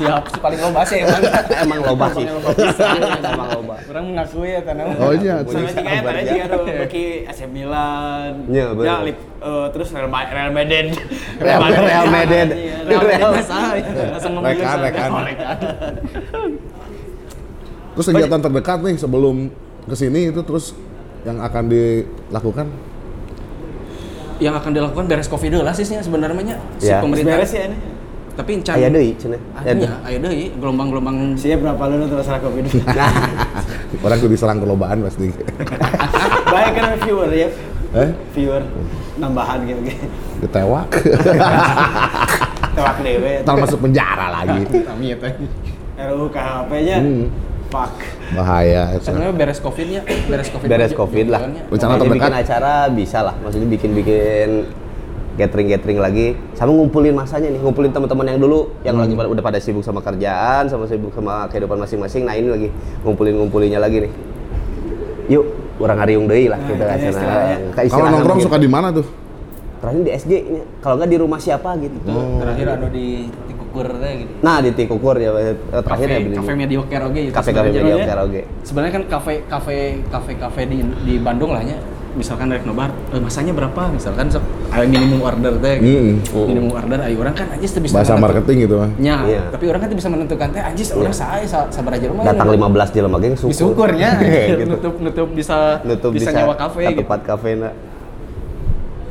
Siap 0.00 0.24
sih 0.26 0.40
paling 0.40 0.60
loba 0.60 0.80
sih 0.82 0.96
emang. 1.04 1.20
Emang 1.60 1.80
loba 1.84 2.06
sih. 2.10 2.24
Emang 2.24 3.48
loba. 3.52 3.74
Orang 3.84 4.04
mengakui 4.08 4.48
ya 4.48 4.60
tanah. 4.64 4.84
Oh 4.96 5.12
iya, 5.12 5.44
Sama 5.44 5.68
sih. 5.68 5.76
juga 5.76 5.90
ya, 5.92 6.00
tadi 6.00 6.20
juga 6.24 6.44
bagi 6.80 7.06
AC 7.28 7.40
Milan. 7.46 8.32
Iya. 8.48 8.66
Ya, 8.80 8.94
lip, 9.04 9.18
terus 9.70 9.88
Real, 9.92 10.08
Ma- 10.08 10.24
Real 10.26 10.50
Madrid. 10.50 10.86
Real, 11.36 11.60
Real 11.60 12.06
Madrid. 12.08 12.48
Iya, 12.48 12.76
Real. 12.88 13.30
Madrid 13.36 13.84
ya. 13.84 14.06
Langsung 14.10 14.32
Rekan, 14.40 14.64
salah. 14.64 14.84
rekan. 14.88 15.10
Oh. 15.12 15.22
Terus 17.90 18.06
kegiatan 18.08 18.40
terdekat 18.40 18.78
nih 18.80 18.96
sebelum 18.96 19.36
ke 19.84 19.94
sini 19.94 20.30
itu 20.30 20.40
terus 20.40 20.72
yang 21.26 21.36
akan 21.36 21.68
dilakukan 21.68 22.66
Yang 24.40 24.54
akan 24.56 24.70
dilakukan 24.72 25.04
beres 25.04 25.28
Covid 25.28 25.52
dulu 25.52 25.68
lah 25.68 25.76
sih 25.76 25.84
sebenarnya 25.84 26.56
si 26.80 26.88
pemerintah. 26.88 27.36
Beres 27.36 27.52
ya 27.52 27.68
ini. 27.68 27.76
Tapi 28.40 28.50
encan 28.56 28.72
Aya 28.72 28.88
deui 28.88 29.12
cenah. 29.20 29.40
Aya 29.52 29.76
aya 30.00 30.16
deui 30.16 30.48
gelombang-gelombang 30.56 31.36
Siap 31.36 31.60
berapa 31.60 31.82
lu 31.84 31.94
nonton 32.00 32.16
masalah 32.16 32.40
Covid? 32.40 32.64
orang 34.00 34.16
tuh 34.16 34.30
diserang 34.32 34.58
kelobaan 34.58 35.04
pasti. 35.04 35.28
Baik 36.52 36.72
kan 36.72 36.96
viewer 36.98 37.28
ya. 37.28 37.48
eh, 37.92 38.10
Viewer 38.32 38.62
nambahan 39.20 39.60
gitu 39.68 39.80
gitu. 39.84 40.06
ditewak. 40.40 40.88
Tewak 42.76 42.96
dewe. 43.02 43.32
Ntar 43.44 43.54
masuk 43.58 43.78
penjara 43.82 44.26
lagi. 44.32 44.62
Kami 44.64 45.12
ya 45.12 45.16
teh. 45.18 45.32
RUU 46.00 46.32
KHP-nya. 46.32 46.96
Hmm. 46.96 47.28
Fuck. 47.68 47.92
Bahaya. 48.32 48.96
itu. 48.96 49.04
Sebenarnya 49.04 49.34
beres 49.36 49.60
Covid-nya, 49.60 50.00
beres 50.26 50.48
Covid. 50.48 50.66
Beres 50.66 50.90
aja 50.90 50.96
Covid 50.96 51.26
lah. 51.28 51.40
Rencana 51.44 51.68
Pokoknya 51.68 51.98
terdekat? 52.00 52.14
bikin 52.16 52.34
acara 52.40 52.72
bisa 52.88 53.18
lah. 53.20 53.34
Maksudnya 53.36 53.68
bikin-bikin 53.68 54.48
gathering 55.40 55.68
gathering 55.68 55.96
lagi 55.96 56.26
sama 56.52 56.70
ngumpulin 56.70 57.12
masanya 57.12 57.48
nih 57.48 57.58
ngumpulin 57.58 57.88
teman-teman 57.88 58.28
yang 58.28 58.38
dulu 58.38 58.60
yang 58.82 58.96
lagi 58.96 59.14
pada- 59.14 59.30
udah 59.30 59.40
pada 59.42 59.56
sibuk 59.56 59.80
sama 59.80 59.98
kerjaan 59.98 60.68
sama 60.68 60.84
sibuk 60.84 61.10
sama 61.10 61.48
kehidupan 61.48 61.78
masing-masing 61.78 62.22
nah 62.22 62.34
ini 62.34 62.48
lagi 62.48 62.68
ngumpulin 63.00 63.34
ngumpulinnya 63.34 63.78
lagi 63.78 64.04
nih 64.04 64.12
yuk 65.28 65.44
orang 65.78 65.96
ngariung 65.96 66.26
deui 66.26 66.46
lah 66.46 66.60
kita 66.60 66.82
Nah, 66.82 66.92
kasih 66.92 67.08
istilahnya. 67.08 67.88
Kalau 67.88 68.06
nongkrong 68.12 68.40
suka 68.42 68.58
di 68.58 68.68
mana 68.68 68.88
tuh? 68.90 69.06
terakhir 69.80 70.02
di 70.04 70.12
SG 70.12 70.32
ini 70.44 70.60
kalau 70.78 71.00
nggak 71.00 71.08
di 71.08 71.16
rumah 71.16 71.40
siapa 71.40 71.72
gitu 71.80 71.96
Itu 71.96 72.12
terakhir 72.36 72.66
anu 72.68 72.86
di 72.92 73.06
Tikukur 73.48 73.86
teh 73.96 74.12
gitu. 74.20 74.32
nah 74.44 74.60
di 74.60 74.70
Tikukur 74.76 75.16
ya 75.16 75.30
eh, 75.32 75.56
terakhir 75.80 76.04
Kafe, 76.04 76.12
ya 76.12 76.20
beli 76.20 76.36
kafe 76.36 76.52
mediocre 76.52 77.00
oge 77.00 77.20
gitu. 77.22 77.32
kafe 77.32 77.50
kafe 77.50 77.68
ya. 77.72 78.04
karaoke 78.04 78.40
Sebenarnya 78.60 78.92
kan 78.92 79.04
kafe 79.08 79.32
kafe 79.48 79.76
kafe 80.04 80.32
kafe 80.36 80.60
di 80.68 80.78
di 80.84 81.14
Bandung 81.16 81.56
lah 81.56 81.64
nya. 81.64 81.80
Misalkan 82.10 82.50
rek 82.50 82.66
nobar, 82.66 82.90
eh, 83.14 83.22
masanya 83.22 83.54
berapa? 83.54 83.86
Misalkan 83.86 84.26
sok 84.26 84.42
aya 84.68 84.82
minimum 84.82 85.22
order 85.22 85.54
teh. 85.56 85.78
Mm-mm. 85.78 86.18
Minimum 86.26 86.74
order 86.74 86.98
aya 86.98 87.14
orang 87.14 87.30
kan 87.32 87.46
anjis 87.54 87.70
teu 87.70 87.78
bisa 87.78 87.94
Bahasa 87.94 88.18
marketing 88.18 88.66
gitu 88.66 88.74
mah. 88.76 88.90
Nya, 88.98 89.16
Iya. 89.24 89.42
tapi 89.48 89.64
orang 89.66 89.80
kan 89.80 89.88
bisa 89.94 90.08
menentukan 90.08 90.48
teh 90.50 90.58
anjis 90.58 90.90
orang 90.90 91.14
sae 91.14 91.46
sa- 91.46 91.70
sabar 91.70 91.94
aja 91.94 92.10
rumah. 92.10 92.26
datang 92.26 92.50
15 92.50 92.90
jelema 92.90 93.16
geng 93.16 93.34
syukur 93.34 93.54
Disukurnya 93.54 94.10
gitu. 94.58 94.64
nutup 94.66 94.94
nutup 94.98 95.28
bisa 95.30 95.78
nutup 95.80 96.10
bisa, 96.10 96.28
bisa, 96.28 96.38
nyawa 96.42 96.54
kafe 96.56 96.82
gitu. 96.84 96.98
tempat 97.00 97.20
kafe 97.22 97.50
nah. 97.54 97.72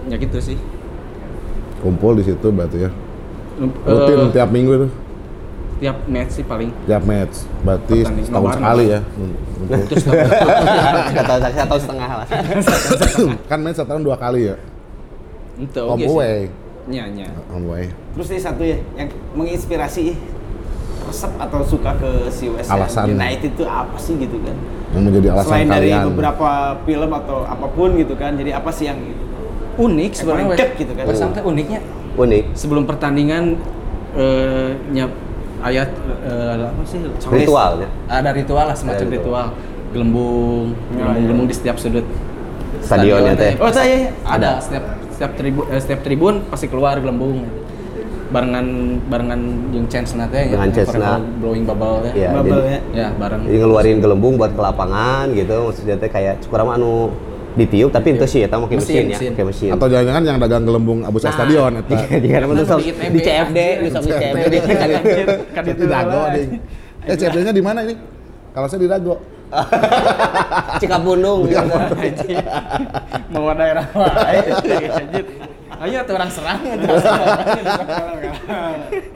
Ya 0.06 0.16
gitu 0.16 0.38
sih. 0.38 0.58
Kumpul 1.80 2.20
di 2.20 2.28
situ 2.28 2.47
berarti 2.52 2.84
ya. 2.84 2.91
Rutin 3.86 4.18
eh, 4.22 4.32
tiap 4.34 4.50
minggu 4.50 4.74
tuh, 4.78 4.91
tiap 5.80 5.97
match 6.05 6.32
sih 6.36 6.43
paling. 6.43 6.69
tiap 6.84 7.03
match. 7.07 7.36
Berarti 7.63 7.97
Pertanding 8.03 8.25
setahun 8.27 8.49
sekali 8.59 8.86
ya. 8.91 8.99
Kata 11.15 11.34
saya 11.39 11.65
tahu 11.71 11.80
setengah 11.80 12.09
lah 12.19 12.27
kan 13.49 13.59
match 13.63 13.77
setahun 13.80 14.03
dua 14.03 14.17
kali 14.19 14.41
ya. 14.51 14.55
Itu 15.59 15.82
Home 15.88 15.95
oke 15.95 16.03
sih. 16.03 16.11
away. 16.11 16.39
Nya 16.89 17.03
nya. 17.11 17.27
Home 17.51 17.65
away. 17.71 17.86
Terus 18.15 18.27
nih 18.32 18.41
satu 18.43 18.61
ya 18.63 18.77
yang 18.95 19.07
menginspirasi 19.36 20.15
resep 21.09 21.32
atau 21.41 21.59
suka 21.65 21.95
ke 21.97 22.11
si 22.30 22.51
West 22.51 22.69
Ham 22.69 22.84
Alasannya. 22.84 23.15
United 23.17 23.51
itu 23.55 23.63
apa 23.65 23.97
sih 23.97 24.13
gitu 24.19 24.38
kan? 24.43 24.55
Yang 24.93 25.03
menjadi 25.09 25.27
alasan 25.34 25.49
Selain 25.49 25.67
dari 25.69 25.89
kalian. 25.95 26.05
beberapa 26.11 26.49
film 26.86 27.11
atau 27.13 27.38
apa 27.47 27.67
pun 27.71 27.89
gitu 27.97 28.13
kan. 28.19 28.36
Jadi 28.36 28.51
apa 28.51 28.69
sih 28.69 28.86
yang 28.91 28.99
Unik 29.80 30.11
sebenarnya 30.11 30.47
West 30.51 30.75
gitu 30.75 30.91
kan. 30.91 31.03
West 31.07 31.23
Ham 31.23 31.32
uniknya 31.39 31.80
unik 32.19 32.51
sebelum 32.51 32.84
pertandingan 32.84 33.55
eh 34.11 34.75
nyap 34.91 35.07
ayat 35.60 35.89
eh, 36.24 36.66
apa 36.66 36.82
sih? 36.84 36.99
Ritualnya 37.28 37.88
ada 38.07 38.30
ritual 38.32 38.66
lah 38.66 38.76
semacam 38.76 39.05
Ada 39.05 39.16
ritual. 39.16 39.47
gelembung 39.89 40.78
gelembung 40.93 41.24
gelembung 41.26 41.47
di 41.47 41.55
setiap 41.55 41.76
sudut. 41.76 42.05
Stadionnya 42.80 43.34
teh. 43.34 43.53
Oh 43.57 43.74
saya 43.74 44.07
ya. 44.07 44.10
ada 44.24 44.62
setiap 44.62 44.84
setiap 45.10 45.32
tribun 45.36 45.66
eh, 45.68 45.82
setiap 45.82 45.99
tribun 46.01 46.36
pasti 46.47 46.66
keluar 46.70 46.95
gelembung. 46.97 47.43
Barengan 48.30 48.66
barengan 49.10 49.41
jeung 49.74 49.89
chance 49.89 50.14
na 50.14 50.30
teh 50.30 50.53
Dengan 50.53 50.70
yang 50.70 50.86
chance 50.86 50.93
blowing 51.41 51.66
bubble 51.66 52.05
teh 52.05 52.14
Ya, 52.14 52.30
Bubble 52.30 52.62
jadi- 52.62 52.70
ya. 52.70 52.80
ya 52.93 53.07
bareng. 53.18 53.41
Jadi 53.41 53.57
ngeluarin 53.57 53.97
gelembung 53.97 54.34
buat 54.38 54.53
ke 54.53 54.62
lapangan 54.62 55.34
gitu 55.34 55.55
maksudnya 55.66 55.97
teh 55.97 56.10
kayak 56.14 56.38
cukup 56.45 56.78
anu 56.78 57.10
ditiup 57.58 57.89
tapi 57.89 58.14
itu 58.14 58.26
sih 58.30 58.45
ya 58.45 58.47
tamu 58.50 58.70
Mesin, 58.70 58.78
mesin, 58.78 59.04
ya 59.10 59.18
mesin. 59.18 59.30
pakai 59.34 59.45
mesin 59.50 59.70
Atau 59.74 59.88
jangan-jangan 59.89 60.24
yang 60.26 60.38
dagang 60.38 60.64
gelembung 60.70 61.00
Abu 61.02 61.18
Sa 61.18 61.34
Stadion 61.34 61.82
eta. 61.82 61.89
jika 62.06 62.16
jika 62.22 62.36
nama 62.45 62.54
tuh 62.54 62.66
sok 62.66 62.80
Di 62.86 63.20
CFD 63.22 63.60
di 63.82 63.89
sok 63.89 64.04
di 64.06 64.12
CFD 64.14 64.56
kan 65.56 65.64
Di 65.66 65.72
itu 65.74 65.86
Dago 65.89 66.22
ding. 66.36 66.50
Eh 67.10 67.16
CFD-nya 67.18 67.54
di 67.56 67.64
mana 67.64 67.80
ini? 67.82 67.95
Kalau 68.54 68.68
saya 68.70 68.82
di 68.84 68.89
Dago. 68.89 69.16
Cikapundung 70.82 71.50
Anjir. 71.50 72.38
mau 73.34 73.50
daerah 73.58 73.86
anjir 74.93 75.26
ayo 75.80 76.00
tuh 76.06 76.14
orang 76.14 76.30
serang 76.30 76.60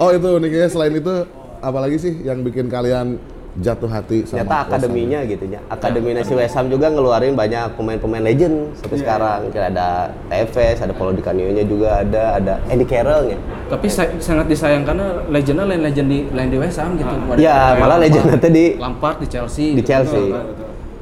Oh 0.02 0.10
itu 0.10 0.28
uniknya 0.34 0.68
selain 0.74 0.98
itu 0.98 1.16
apalagi 1.62 1.98
sih 2.02 2.14
yang 2.26 2.42
bikin 2.42 2.66
kalian 2.66 3.22
jatuh 3.54 3.86
hati 3.86 4.26
sama 4.26 4.42
ternyata 4.42 4.58
akademinya 4.66 5.20
gitu 5.24 5.46
ya. 5.46 5.62
Akademinya 5.68 6.22
si 6.22 6.34
West 6.34 6.58
Ham 6.58 6.68
juga 6.68 6.90
ngeluarin 6.90 7.34
banyak 7.34 7.78
pemain-pemain 7.78 8.24
legend 8.24 8.74
sampai 8.74 8.98
sekarang. 8.98 9.40
Kayak 9.50 9.78
ada 9.78 9.88
Tevez 10.26 10.78
ada 10.80 10.90
Paulo 10.90 11.14
Di 11.14 11.22
Canio-nya 11.22 11.62
juga 11.62 12.02
ada 12.02 12.24
ada 12.36 12.54
Eddie 12.66 12.86
Carroll 12.86 13.30
ya 13.30 13.38
tapi 13.64 13.90
sa- 13.90 14.10
sangat 14.18 14.46
disayangkan 14.46 14.94
karena 14.94 15.08
legendnya 15.28 15.66
lain 15.66 15.82
legend 15.82 16.08
di 16.08 16.20
lain 16.30 16.50
di 16.50 16.58
West 16.58 16.78
Ham 16.78 16.94
gitu. 16.94 17.10
Ada 17.10 17.38
Ya, 17.38 17.74
malah 17.74 17.98
legendnya 17.98 18.38
teh 18.38 18.50
di- 18.50 18.76
Lampard 18.78 19.18
di 19.18 19.28
Chelsea 19.28 19.74
di 19.74 19.82
gitu. 19.82 19.90
Chelsea. 19.90 20.30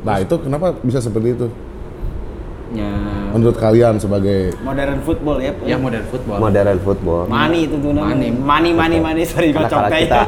Nah 0.02 0.16
itu 0.18 0.36
kenapa 0.40 0.72
bisa 0.80 1.00
seperti 1.00 1.36
itu? 1.36 1.48
Ya 2.72 2.92
Menurut 3.32 3.56
kalian 3.56 3.96
sebagai 3.96 4.52
Modern 4.60 5.00
football 5.00 5.38
ya. 5.38 5.52
ya 5.62 5.76
modern 5.76 6.04
football 6.06 6.38
modern 6.38 6.80
football 6.80 7.24
Money 7.26 7.60
itu 7.64 7.76
tuh 7.76 7.92
namanya. 7.92 8.12
Money. 8.12 8.30
Money, 8.34 8.72
money, 8.74 8.98
money. 9.00 9.24
Sorry 9.24 9.50
karena 9.50 9.68
kocok 9.68 9.82
kita 9.90 10.20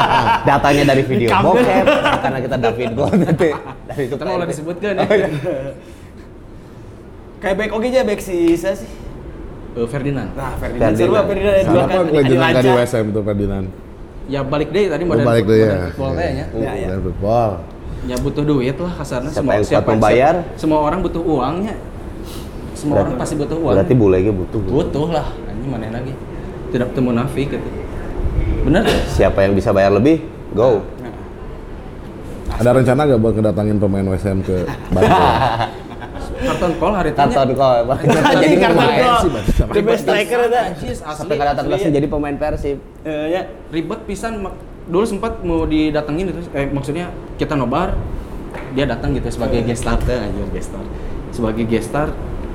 datanya 0.48 0.82
dari 0.86 1.02
video 1.02 1.28
Kamu. 1.30 1.44
bokep 1.50 1.84
karena 2.18 2.38
kita 2.40 2.56
David 2.58 2.90
Gold 2.92 3.14
nanti 3.18 3.48
dari 3.86 4.02
itu 4.02 4.14
kita 4.14 4.24
mau 4.24 4.36
lah 4.36 4.46
disebutkan 4.46 4.92
Oh, 4.94 5.04
ya 5.04 5.14
iya. 5.14 5.28
Kayak 7.36 7.56
back 7.58 7.70
oke 7.70 7.86
aja 7.86 8.00
back 8.02 8.18
si 8.18 8.36
saya 8.54 8.74
sih. 8.74 8.88
Eh, 9.74 9.84
Ferdinand 9.84 10.32
Nah, 10.32 10.56
Ferdinand 10.56 10.92
Ferdinand. 10.92 10.96
seru 10.96 11.12
Ferdinand 11.22 11.52
ada 11.54 11.64
dua 11.66 11.82
kenapa 11.84 12.00
kan. 12.00 12.54
Lanca. 12.56 12.70
West 12.74 12.94
Ham 12.94 13.06
tuh 13.10 13.22
Ferdinand? 13.22 13.66
ya 14.26 14.40
balik 14.42 14.68
deh 14.68 14.90
tadi 14.90 15.02
Oh, 15.02 15.08
modern, 15.08 15.22
balik 15.24 15.44
deh 15.44 15.58
ya. 15.60 15.70
football 15.86 16.12
ya 16.12 16.26
Ya, 16.26 16.32
ya. 16.34 16.46
Modern 16.82 17.02
football. 17.04 17.50
Ya 18.06 18.16
butuh 18.22 18.42
duit 18.46 18.76
lah 18.78 18.92
kasarnya 18.96 19.30
Siapa 19.34 19.50
yang 19.58 19.66
kuat 19.66 19.86
membayar? 19.98 20.34
semua 20.54 20.78
orang 20.86 21.02
butuh 21.02 21.22
uangnya 21.22 21.74
semua 22.76 23.02
orang 23.02 23.16
pasti 23.16 23.34
butuh 23.40 23.56
uang. 23.56 23.74
berarti 23.80 23.94
bulenya 23.96 24.32
butuh. 24.36 24.60
Butuh 24.60 25.08
lah. 25.08 25.26
Ini 25.48 25.66
mana 25.66 25.88
lagi? 25.96 26.12
Tidak 26.70 26.92
temu 26.92 27.10
nafik 27.16 27.56
gitu 27.56 27.68
bener? 28.66 28.82
Siapa 29.14 29.46
yang 29.46 29.54
bisa 29.54 29.70
bayar 29.70 29.94
lebih? 29.94 30.26
Go. 30.52 30.82
Ada 32.56 32.70
rencana 32.72 33.00
nggak 33.06 33.20
buat 33.20 33.34
kedatangin 33.38 33.76
pemain 33.78 34.06
West 34.10 34.26
Ham 34.26 34.42
ke 34.42 34.66
Bandung? 34.90 35.12
karton 36.46 36.72
call 36.78 36.92
hari 36.94 37.10
itu 37.10 37.18
Karton 37.18 37.50
call. 37.56 37.76
Jadi 38.44 38.56
Karton 38.60 38.86
sih 38.92 39.30
The 39.72 39.82
best 39.82 40.02
striker 40.04 40.38
asli. 40.46 40.90
Sampai 40.94 41.34
kada 41.38 41.50
datang 41.56 41.64
asli. 41.72 41.90
jadi 41.90 42.06
pemain 42.10 42.36
Persib. 42.36 42.78
Eh, 43.06 43.26
ya. 43.32 43.42
ribet 43.72 44.00
pisan 44.04 44.44
mak- 44.44 44.75
dulu 44.86 45.04
sempat 45.04 45.42
mau 45.42 45.66
didatengin 45.66 46.30
gitu 46.30 46.40
eh 46.54 46.70
maksudnya 46.70 47.10
kita 47.36 47.58
nobar 47.58 47.98
dia 48.72 48.86
datang 48.86 49.12
gitu 49.18 49.26
sebagai 49.28 49.66
guest 49.66 49.82
star 49.82 49.98
teh 49.98 50.14
aja 50.14 50.42
guest 50.54 50.70
star 50.70 50.84
sebagai 51.34 51.64
guest 51.66 51.90
star 51.90 52.08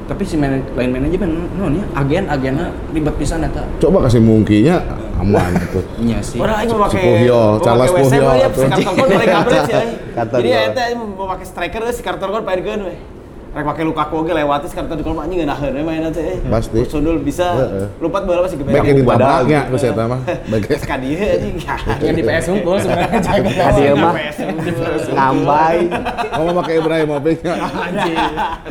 tapi 0.09 0.27
si 0.27 0.35
man, 0.35 0.59
lain 0.75 0.91
manajemen 0.91 1.47
non 1.55 1.71
ya 1.71 1.85
agen 1.95 2.27
agennya 2.27 2.67
ribet 2.91 3.15
pisan 3.15 3.47
eta 3.47 3.63
Coba 3.79 4.03
kasih 4.07 4.19
mungkinya 4.19 4.83
aman 5.21 5.55
gitu. 5.55 5.79
iya 6.03 6.19
sih 6.19 6.41
Orang 6.41 6.67
mau 6.67 6.89
pakai 6.89 7.31
mau 7.31 7.61
Charles 7.63 7.91
mah 7.95 8.35
ya. 8.35 8.49
Karton 10.11 10.37
Jadi 10.43 10.49
ya 10.51 10.59
eta 10.73 10.83
mau 10.99 11.27
pakai 11.31 11.45
striker 11.47 11.81
si 11.95 12.01
karton 12.03 12.27
gol 12.27 12.43
pairkeun 12.43 12.81
we. 12.91 12.95
Rek 13.51 13.67
pakai 13.67 13.83
Lukaku 13.83 14.23
oge 14.23 14.31
lewati 14.31 14.63
si 14.71 14.79
karton 14.79 15.03
gol 15.03 15.11
mah 15.11 15.27
anjing 15.27 15.43
ngeunaheun 15.43 15.75
we 15.75 15.83
mainna 15.83 16.07
teh. 16.07 16.39
Pasti. 16.47 16.87
Sundul 16.87 17.19
bisa. 17.19 17.51
Lupat 17.99 18.23
bola 18.23 18.47
masih 18.47 18.55
gebek. 18.63 18.79
Back 18.79 18.87
yang 18.87 19.03
Padahal 19.03 19.43
ditabraknya 19.43 19.59
ku 19.67 19.75
saya 19.75 20.07
mah. 20.07 20.19
Back 20.55 20.61
Geus 20.71 20.83
ka 20.87 20.95
dieu 20.95 21.19
anjing. 21.19 21.55
yang 21.99 22.15
di 22.15 22.23
PS 22.23 22.47
Unggul 22.47 22.77
sebenarnya 22.79 23.19
jago 23.19 23.49
Ka 23.51 23.69
dieu 23.75 23.95
mah 23.99 24.13
ngambai 25.11 25.79
Kamu 26.31 26.49
pakai 26.63 26.73
Ibrahimovic 26.79 27.37
anjing 27.91 28.17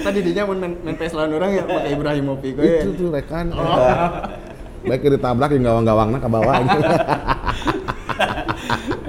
eta 0.00 0.08
di 0.16 0.20
dinya 0.24 0.42
mun 0.48 0.56
main, 0.64 0.72
main 0.80 0.96
PS 0.96 1.12
lawan 1.12 1.36
orang 1.36 1.50
ya 1.52 1.62
pakai 1.68 1.90
Ibrahimovic 1.92 2.52
Itu 2.56 2.90
tuh 2.96 3.08
rekan. 3.12 3.52
Baik 4.80 5.04
yang 5.04 5.12
ditabrak 5.20 5.50
yang 5.52 5.64
gawang-gawangnya 5.68 6.18
ke 6.24 6.28
bawah. 6.32 6.56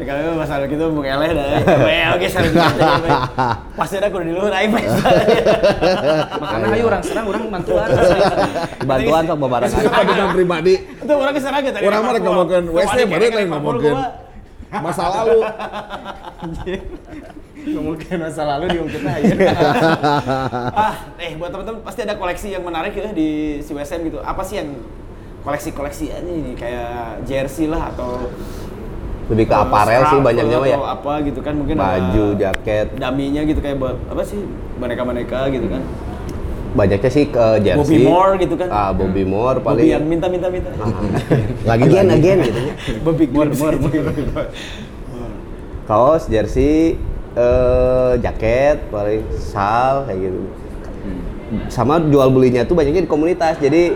Kalau 0.01 0.33
masalah 0.33 0.65
gitu 0.65 0.85
mau 0.89 1.05
eleh 1.05 1.29
dah. 1.29 1.47
We 1.85 1.95
oge 2.17 2.27
sering 2.33 2.53
Pasti 3.77 3.95
ada 4.01 4.09
kudu 4.09 4.23
di 4.25 4.33
luhur 4.33 4.49
aing 4.49 4.73
mah. 4.73 4.81
makanya 6.41 6.67
ayo 6.73 6.83
orang 6.89 7.01
serang 7.05 7.25
orang 7.29 7.41
mantuan 7.49 7.89
bantuan 8.81 9.23
sok 9.29 9.37
babarangan 9.37 9.81
Kepentingan 9.85 10.29
pribadi. 10.33 10.73
Itu 10.97 11.13
orang 11.13 11.35
serang 11.37 11.61
tadi. 11.61 11.85
Orang 11.85 12.01
mah 12.01 12.11
rek 12.17 12.21
ngomongkeun 12.25 12.65
WC, 12.73 12.95
bari 13.05 13.25
lain 13.29 13.47
ngomongkeun 13.53 13.97
masa 14.71 15.03
lalu. 15.11 15.39
mungkin 17.61 18.17
masa 18.17 18.41
lalu 18.41 18.73
diungkit 18.73 19.05
aja 19.05 19.35
ah, 20.81 21.13
eh 21.21 21.37
buat 21.37 21.53
teman-teman 21.53 21.85
pasti 21.85 22.01
ada 22.01 22.17
koleksi 22.17 22.57
yang 22.57 22.65
menarik 22.65 22.89
ya 22.97 23.13
di 23.13 23.61
si 23.61 23.69
WSM 23.69 24.01
gitu. 24.09 24.17
Apa 24.17 24.41
sih 24.41 24.57
yang 24.57 24.81
koleksi-koleksi 25.45 26.09
ini 26.09 26.57
kayak 26.57 27.21
jersey 27.25 27.69
lah 27.69 27.93
atau 27.93 28.29
lebih 29.31 29.45
ke 29.47 29.55
aparel 29.55 30.01
sih 30.11 30.19
banyaknya 30.19 30.57
ya 30.67 30.77
apa 30.83 31.13
gitu 31.23 31.39
kan 31.39 31.53
mungkin 31.55 31.79
baju 31.79 32.25
ada 32.35 32.51
jaket 32.51 32.87
daminya 32.99 33.41
gitu 33.47 33.59
kayak 33.63 33.77
buat 33.79 33.95
apa 34.11 34.21
sih 34.27 34.39
boneka-boneka 34.77 35.47
gitu 35.55 35.67
kan. 35.71 35.81
banyaknya 36.71 37.11
sih 37.11 37.25
ke 37.27 37.45
jersey 37.63 37.79
Bobby 37.83 37.99
Moore 38.07 38.33
gitu 38.39 38.55
kan. 38.55 38.67
ah 38.71 38.89
Bobby 38.95 39.23
Moore 39.27 39.59
Bobby 39.59 39.67
paling 39.67 39.87
yang 39.91 40.03
minta-minta 40.07 40.47
minta. 40.47 40.71
Lagi 41.69 41.83
again 41.83 42.07
lagi. 42.07 42.19
again 42.19 42.37
gitu 42.47 42.59
ya. 42.59 42.73
Bobby 43.07 43.25
Moore 43.27 43.51
Moore 43.55 43.77
kaos 45.87 46.31
jersey 46.31 46.95
eh, 47.35 48.11
jaket 48.23 48.87
paling 48.91 49.23
sal 49.39 50.07
kayak 50.07 50.19
gitu 50.31 50.39
sama 51.67 51.99
jual 51.99 52.31
belinya 52.31 52.63
tuh 52.63 52.79
banyaknya 52.79 53.03
di 53.03 53.11
komunitas 53.11 53.59
jadi 53.59 53.91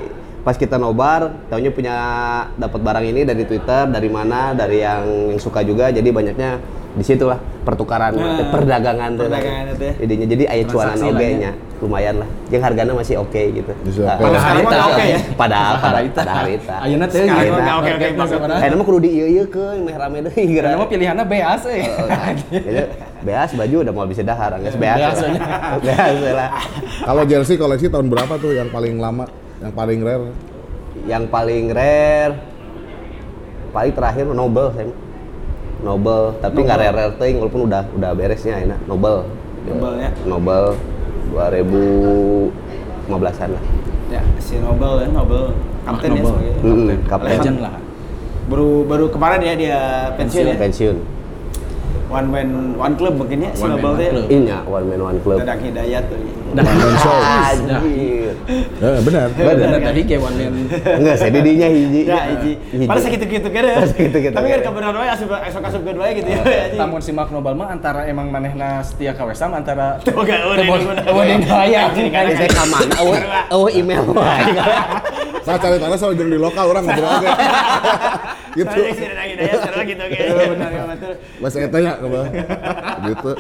pas 0.46 0.54
kita 0.54 0.78
nobar 0.78 1.34
taunya 1.50 1.74
punya 1.74 1.96
dapat 2.54 2.78
barang 2.78 3.06
ini 3.10 3.26
dari 3.26 3.50
Twitter 3.50 3.90
dari 3.90 4.10
mana 4.14 4.54
dari 4.54 4.86
yang, 4.86 5.34
yang 5.34 5.40
suka 5.42 5.66
juga 5.66 5.90
jadi 5.90 6.06
banyaknya 6.06 6.62
di 6.96 7.04
situ 7.04 7.26
lah 7.28 7.42
pertukaran 7.66 8.14
Nah, 8.16 8.54
perdagangan 8.54 9.18
tuh 9.18 9.26
perdagangan 9.28 9.66
itu 9.74 9.84
ya. 9.84 9.94
jadinya 10.06 10.26
jadi 10.32 10.44
aya 10.48 10.64
cuanan 10.70 10.96
lah 10.96 11.10
oge 11.12 11.26
ya. 11.28 11.36
nya 11.36 11.52
lumayan 11.84 12.16
lah 12.24 12.30
yang 12.54 12.62
harganya 12.64 12.94
masih 12.96 13.16
oke 13.20 13.42
gitu 13.52 13.74
Masih 13.84 14.06
Nah, 14.06 14.16
oke. 14.16 14.24
Pada 14.24 14.38
mah 14.40 14.62
nggak 14.64 14.86
oke 14.86 15.04
ya? 15.04 15.20
pada 15.36 15.60
pada 15.76 16.00
pada 16.08 16.32
harita 16.40 16.76
Ayeuna 16.86 17.06
teh 17.10 17.26
gitu. 17.26 17.52
mah 17.52 17.82
banget. 17.84 18.30
sekarang. 18.32 18.60
Eh, 18.64 18.70
nama 18.72 18.84
kudu 18.86 19.00
di 19.04 19.10
iya 19.12 19.26
iya 19.28 19.44
ke, 19.50 19.66
meh 19.82 19.96
rame 19.98 20.18
deh 20.24 20.34
gara. 20.56 20.72
Karena 20.72 20.78
mah 20.80 20.88
pilihannya 20.88 21.26
beas 21.28 21.62
euy. 21.74 21.84
Jadi, 22.54 22.84
beas 23.28 23.50
baju 23.52 23.76
udah 23.84 23.94
mau 23.98 24.06
bisa 24.08 24.22
dahar, 24.24 24.56
nggak 24.56 24.78
beas. 24.80 25.16
Beas 25.84 26.16
lah. 26.32 26.50
Kalau 27.04 27.24
jersey 27.28 27.58
koleksi 27.60 27.92
tahun 27.92 28.08
berapa 28.08 28.40
tuh 28.40 28.56
yang 28.56 28.72
paling 28.72 28.96
lama, 28.96 29.28
yang 29.62 29.72
paling 29.72 30.02
rare? 30.02 30.28
Yang 31.06 31.24
paling 31.28 31.72
rare, 31.72 32.34
paling 33.72 33.94
terakhir 33.94 34.26
Nobel 34.28 34.72
saya. 34.74 34.88
Nobel, 35.84 36.34
tapi 36.40 36.64
nggak 36.64 36.78
rare 36.80 36.96
rare 36.96 37.14
ting, 37.20 37.36
walaupun 37.38 37.62
udah 37.68 37.84
udah 37.94 38.16
beresnya 38.16 38.58
enak. 38.58 38.80
Nobel. 38.86 39.24
Nobel 39.68 39.94
ya. 40.00 40.10
Nobel 40.26 40.76
2015-an 41.32 43.50
lah. 43.54 43.64
Ya, 44.08 44.22
si 44.40 44.56
Nobel 44.58 45.02
ya, 45.02 45.08
Nobel 45.12 45.44
kapten 45.84 46.10
ya 46.10 46.16
Nobel. 46.16 46.32
sebagai 46.32 46.52
Hmm, 46.62 46.88
kapten. 46.88 47.06
kapten. 47.06 47.30
Legend 47.36 47.58
lah. 47.62 47.74
Baru 48.46 48.86
baru 48.86 49.10
kemarin 49.10 49.42
ya 49.42 49.54
dia 49.58 49.80
pensiun 50.16 50.48
ya. 50.48 50.56
Pensiun. 50.58 50.98
One 52.06 52.28
man 52.30 52.48
one 52.78 52.94
club 52.94 53.18
mungkin 53.18 53.38
ya 53.42 53.52
si 53.52 53.66
One 53.66 53.76
man, 53.76 53.82
Nobel 53.82 53.90
one 53.90 53.98
teh. 53.98 54.10
club. 54.14 54.28
Inya 54.30 54.58
One 54.64 54.86
Man 54.86 55.02
One 55.02 55.20
Club. 55.26 55.38
Dadang 55.42 55.60
Hidayat 55.60 56.04
tuh. 56.06 56.18
Dah. 56.54 56.64
Anjir. 57.50 58.34
Eh, 58.78 59.00
benar. 59.02 59.28
Bener 59.34 59.80
tadi 59.82 60.02
kayak 60.06 60.22
one 60.22 60.36
man. 60.38 60.54
Enggak, 61.02 61.16
saya 61.18 61.32
didinya 61.34 61.68
hiji. 61.68 62.02
Ya, 62.06 62.20
hiji. 62.30 62.52
Padahal 62.86 63.02
segitu-gitu 63.02 63.48
kan 63.50 63.64
ya. 63.66 63.76
Segitu-gitu 63.90 64.34
Tapi 64.38 64.48
kan 64.48 64.60
kan. 64.62 64.66
kebenaran 64.70 64.98
wae 65.02 65.10
asup 65.10 65.30
asup 65.34 65.62
asup 65.66 65.82
kedua 65.82 66.06
gitu 66.14 66.30
ya. 66.30 66.42
Tamun 66.78 67.02
si 67.02 67.12
Mark 67.12 67.34
Nobel 67.34 67.58
mah 67.58 67.74
antara 67.74 68.06
emang 68.06 68.30
manehna 68.30 68.86
setia 68.86 69.18
ka 69.18 69.26
Wesam 69.26 69.52
antara 69.52 69.98
Boga 70.06 70.38
gaya. 71.42 71.82
Jadi 71.92 72.10
kan 72.14 72.24
Saya 72.32 72.50
ka 72.54 72.64
mana? 72.70 72.96
Eueuh, 73.50 73.70
email 73.74 74.06
wae. 74.14 74.54
Saya 75.42 75.58
cari 75.58 75.78
tanah 75.78 75.98
soal 75.98 76.14
jeung 76.14 76.30
di 76.30 76.38
lokal 76.38 76.70
orang 76.70 76.86
ngobrol 76.86 77.10
aja. 77.10 77.30
gitu. 78.56 78.66
Soalnya 78.66 79.84
gitu 79.86 80.04
kayak. 80.08 80.28
Benar 80.56 80.72
ya 80.72 80.84
betul. 80.88 81.14
Bahasa 81.44 81.58
eta 81.60 81.78
nya 81.78 81.92
apa? 81.96 82.22
Gitu. 83.06 83.32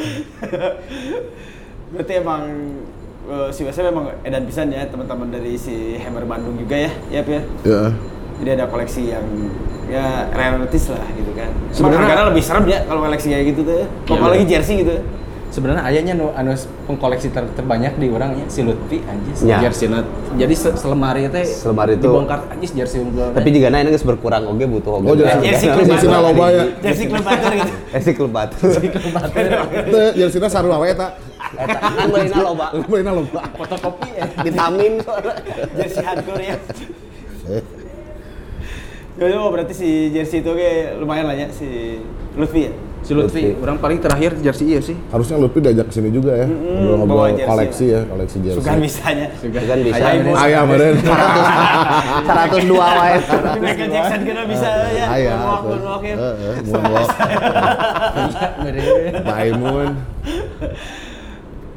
Berarti 1.95 2.13
emang 2.18 2.41
eh, 3.26 3.49
si 3.49 3.61
Wesa 3.63 3.82
memang 3.82 4.11
edan 4.22 4.43
pisan 4.45 4.68
ya 4.70 4.84
teman-teman 4.86 5.32
dari 5.32 5.55
si 5.55 5.95
Hammer 5.97 6.26
Bandung 6.26 6.59
juga 6.59 6.76
ya, 6.76 6.91
ya 7.09 7.22
ya. 7.24 7.41
Ya. 7.63 7.82
Jadi 8.36 8.49
ada 8.51 8.66
koleksi 8.68 9.16
yang 9.16 9.26
ya 9.88 10.28
rarities 10.34 10.91
lah 10.91 11.07
gitu 11.13 11.32
kan. 11.32 11.49
Sebenarnya- 11.72 12.09
harganya 12.09 12.26
lebih 12.34 12.43
serem 12.43 12.66
ya 12.68 12.80
kalau 12.84 13.01
koleksi 13.01 13.28
kayak 13.32 13.45
gitu 13.53 13.61
tuh. 13.63 13.86
Kalau 14.05 14.28
Iya. 14.28 14.34
lagi 14.36 14.45
jersey 14.45 14.76
gitu. 14.84 14.95
Sebenarnya 15.46 15.88
ayahnya 15.88 16.14
nu 16.14 16.30
anu 16.32 16.52
pengkoleksi 16.84 17.32
ter 17.32 17.48
terbanyak 17.56 17.96
di 17.96 18.12
orangnya 18.12 18.43
si 18.46 18.60
Lutfi 18.60 19.00
anjis 19.02 19.39
Ya. 19.39 19.64
jersey 19.64 19.88
na. 19.88 20.04
Jadi 20.36 20.52
se 20.52 20.70
selemari 20.76 21.30
teh 21.30 21.48
Selemari 21.48 21.96
itu- 21.96 22.06
dibongkar 22.06 22.43
anjis 22.50 22.76
jersey 22.76 23.00
unggul. 23.00 23.32
Tapi 23.32 23.50
jika 23.50 23.70
naik 23.70 23.88
geus 23.89 24.04
berkurang 24.04 24.43
oge 24.46 24.68
butuh 24.68 25.00
oge. 25.00 25.08
Oh, 25.08 25.16
jersey 25.16 25.48
Jersey 25.48 25.48
jersey 25.48 25.68
klub 25.72 25.86
jersey 25.88 26.08
loba 26.12 26.46
ya. 26.50 26.64
Jersey 26.84 27.06
klub 27.08 27.24
batur 27.24 27.52
gitu. 27.56 27.72
Jersey 27.88 28.14
klub 28.14 28.32
batu. 28.32 28.58
Teu 29.88 30.06
jerseyna 30.18 30.48
sarua 30.50 30.76
we 30.78 30.91
eta. 30.91 31.08
Eta 31.56 31.78
kan 31.80 32.08
beuina 32.12 33.12
loba. 33.16 33.41
Fotokopi 33.56 34.10
ya. 34.12 34.26
Vitamin. 34.43 34.93
jersey 35.74 36.04
hardcore 36.04 36.43
ya. 36.43 36.58
Jadi 39.16 39.34
oh, 39.39 39.48
berarti 39.48 39.72
si 39.72 39.89
jersey 40.12 40.43
itu 40.43 40.52
kayak 40.52 41.00
lumayan 41.00 41.32
lah 41.32 41.36
ya 41.38 41.48
si 41.48 42.02
Lutfi 42.36 42.68
ya. 42.68 42.72
Si 43.06 43.14
Lutfi, 43.14 43.53
Lutfi. 43.53 43.62
orang 43.62 43.78
paling 43.78 44.01
terakhir 44.01 44.34
jersey 44.41 44.74
iya 44.74 44.82
sih. 44.82 44.97
Harusnya 45.14 45.38
Lutfi 45.38 45.62
diajak 45.62 45.93
ke 45.93 45.93
sini 45.93 46.10
juga 46.10 46.41
ya. 46.41 46.49
bawa 46.49 46.58
Ngobrol-ngobrol 46.58 47.38
jersey 47.38 47.45
koleksi 47.45 47.86
ya, 47.93 48.01
koleksi 48.10 48.38
jersey. 48.41 48.58
Suka 48.58 48.74
bisanya. 48.82 49.28
Kan 49.45 49.80
bisa. 49.86 50.01
Ayah, 50.10 50.41
Ayah 50.41 50.62
meren. 50.66 50.95
102 52.26 52.74
wae. 52.74 53.16
Michael 53.62 53.89
Jackson 53.93 54.20
kena 54.26 54.43
bisa 54.49 54.70
ya. 54.89 55.06
Ayah. 55.06 55.38
Moonwalk, 55.38 55.62
moonwalk 55.70 56.01
ya. 56.01 56.16
Heeh, 56.26 56.56
moonwalk. 56.66 57.10
Iya, 58.26 58.47
meureun. 58.58 59.14
Diamond. 59.22 59.93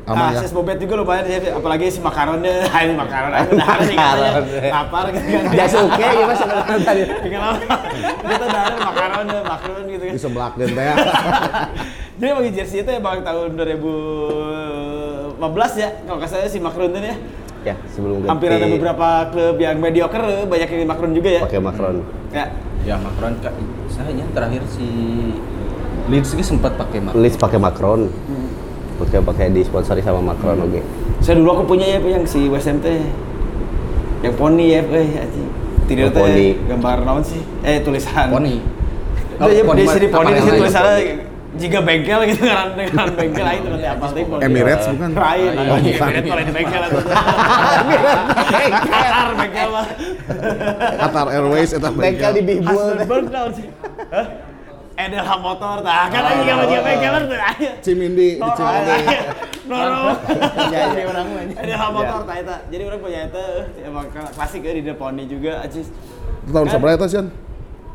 Aman 0.08 0.24
Ah, 0.24 0.32
ya. 0.32 0.40
Sis 0.40 0.56
Bobet 0.56 0.80
juga 0.80 0.96
lumayan 0.96 1.28
ya, 1.28 1.52
apalagi 1.52 1.92
si 1.92 2.00
makaronnya, 2.00 2.64
ah, 2.72 2.80
ini 2.88 2.96
makaron, 2.96 3.28
ayo 3.28 3.48
udah 3.52 3.66
harus 3.68 3.88
katanya, 3.92 4.30
lapar 4.72 5.04
gitu 5.12 5.28
kan. 5.28 5.44
Jasuke 5.52 6.06
gimana 6.16 6.32
sebenarnya 6.32 6.78
tadi? 6.80 7.02
Tinggal 7.28 7.42
apa? 7.44 7.76
Kita 8.24 8.44
udah 8.48 8.62
ada 8.64 8.76
makaron, 8.80 9.26
makaron 9.44 9.82
gitu 9.84 10.04
kan. 10.08 10.14
Di 10.16 10.20
sebelah 10.20 10.50
teh. 10.56 10.64
Jadi 12.18 12.30
bagi 12.34 12.50
jersey 12.56 12.80
itu 12.80 12.90
emang 12.90 13.20
tahun 13.20 13.52
2015 13.54 15.38
ya, 15.76 15.88
kalau 16.02 16.18
salah 16.24 16.48
si 16.48 16.56
itu 16.88 16.98
ya. 17.04 17.16
Ya, 17.66 17.74
sebelum 17.92 18.24
ganti. 18.24 18.30
Hampir 18.32 18.48
ada 18.48 18.66
beberapa 18.66 19.08
klub 19.28 19.56
yang 19.60 19.76
mediocre, 19.76 20.48
banyak 20.48 20.68
yang 20.72 20.80
di 20.82 20.88
Macron 20.88 21.12
juga 21.12 21.28
ya. 21.36 21.40
pakai 21.44 21.60
Macron. 21.60 22.00
Ya, 22.32 22.48
Ya 22.86 22.96
Macron 22.96 23.34
kak, 23.44 23.52
saya 23.90 24.08
terakhir 24.32 24.62
si 24.72 24.86
Leeds 26.08 26.32
ini 26.32 26.40
sempat 26.40 26.72
pakai 26.80 27.04
Macron. 27.04 27.20
Leeds 27.20 27.36
pakai 27.36 27.58
Macron. 27.60 28.00
Pakai 28.98 29.22
pakai 29.22 29.46
disponsori 29.54 30.02
sama 30.02 30.34
Macron 30.34 30.58
oke. 30.58 30.82
saya 31.22 31.38
dulu 31.38 31.50
aku 31.54 31.64
punya 31.74 31.86
ya 31.86 31.98
yang 32.02 32.26
si 32.26 32.50
teh, 32.82 32.98
yang 34.22 34.34
poni 34.34 34.74
ya, 34.74 34.82
eh, 34.82 35.22
anjing. 35.22 35.48
Tidak 35.86 36.10
teh 36.10 36.22
poni. 36.22 36.46
gambar 36.66 36.96
naon 37.06 37.22
sih? 37.22 37.42
Eh 37.62 37.78
tulisan. 37.86 38.26
Poni. 38.26 38.58
Oh, 39.38 39.46
iya, 39.46 39.62
di 39.62 39.86
mah 39.86 39.94
sini 39.94 40.06
poni 40.10 40.30
di 40.34 40.42
sini 40.42 40.50
lain. 40.50 40.60
tulisannya 40.66 40.98
jika 41.58 41.78
bengkel 41.82 42.20
gitu 42.26 42.42
kan 42.50 42.74
dengan 42.74 43.06
bengkel 43.14 43.46
aja 43.46 43.68
nanti 43.70 43.86
apa 43.86 44.04
sih 44.10 44.24
poni. 44.26 44.40
Emirates 44.42 44.86
bukan? 44.90 45.10
Lain, 45.14 45.50
oh. 45.54 45.78
Emirates 45.78 46.26
kalau 46.26 46.42
di 46.42 46.52
bengkel 46.54 46.82
itu. 46.82 46.98
Qatar 48.82 49.28
bengkel 49.38 49.68
lah. 49.70 49.86
Qatar 51.06 51.26
Airways 51.30 51.70
eta 51.70 51.90
Bengkel 51.94 52.30
di 52.34 52.42
Bihbul. 52.42 52.98
Hasselberg 52.98 53.26
sih? 53.54 53.66
Hah? 54.98 55.06
Edelham 55.06 55.38
motor 55.38 55.78
tah 55.86 56.10
kan 56.10 56.22
aja 56.26 56.42
kalau 56.42 56.64
dia 56.66 56.80
kan 56.82 57.22
tuh 57.30 57.38
aja. 57.38 57.70
Cimindi, 57.78 58.28
di 58.34 58.50
Cimindi. 58.58 58.98
Noro. 59.70 60.10
Jadi 60.74 61.02
orang 61.06 61.26
mah. 61.30 61.42
Edelham 61.54 61.90
motor 61.94 62.20
tah 62.26 62.34
eta. 62.34 62.56
Jadi 62.66 62.82
orang 62.82 62.98
punya 62.98 63.18
eta 63.30 63.44
eh, 63.78 63.86
emang 63.86 64.10
klasik 64.10 64.66
ya 64.66 64.74
di 64.74 64.82
Deponi 64.82 65.30
juga 65.30 65.62
aja. 65.62 65.78
Itu 65.78 66.50
tahun 66.50 66.66
seberapa 66.66 66.98
itu, 66.98 67.06
Sion? 67.14 67.26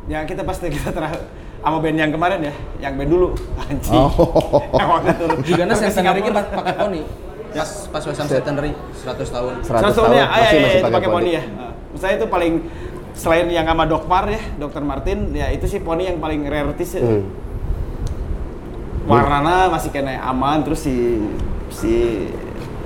Ya 0.08 0.24
kita 0.24 0.48
pasti 0.48 0.72
kita 0.72 0.96
terakhir 0.96 1.28
sama 1.60 1.80
band 1.80 1.96
yang 1.96 2.12
kemarin 2.12 2.40
ya, 2.40 2.54
yang 2.80 2.96
band 2.96 3.10
dulu 3.12 3.28
anjing. 3.68 4.00
Oh. 4.00 4.60
Yang 4.80 4.88
waktu 4.88 5.08
itu. 5.12 5.26
Juga 5.52 5.62
na 5.64 5.72
Sampai 5.76 5.92
centenary 5.92 6.20
Singapura. 6.24 6.40
kita 6.40 6.56
pakai 6.56 6.74
poni. 6.76 7.02
Pas 7.54 7.70
pas 7.88 8.02
Wesam 8.04 8.26
centenary 8.28 8.72
100 8.72 9.28
tahun. 9.28 9.52
100 9.60 9.68
Salah 9.68 9.92
tahun 9.92 10.08
ah, 10.08 10.16
ya, 10.16 10.24
masih 10.24 10.56
itu 10.56 10.84
pakai 10.88 10.96
pakai 10.96 11.08
poni 11.12 11.30
ya. 11.36 11.42
Misalnya 11.92 12.16
itu 12.16 12.26
paling 12.32 12.54
selain 13.14 13.46
yang 13.46 13.64
sama 13.64 13.86
Dokmar 13.86 14.26
ya, 14.26 14.42
Dokter 14.54 14.82
Martin, 14.82 15.30
ya 15.30 15.48
itu 15.48 15.64
sih 15.64 15.78
poni 15.78 16.04
yang 16.04 16.18
paling 16.18 16.42
rarities 16.44 16.98
ya. 16.98 17.02
Hmm. 17.02 17.22
Warnanya 19.04 19.68
masih 19.68 19.92
kena 19.92 20.16
aman, 20.24 20.64
terus 20.64 20.80
si 20.80 21.20
si 21.68 21.92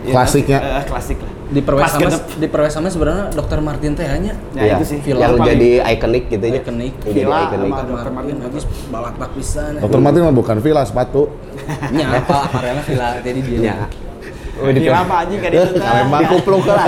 ya, 0.02 0.12
Klasiknya. 0.12 0.58
eh, 0.58 0.84
klasik 0.84 1.18
lah. 1.18 1.32
Di 1.48 1.64
genep. 1.64 2.22
di 2.36 2.44
perwesama 2.44 2.92
sebenarnya 2.92 3.32
Dokter 3.32 3.56
Martin 3.64 3.96
teh 3.96 4.04
hanya 4.04 4.36
Ya, 4.52 4.62
Iya, 4.62 4.74
itu 4.76 4.84
sih. 4.84 4.98
Film 5.00 5.16
yang 5.16 5.32
paling- 5.32 5.48
jadi 5.48 5.70
ikonik 5.96 6.24
gitu 6.28 6.44
ya. 6.44 6.60
Ikonik. 6.60 6.94
Villa 7.00 7.38
ikonik. 7.40 7.48
sama- 7.48 7.80
Dokter 7.80 7.88
Dr. 7.88 8.12
Martin 8.12 8.12
Martin. 8.12 8.36
habis 8.44 8.64
balak-balak 8.92 9.32
pisan. 9.32 9.70
Dokter 9.80 10.00
Martin 10.02 10.20
mah 10.20 10.34
bukan 10.34 10.56
villa, 10.60 10.82
sepatu. 10.84 11.22
Nya 11.96 12.06
apa 12.20 12.36
aparelnya 12.44 12.82
villa 12.84 13.08
jadi 13.22 13.40
dia. 13.40 13.58
Ya. 13.62 13.76
Villa 14.58 15.00
mah 15.02 15.18
anjing 15.22 15.38
kan 15.38 15.50
itu. 15.50 15.70
Palembang. 15.76 16.20
Dikupluk 16.22 16.60
ke 16.62 16.72
lah. 16.72 16.86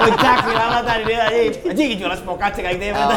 Puncak 0.00 0.38
Villa 0.42 0.64
mah 0.66 0.82
tadi 0.82 1.02
dia 1.04 1.20
anjing. 1.22 1.52
Anjing 1.68 1.88
jual 1.96 2.12
spokat 2.14 2.50
cek 2.56 2.64
aing 2.66 2.78
teh. 2.80 2.90
Oh. 2.90 3.10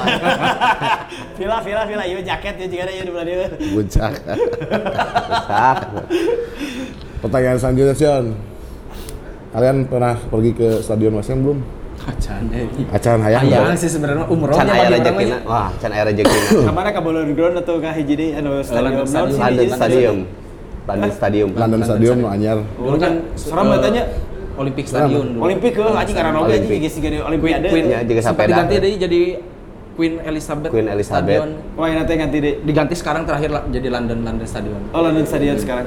Villa 1.40 1.58
Villa 1.60 1.84
Villa 1.84 2.04
ieu 2.04 2.20
jaket 2.20 2.56
ya 2.58 2.68
jika 2.68 2.82
ada 2.84 2.94
ieu 2.94 3.04
di 3.04 3.12
belah 3.12 3.26
dieu. 3.26 3.48
Buncak. 3.72 4.14
Sak. 5.48 5.78
Pertanyaan 7.20 7.58
selanjutnya, 7.58 7.96
Sion. 7.96 8.26
Kalian 9.54 9.86
pernah 9.86 10.18
pergi 10.18 10.52
ke 10.52 10.68
Stadion 10.82 11.14
Ham 11.14 11.40
belum? 11.40 11.60
Kacan 12.04 12.44
eh. 12.52 12.68
Acan 12.92 13.20
hayang 13.24 13.48
Ayang 13.48 13.64
belum? 13.64 13.80
sih 13.80 13.88
sebenarnya 13.88 14.26
umrohnya 14.28 14.60
Can 14.60 14.68
aya 14.68 14.76
bagi 14.76 14.92
orang 14.92 15.00
rezekina. 15.00 15.38
mah. 15.40 15.48
Wah, 15.48 15.70
can 15.80 15.92
aya 15.96 16.04
rezekina. 16.04 16.48
Kamana 16.68 16.90
ka 16.92 17.00
Ballon 17.00 17.32
Ground 17.32 17.56
atau 17.64 17.76
ka 17.80 17.90
hiji 17.96 18.14
deui 18.20 18.30
anu 18.36 18.60
stadion 18.60 19.08
naon 19.08 19.30
sih? 19.32 20.43
London? 20.84 21.10
Stadium. 21.10 21.48
London 21.50 21.80
Stadium. 21.80 21.80
London 21.80 21.82
Stadium 21.82 22.16
nu 22.18 22.28
anyar. 22.28 22.58
Dulu 22.76 22.98
kan 22.98 23.14
Serem 23.34 23.66
eh, 23.66 23.72
katanya. 23.74 24.04
Olimpik 24.54 24.86
Stadion 24.86 25.26
dulu. 25.32 25.40
Olimpik 25.42 25.72
ke 25.74 25.82
anjing 25.82 26.14
karena 26.14 26.38
oge 26.38 26.54
anjing 26.54 26.72
geus 26.78 26.96
gede 26.96 27.18
Queen, 27.18 27.26
olimpiade. 27.26 27.68
Queen, 27.68 27.86
Ya, 27.88 28.00
juga 28.02 28.22
sempat 28.22 28.46
sepeda. 28.46 28.50
diganti 28.54 28.76
deh 28.78 28.92
jadi 29.00 29.22
Queen 29.94 30.14
Elizabeth, 30.22 30.70
Queen 30.70 30.88
Elizabeth. 30.88 31.38
Stadion. 31.38 31.50
Wah, 31.74 31.86
ini 31.86 31.96
nanti 31.98 32.12
ganti 32.16 32.38
deh. 32.38 32.54
Diganti 32.62 32.94
sekarang 32.94 33.24
terakhir 33.24 33.50
lah, 33.50 33.62
jadi 33.68 33.88
London 33.90 34.22
London 34.22 34.46
Stadion. 34.46 34.82
Oh, 34.90 35.02
London 35.02 35.22
Stadion 35.24 35.56
sekarang. 35.56 35.86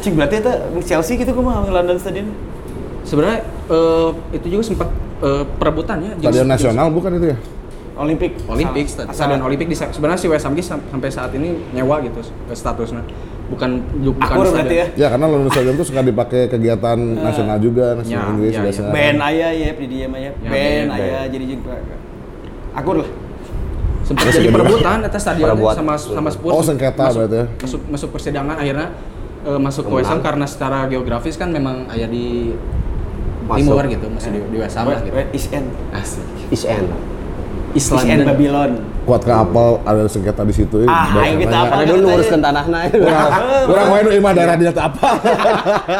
Cing 0.00 0.16
berarti 0.16 0.40
itu 0.40 0.52
Chelsea 0.82 1.16
gitu 1.16 1.32
kumaha 1.32 1.60
London 1.66 1.96
Stadion? 1.96 2.32
Sebenarnya 3.02 3.40
eh, 3.66 4.08
itu 4.32 4.46
juga 4.48 4.62
sempat 4.62 4.88
eh, 5.20 5.44
perebutannya 5.56 6.16
jeung- 6.16 6.24
Stadion 6.26 6.40
jeung- 6.42 6.52
nasional 6.52 6.86
bukan 6.88 7.10
itu 7.16 7.26
ya? 7.32 7.38
Olimpik. 7.96 8.32
Olimpik, 8.48 8.88
stadion. 8.88 9.44
Olimpik 9.44 9.68
di 9.68 9.76
sebenarnya 9.76 10.16
si 10.16 10.24
WSMG 10.24 10.60
sam- 10.64 10.80
sampai 10.88 11.12
saat 11.12 11.36
ini 11.36 11.52
nyewa 11.70 12.00
gitu 12.00 12.24
statusnya. 12.48 13.04
Bukan 13.50 13.70
bukan 14.00 14.22
Akur 14.22 14.46
berarti 14.48 14.76
ya. 14.76 14.86
Ya 14.94 15.06
karena 15.10 15.26
London 15.26 15.50
Stadium 15.50 15.74
itu 15.74 15.84
suka 15.84 16.00
dipakai 16.00 16.46
kegiatan 16.46 16.94
nasional 17.26 17.58
juga, 17.58 17.98
nasional 17.98 18.22
Ya, 18.22 18.30
Inggris 18.30 18.52
ya, 18.54 18.62
biasa. 18.62 18.80
ya. 18.80 18.90
Band 18.90 19.18
aya 19.20 19.48
ya 19.50 19.68
di 19.74 19.86
dia 19.86 20.06
mah 20.06 20.20
ya. 20.20 20.30
Band 20.38 20.88
aya 20.90 21.18
jadi 21.26 21.44
jeung 21.46 21.62
akur 22.70 22.96
lah. 23.02 23.10
Sempat 24.00 24.26
jadi 24.32 24.48
perebutan 24.48 24.98
atas 25.02 25.20
stadion 25.20 25.46
Perebuat. 25.50 25.74
sama 25.74 25.94
sama 25.94 26.30
Spurs. 26.30 26.54
Oh, 26.54 26.62
sengketa 26.62 27.04
masuk, 27.04 27.18
berarti 27.20 27.36
ya? 27.36 27.46
Masuk 27.58 27.80
masuk 27.90 28.08
persidangan 28.10 28.56
akhirnya 28.56 28.86
eh, 29.42 29.58
masuk 29.58 29.82
ke 29.86 29.92
WSM 29.92 30.18
karena 30.20 30.46
secara 30.46 30.78
geografis 30.86 31.34
kan 31.34 31.50
memang 31.50 31.86
aya 31.86 32.06
di 32.06 32.54
Masuk. 33.46 33.66
timur 33.66 33.82
gitu, 33.86 34.06
masih 34.06 34.30
di, 34.30 34.38
di 34.46 34.56
WSM 34.58 34.84
lah 34.84 35.00
gitu. 35.02 35.14
East 35.30 35.48
End. 35.50 35.66
Asik. 35.90 36.26
East 36.50 36.66
End. 36.66 36.86
East 37.72 37.90
East 37.90 38.04
End 38.04 38.22
London. 38.22 38.26
Babylon. 38.34 38.70
Kuat 39.06 39.22
ke 39.22 39.32
apal 39.32 39.68
ada 39.86 40.02
sengketa 40.06 40.42
di 40.42 40.54
situ. 40.54 40.76
Ah, 40.86 41.14
Baik 41.14 41.24
aing 41.24 41.38
kita 41.42 41.56
apal. 41.56 41.70
Karena 41.70 41.84
dulu 41.90 42.00
nguruskan 42.10 42.40
tanahnya. 42.42 42.78
Kurang, 42.94 43.30
kurang 43.66 43.86
main 43.90 44.02
nu 44.06 44.10
imah 44.14 44.32
daerah 44.34 44.56
dia 44.58 44.72
apa. 44.74 45.08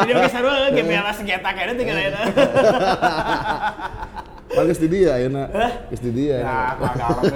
Jadi 0.03 0.11
oke 0.15 0.29
sarua 0.29 0.53
GPL 0.71 1.05
senjata 1.15 1.49
kayaknya 1.55 1.73
tinggal 1.79 1.97
aja. 1.97 2.21
Bagus 4.51 4.77
di 4.83 4.87
dia 4.91 5.09
ayeuna. 5.15 5.43
Geus 5.87 6.01
di 6.03 6.11
dia. 6.11 6.37
Ya, 6.43 6.59
kalau 6.75 7.23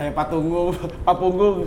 Ayo 0.00 0.10
patunggung, 0.16 0.70
papunggung. 1.02 1.66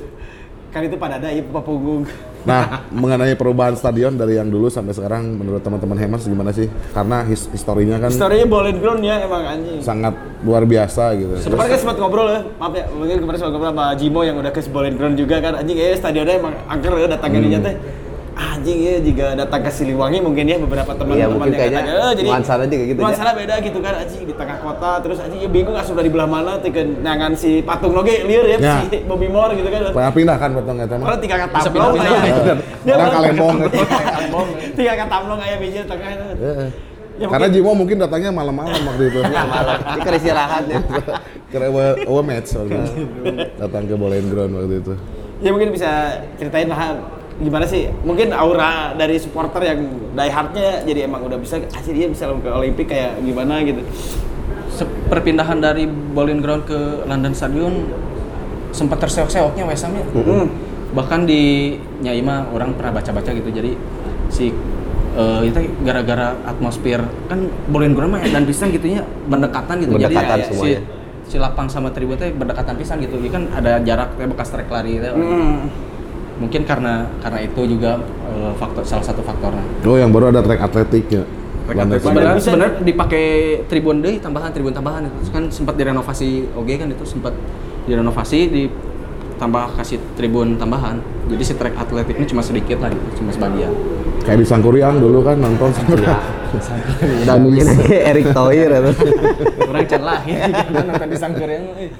Kan 0.73 0.81
itu 0.89 0.97
pada 0.97 1.21
ada 1.21 1.29
ya 1.29 1.45
papunggung. 1.45 2.09
Nah, 2.43 2.83
mengenai 2.91 3.37
perubahan 3.39 3.77
stadion 3.77 4.19
dari 4.19 4.35
yang 4.35 4.51
dulu 4.51 4.67
sampai 4.67 4.91
sekarang 4.91 5.39
menurut 5.39 5.63
teman-teman 5.63 5.95
Hemas 5.95 6.27
gimana 6.27 6.51
sih? 6.51 6.67
Karena 6.91 7.23
his 7.23 7.47
historinya 7.53 7.95
kan 8.03 8.11
Storynya 8.11 8.49
Bowling 8.49 8.83
Ground 8.83 8.99
ya 9.05 9.23
emang 9.23 9.47
anjing. 9.47 9.79
sangat 9.79 10.11
luar 10.43 10.67
biasa 10.67 11.15
gitu. 11.15 11.39
Kemarin 11.39 11.69
kan 11.71 11.79
sempat 11.79 11.97
ngobrol 12.03 12.27
ya, 12.27 12.41
maaf 12.59 12.73
ya, 12.75 12.83
mungkin 12.91 13.17
kemarin 13.23 13.37
sempat 13.39 13.53
ngobrol 13.55 13.71
sama 13.71 13.85
Jimo 13.95 14.21
yang 14.27 14.35
udah 14.43 14.51
ke 14.51 14.59
Bowling 14.67 14.95
Ground 14.99 15.15
juga 15.15 15.35
kan, 15.39 15.53
anjing 15.55 15.77
ya 15.79 15.95
stadionnya 15.95 16.35
emang 16.35 16.53
angker 16.67 16.91
ya 16.99 17.07
datangnya 17.07 17.39
hmm. 17.39 17.63
teh. 17.63 17.75
Anjing 18.33 18.79
ya 18.79 18.97
jika 18.97 19.25
datang 19.35 19.61
ke 19.61 19.69
Siliwangi 19.69 20.17
mungkin 20.17 20.43
ya 20.43 20.57
beberapa 20.57 20.89
Iya, 20.89 20.97
teman-teman 20.97 21.29
mungkin 21.29 21.45
yang 21.45 21.53
kayaknya 21.53 21.79
datang, 21.79 22.01
eh, 22.01 22.13
jadi 22.15 22.27
nuansanya 22.27 22.65
juga 22.65 22.83
gitu 22.83 22.97
ya. 22.97 23.03
nuansanya 23.03 23.33
beda 23.35 23.55
gitu 23.61 23.77
kan 23.77 23.93
anjing 23.95 24.21
di 24.23 24.33
tengah 24.33 24.57
kota 24.59 24.91
terus 24.99 25.17
anjing 25.19 25.39
ya 25.39 25.49
bingung 25.49 25.75
asup 25.75 25.93
dari 25.93 26.09
belah 26.09 26.25
mana 26.25 26.51
teh 26.57 26.71
nangan 26.99 27.31
si 27.33 27.61
patung 27.61 27.93
loge 27.93 28.25
lieur 28.25 28.45
ya, 28.47 28.57
Ya. 28.57 28.75
si 28.81 29.05
Bobby 29.05 29.27
Moore 29.27 29.53
gitu 29.53 29.69
kan. 29.69 29.79
Pengen 29.91 30.13
pindah 30.13 30.37
kan 30.37 30.49
potong 30.51 30.77
eta 30.77 30.95
mah. 30.95 31.05
Orang 31.07 31.19
tiga 31.19 31.35
kata 31.39 31.57
aya. 31.61 32.55
Dia 32.81 32.93
Orang 32.95 33.11
kalembong. 33.11 33.55
Tiga 34.73 34.91
kata 34.95 35.09
tamblong 35.09 35.39
aya 35.39 35.55
biji 35.57 35.77
di 35.77 35.85
tengah. 35.85 36.09
Heeh. 36.33 36.69
Ya, 37.13 37.29
Karena 37.29 37.45
mungkin- 37.45 37.53
Jimo 37.61 37.71
mungkin 37.77 37.97
datangnya 38.01 38.33
malam-malam 38.33 38.81
waktu 38.83 39.03
itu. 39.07 39.19
Ya 39.21 39.45
malam. 39.45 39.77
Ini 39.77 39.99
kan 40.01 40.13
istirahatnya. 40.17 40.77
Kira 41.53 41.65
awe 41.69 41.85
awe 42.09 42.21
match 42.25 42.49
soalnya. 42.49 42.81
Datang 43.61 43.85
ke 43.85 43.93
Bowling 43.93 44.33
Ground 44.33 44.57
waktu 44.57 44.81
itu. 44.81 44.93
Ya 45.37 45.53
mungkin 45.53 45.69
bisa 45.69 45.89
ceritain 46.41 46.65
lah 46.65 46.97
gimana 47.43 47.67
sih 47.67 47.91
mungkin 48.07 48.31
aura 48.31 48.95
dari 48.95 49.19
supporter 49.19 49.61
yang 49.67 49.79
die 50.15 50.31
hardnya 50.31 50.81
jadi 50.87 51.05
emang 51.05 51.27
udah 51.27 51.37
bisa 51.37 51.59
asli 51.75 51.91
dia 51.93 52.07
bisa 52.07 52.31
ke 52.31 52.49
Olimpik 52.49 52.87
kayak 52.89 53.19
gimana 53.19 53.59
gitu 53.67 53.83
perpindahan 55.11 55.61
dari 55.61 55.85
Bowling 55.85 56.41
Ground 56.41 56.65
ke 56.65 57.05
London 57.05 57.33
Stadion 57.37 57.73
sempat 58.73 58.97
terseok-seoknya 59.05 59.63
West 59.69 59.85
Ham-nya. 59.85 60.03
Hmm. 60.09 60.49
Bahkan 60.97 61.29
di 61.29 61.75
Nyai 62.01 62.21
mah 62.25 62.49
orang 62.49 62.73
pernah 62.73 62.97
baca-baca 62.97 63.29
gitu. 63.29 63.49
Jadi 63.53 63.77
si 64.33 64.49
eh, 65.13 65.41
itu 65.45 65.59
gara-gara 65.85 66.33
atmosfer 66.49 67.05
kan 67.29 67.39
Bowling 67.69 67.93
Ground 67.93 68.17
mah 68.17 68.21
dan 68.25 68.49
pisan 68.49 68.73
gitu 68.73 68.89
nya 68.89 69.05
berdekatan 69.29 69.85
gitu. 69.85 69.93
Berdekatan 69.93 70.37
Jadi 70.41 70.49
si, 70.49 70.53
semuanya. 70.57 70.81
si 71.29 71.35
lapang 71.37 71.67
sama 71.69 71.93
tribun 71.93 72.17
teh 72.17 72.33
berdekatan 72.33 72.73
pisan 72.81 72.97
gitu. 73.05 73.21
Ya 73.21 73.29
kan 73.29 73.43
ada 73.53 73.77
jarak 73.85 74.17
bekas 74.17 74.49
trek 74.49 74.69
lari 74.73 74.97
teh. 74.97 75.13
Hmm. 75.13 75.69
Mungkin 76.41 76.65
karena 76.65 77.05
karena 77.21 77.39
itu 77.45 77.61
juga 77.69 78.01
eh, 78.29 78.53
faktor 78.57 78.83
salah 78.85 79.05
satu 79.05 79.21
faktornya. 79.21 79.63
Oh, 79.85 79.97
yang 79.97 80.09
baru 80.09 80.33
ada 80.33 80.41
track 80.41 80.61
atletiknya. 80.61 81.23
Sebenarnya 81.63 82.43
sebenarnya 82.43 82.75
dipakai 82.83 83.27
tribun 83.71 84.03
deh 84.03 84.19
tambahan 84.19 84.51
tribun 84.51 84.75
tambahan 84.75 85.07
itu 85.07 85.31
kan 85.31 85.47
sempat 85.47 85.79
direnovasi 85.79 86.51
oke 86.59 86.75
kan 86.75 86.91
itu 86.91 87.07
sempat 87.07 87.31
direnovasi 87.87 88.51
ditambah 89.33 89.63
kasih 89.75 89.97
tribun 90.15 90.55
tambahan 90.55 91.01
jadi 91.27 91.43
si 91.43 91.53
track 91.57 91.73
atletiknya 91.75 92.25
cuma 92.29 92.41
sedikit 92.41 92.77
lah 92.79 92.89
gitu 92.93 93.21
cuma 93.23 93.29
sebagian 93.33 93.73
Kayak 94.23 94.39
di 94.39 94.47
Sangkuriang 94.47 95.03
dulu 95.03 95.19
kan 95.19 95.35
nonton 95.35 95.67
Iya. 95.75 96.15
Sangkuriang. 96.63 97.27
Dan 97.27 97.37
mungkin 97.43 97.65
aja 97.67 97.97
Erick 98.13 98.31
Thohir 98.31 98.69
atau 98.71 98.93
orang 99.67 99.83
can 99.83 100.01
lahir 100.05 100.39
kan 100.47 100.67
nonton 100.71 101.07
di 101.11 101.17
Sangkuriang 101.19 101.63
eh. 101.75 101.91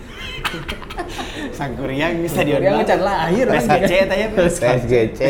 Sangkuriang 1.51 2.11
di 2.23 2.29
stadion 2.31 2.63
Sangkuriang 2.63 2.87
can 2.87 3.01
lahir 3.03 3.45
PSGC 3.49 3.91
gitu. 3.91 4.05
tanya 4.07 4.27
PSGC. 4.39 5.21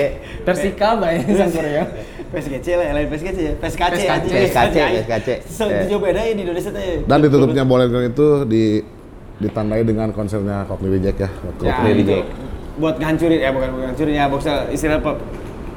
Persikab 0.45 1.01
ya 1.01 1.11
Sangkuriang 1.23 1.89
PSGC 2.29 2.67
lah 2.77 2.85
lain 2.93 3.07
PSGC 3.09 3.37
ya 3.41 3.53
PSKC 3.57 3.93
PSKC. 4.29 4.77
PSKC. 5.01 5.29
So, 5.49 5.63
itu 5.69 5.97
beda 5.97 6.21
ya 6.21 6.33
di 6.37 6.41
Indonesia 6.45 6.69
teh 6.69 7.01
Dan 7.05 7.17
ditutupnya 7.25 7.63
Ground 7.65 8.13
itu 8.13 8.27
di 8.45 8.63
ditandai 9.39 9.81
dengan 9.81 10.09
konsernya 10.11 10.65
Cockney 10.65 10.89
Reject 10.93 11.17
ya. 11.19 11.29
waktu 11.31 11.61
ya, 11.61 11.69
itu. 11.69 11.73
Cockney 11.73 11.93
Reject. 11.97 12.27
buat 12.73 12.95
ngancurin 12.97 13.39
ya 13.39 13.49
bukan 13.53 13.69
bukan 13.69 13.85
ngancurin 13.87 14.15
ya 14.17 14.25
boxnya 14.25 14.55
istilah 14.69 14.97
apa 14.97 15.11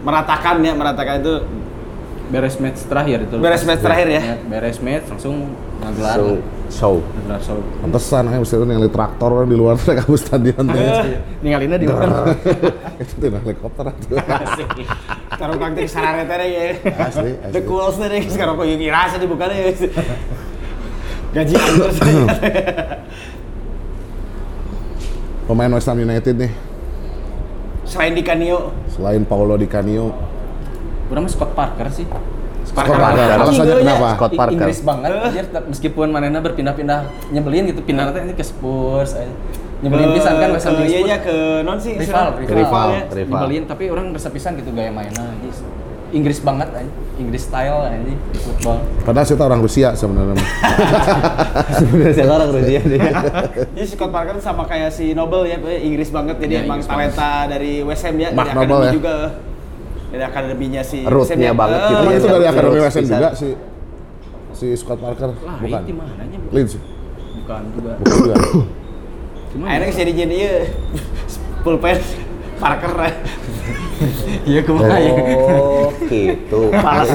meratakan 0.01 0.57
ya 0.65 0.73
meratakan 0.73 1.15
itu 1.21 1.35
beres 2.27 2.57
match 2.59 2.83
terakhir 2.91 3.23
itu 3.23 3.37
Beres 3.39 3.63
match 3.63 3.83
terakhir 3.85 4.07
ya? 4.11 4.23
beres 4.51 4.79
match 4.83 5.07
langsung 5.07 5.55
ngegelar 5.79 6.19
Langsung 6.19 6.41
show. 6.73 6.95
ngegelar 6.99 7.41
show 7.45 7.59
Pantesan 7.85 8.23
aja 8.27 8.39
mesti 8.43 8.57
yang 8.59 8.83
di 8.83 8.91
traktor 8.91 9.31
orang 9.31 9.47
di 9.47 9.55
luar 9.55 9.79
mereka 9.85 10.03
kabus 10.03 10.27
stadion 10.27 10.65
teh. 10.67 11.21
ninggalinnya 11.45 11.79
di 11.79 11.87
mana 11.87 12.35
Itu 13.03 13.13
tuh 13.21 13.29
helikopter 13.31 13.85
atuh. 13.93 14.19
taruh 15.37 15.57
kang 15.61 15.73
teh 15.77 15.87
sarare 15.87 16.25
teh 16.27 16.49
ya 16.49 16.65
Asli, 16.99 17.31
the 17.53 17.61
coolest 17.63 18.03
teh 18.03 18.23
sekarang 18.27 18.59
kok 18.59 18.67
yang 18.67 18.81
rasa 18.91 19.17
dibuka 19.23 19.47
ya 19.47 19.71
gaji 21.37 21.53
anggur 21.53 21.91
Pemain 25.47 25.71
West 25.71 25.87
Ham 25.87 25.95
United 25.97 26.35
nih, 26.35 26.53
selain 27.87 28.13
di 28.19 28.23
Kanio 28.27 28.75
selain 28.91 29.23
Paulo 29.23 29.55
Di 29.55 29.71
Canio, 29.71 30.11
mah 31.07 31.31
Scott 31.31 31.55
Parker 31.55 31.87
sih. 31.95 32.03
Scott 32.67 32.91
Parker. 32.91 33.39
Alasannya 33.39 33.79
kenapa? 33.79 34.09
Scott 34.19 34.33
Parker. 34.35 34.59
Inggris 34.59 34.81
banget 34.83 35.11
tet- 35.47 35.69
meskipun 35.71 36.11
manena 36.11 36.43
berpindah-pindah 36.43 37.31
nyebelin 37.31 37.71
gitu 37.71 37.79
pindah 37.87 38.11
nanti 38.11 38.35
ke 38.35 38.43
Spurs 38.43 39.15
aja. 39.15 39.31
Nyebelin 39.87 40.19
pisan 40.19 40.35
kan 40.35 40.49
West 40.51 40.67
Ham 40.67 40.75
ke 40.75 40.83
jeung 40.83 40.89
iya 40.91 40.99
Spurs. 40.99 41.07
nya 41.07 41.17
ke 41.23 41.37
non 41.63 41.79
sih 41.79 41.93
rival, 41.95 42.27
rival, 42.35 42.51
Rival, 42.51 42.89
ya. 42.91 43.03
rival. 43.15 43.39
Nyebelin 43.39 43.63
tapi 43.71 43.85
orang 43.87 44.07
resep 44.11 44.33
pisan 44.35 44.59
gitu 44.59 44.75
gaya 44.75 44.91
mainnya 44.91 45.23
anjir. 45.23 45.55
Inggris 46.09 46.39
banget 46.39 46.69
aja. 46.71 46.91
Inggris 47.17 47.43
style 47.43 47.79
aja 47.83 47.97
football. 48.37 48.79
padahal 49.03 49.25
kita 49.25 49.43
orang 49.43 49.61
Rusia 49.61 49.89
sebenarnya. 49.93 50.37
Sebenarnya 51.79 52.25
orang 52.29 52.51
Rusia 52.53 52.81
dia. 52.83 53.09
Jadi 53.73 53.87
Scott 53.87 54.11
Parker 54.11 54.37
sama 54.39 54.65
kayak 54.65 54.91
si 54.91 55.13
Nobel 55.13 55.47
ya, 55.47 55.57
Inggris 55.59 56.09
banget 56.09 56.37
jadi 56.39 56.53
Ya, 56.53 56.61
emang 56.63 56.79
Inggris 56.79 56.87
banget. 56.87 57.13
talenta 57.13 57.31
dari 57.49 57.81
West 57.81 58.03
Ham 58.03 58.17
ya, 58.17 58.29
Mark 58.31 58.47
dari 58.47 58.51
akademi 58.53 58.69
Noble 58.71 58.85
ya? 58.85 58.93
juga. 58.93 59.15
Dari 60.07 60.25
akademinya 60.25 60.83
si 60.83 60.99
West 61.03 61.31
Ham 61.31 61.41
ya. 61.41 61.53
banget 61.53 61.79
Eh, 61.79 61.87
gitu 61.87 61.97
Emang 61.99 62.07
ya. 62.07 62.17
itu 62.17 62.27
dari 62.27 62.37
Iya, 62.39 62.51
Akademi 62.51 62.79
West 62.79 62.97
Ham 62.97 63.07
juga 63.07 63.29
si 63.33 63.49
si 64.53 64.67
Scott 64.75 64.99
Parker, 64.99 65.31
Lah, 65.37 65.57
bukan? 65.59 65.81
itu 65.83 65.93
mana 65.93 66.23
nya? 66.23 66.39
Leeds, 66.51 66.73
Bukan 67.37 67.63
juga. 67.73 67.93
bukan 67.95 68.15
juga. 68.15 68.35
Cuma 69.49 69.65
Akhirnya 69.67 69.93
jadi 69.95 70.13
jadi 70.15 70.35
iya 70.35 70.55
pulpen 71.65 71.97
Parker 72.57 72.93
ya. 73.05 73.11
Iya 74.45 74.61
kumaha 74.65 74.97
ya. 75.01 75.13
Oh, 75.13 75.89
gitu. 76.09 76.69
Pales, 76.69 77.11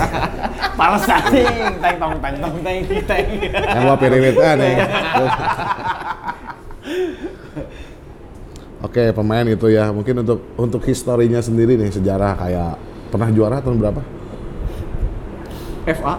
pales 0.73 1.03
anjing, 1.05 1.73
teng 1.77 1.95
tong 2.01 2.15
teng 2.17 2.35
tong 2.41 2.55
teng 2.65 2.79
teng. 3.05 3.25
Yang 3.53 3.83
gua 3.85 3.95
periwitan 4.01 4.55
nih. 4.57 4.75
Oke, 8.81 9.13
pemain 9.13 9.45
itu 9.45 9.67
ya. 9.69 9.93
Mungkin 9.93 10.25
untuk 10.25 10.39
untuk 10.57 10.81
historinya 10.89 11.37
sendiri 11.37 11.77
nih 11.77 11.93
sejarah 11.93 12.33
kayak 12.33 12.73
pernah 13.13 13.29
juara 13.29 13.61
tahun 13.61 13.77
berapa? 13.77 14.01
FA 15.81 16.15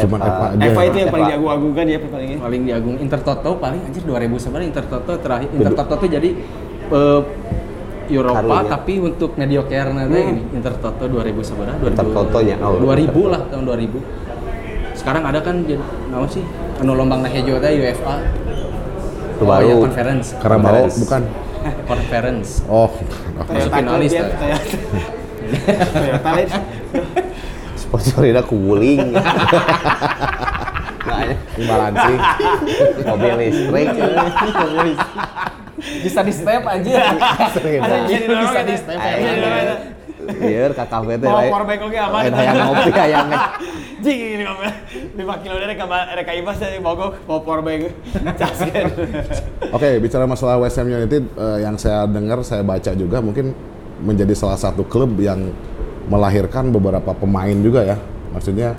Cuman 0.00 0.18
FA. 0.22 0.30
FA 0.30 0.46
aja. 0.54 0.64
Eva 0.64 0.80
ya. 0.80 0.88
itu 0.88 0.96
yang 0.96 1.10
paling 1.12 1.26
diagung-agungkan 1.28 1.84
ya 1.84 1.98
palingnya. 2.00 2.38
paling 2.40 2.62
diagung 2.64 2.96
Intertoto 2.98 3.50
paling 3.60 3.80
anjir 3.84 4.02
2000 4.06 4.42
sebenarnya 4.42 4.68
Intertoto 4.72 5.12
terakhir 5.20 5.48
Intertoto 5.52 5.94
tuh 6.00 6.08
jadi 6.08 6.30
eh, 6.90 7.20
Eropa 8.10 8.42
Karunya. 8.42 8.68
tapi 8.68 8.92
untuk 8.98 9.30
mediocre 9.36 9.90
nanti 9.90 10.18
ini 10.18 10.42
Intertoto 10.52 11.04
2000 11.06 11.30
sebenarnya 11.46 11.78
2000 11.80 11.90
Intertotonya, 11.94 12.56
oh. 12.58 12.78
2000 12.82 13.32
lah 13.32 13.40
tahun 13.46 13.64
2000 13.66 14.98
sekarang 14.98 15.22
ada 15.24 15.40
kan 15.40 15.56
jadi 15.64 15.80
naon 16.10 16.28
sih 16.28 16.44
anu 16.76 16.92
lombang 16.92 17.22
nah 17.22 17.30
hejo 17.30 17.56
teh 17.56 17.72
UEFA 17.72 18.14
Itu 19.32 19.44
oh, 19.44 19.48
baru. 19.48 19.64
ya, 19.64 19.74
conference 19.80 20.26
Karabau 20.36 20.84
bukan? 20.92 21.22
conference 21.90 22.48
Oh, 22.68 22.90
Masuk 23.40 23.72
finalis 23.72 24.12
ya, 24.12 24.28
tadi. 24.28 24.36
Toyota. 24.36 24.64
Toyota 25.88 26.30
lain. 26.36 26.48
Sponsornya 27.74 28.42
kuling. 28.44 29.12
Imbalansi. 31.60 32.14
Mobil 33.04 33.34
listrik. 33.40 33.88
Bisa 35.80 36.20
di 36.20 36.32
step 36.32 36.62
aja. 36.64 36.92
Ada 37.50 37.68
yang 37.68 37.82
Bisa 38.44 38.60
di 38.64 38.74
step 38.76 38.98
Ada 39.00 39.16
yang 39.18 39.38
kan? 39.40 39.78
Iya, 40.20 40.70
ke 40.76 40.84
kafe 40.84 41.14
teh. 41.16 41.26
Lain. 41.26 41.50
powerbank 41.50 41.80
oke 41.80 41.96
aman. 41.96 42.20
Lain 42.20 42.32
hayang 42.36 42.56
ngopi, 42.60 42.90
hayang 42.92 43.28
Jing 44.00 44.18
ini 44.20 44.44
lima, 44.44 44.68
lima 45.16 45.34
kilo 45.44 45.56
dari 45.60 45.76
reka 46.16 46.32
ibas 46.36 46.56
dari 46.60 46.78
mogok 46.80 47.24
bawa 47.24 47.40
powerbank. 47.40 47.88
Oke, 49.76 49.88
bicara 50.00 50.24
masalah 50.28 50.60
West 50.60 50.76
Ham 50.80 50.88
United 50.88 51.24
eh, 51.24 51.58
yang 51.64 51.76
saya 51.76 52.04
dengar, 52.08 52.40
saya 52.44 52.64
baca 52.64 52.92
juga 52.96 53.20
mungkin 53.20 53.52
menjadi 54.00 54.32
salah 54.32 54.56
satu 54.56 54.84
klub 54.88 55.16
yang 55.20 55.52
melahirkan 56.08 56.72
beberapa 56.72 57.12
pemain 57.12 57.56
juga 57.60 57.84
ya. 57.84 57.96
Maksudnya 58.32 58.76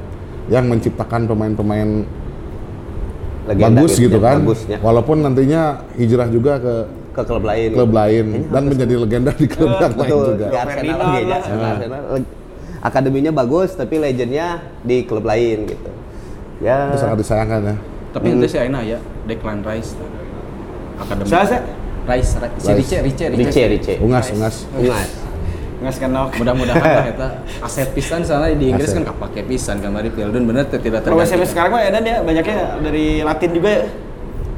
yang 0.50 0.66
menciptakan 0.66 1.30
pemain-pemain 1.30 2.06
Legenda 3.42 3.82
bagus 3.82 3.94
gitu 3.98 4.18
kan. 4.22 4.38
Bagusnya. 4.46 4.78
Walaupun 4.80 5.18
nantinya 5.26 5.62
hijrah 5.98 6.28
juga 6.30 6.54
ke 6.62 6.74
Ke 7.12 7.22
klub 7.28 7.44
lain. 7.44 7.70
klub 7.76 7.92
lain 7.92 8.26
dan 8.48 8.64
menjadi 8.70 8.94
legenda 8.96 9.32
di 9.36 9.48
klub 9.50 9.76
yang 9.76 9.92
lain 9.98 10.08
Betul, 10.08 10.26
juga. 10.32 10.48
di 10.48 10.58
Arsenal 10.58 10.98
lagi 11.02 11.20
ya. 11.26 11.36
Arsenal. 11.42 11.76
Akademinya 12.82 13.32
bagus, 13.36 13.78
tapi 13.78 14.02
legendnya 14.02 14.48
di 14.82 15.06
klub 15.06 15.26
lain 15.26 15.70
gitu. 15.70 15.90
Ya. 16.62 16.94
Itu 16.94 17.02
sangat 17.02 17.18
disayangkan 17.22 17.62
ya. 17.66 17.76
Tapi 18.12 18.26
itu 18.32 18.46
sih 18.48 18.60
Aina 18.62 18.80
ya, 18.86 18.98
Declan 19.26 19.62
Rice. 19.66 19.94
Akademi. 21.02 21.28
Saya 21.30 21.46
sih 21.50 21.60
Rice, 22.06 22.32
Rice. 22.38 22.58
Si 22.58 22.72
Rice, 22.74 22.96
Rice, 23.06 23.26
Rice, 23.38 23.62
Rice. 23.70 23.94
Ungas, 24.02 24.26
ungas. 24.34 24.56
Ungas. 24.74 25.10
Nggak 25.82 25.98
kenal. 25.98 26.30
Mudah-mudahan 26.38 26.78
lah 26.78 27.06
kita 27.10 27.28
aset 27.66 27.90
pisan 27.92 28.22
soalnya 28.22 28.54
di 28.54 28.70
Inggris 28.70 28.94
Aset. 28.94 29.02
kan 29.02 29.18
kapake 29.18 29.42
pisan 29.50 29.82
kamari 29.82 30.14
Pildun 30.14 30.46
bener 30.46 30.70
tidak 30.70 31.02
Kalau 31.02 31.18
terganti. 31.18 31.34
SMS 31.34 31.50
sekarang 31.52 31.72
mah 31.74 31.82
Edan 31.82 32.06
ya 32.06 32.18
banyaknya 32.22 32.58
dari 32.86 33.06
Latin 33.26 33.50
juga 33.52 33.70
ya. 33.74 33.84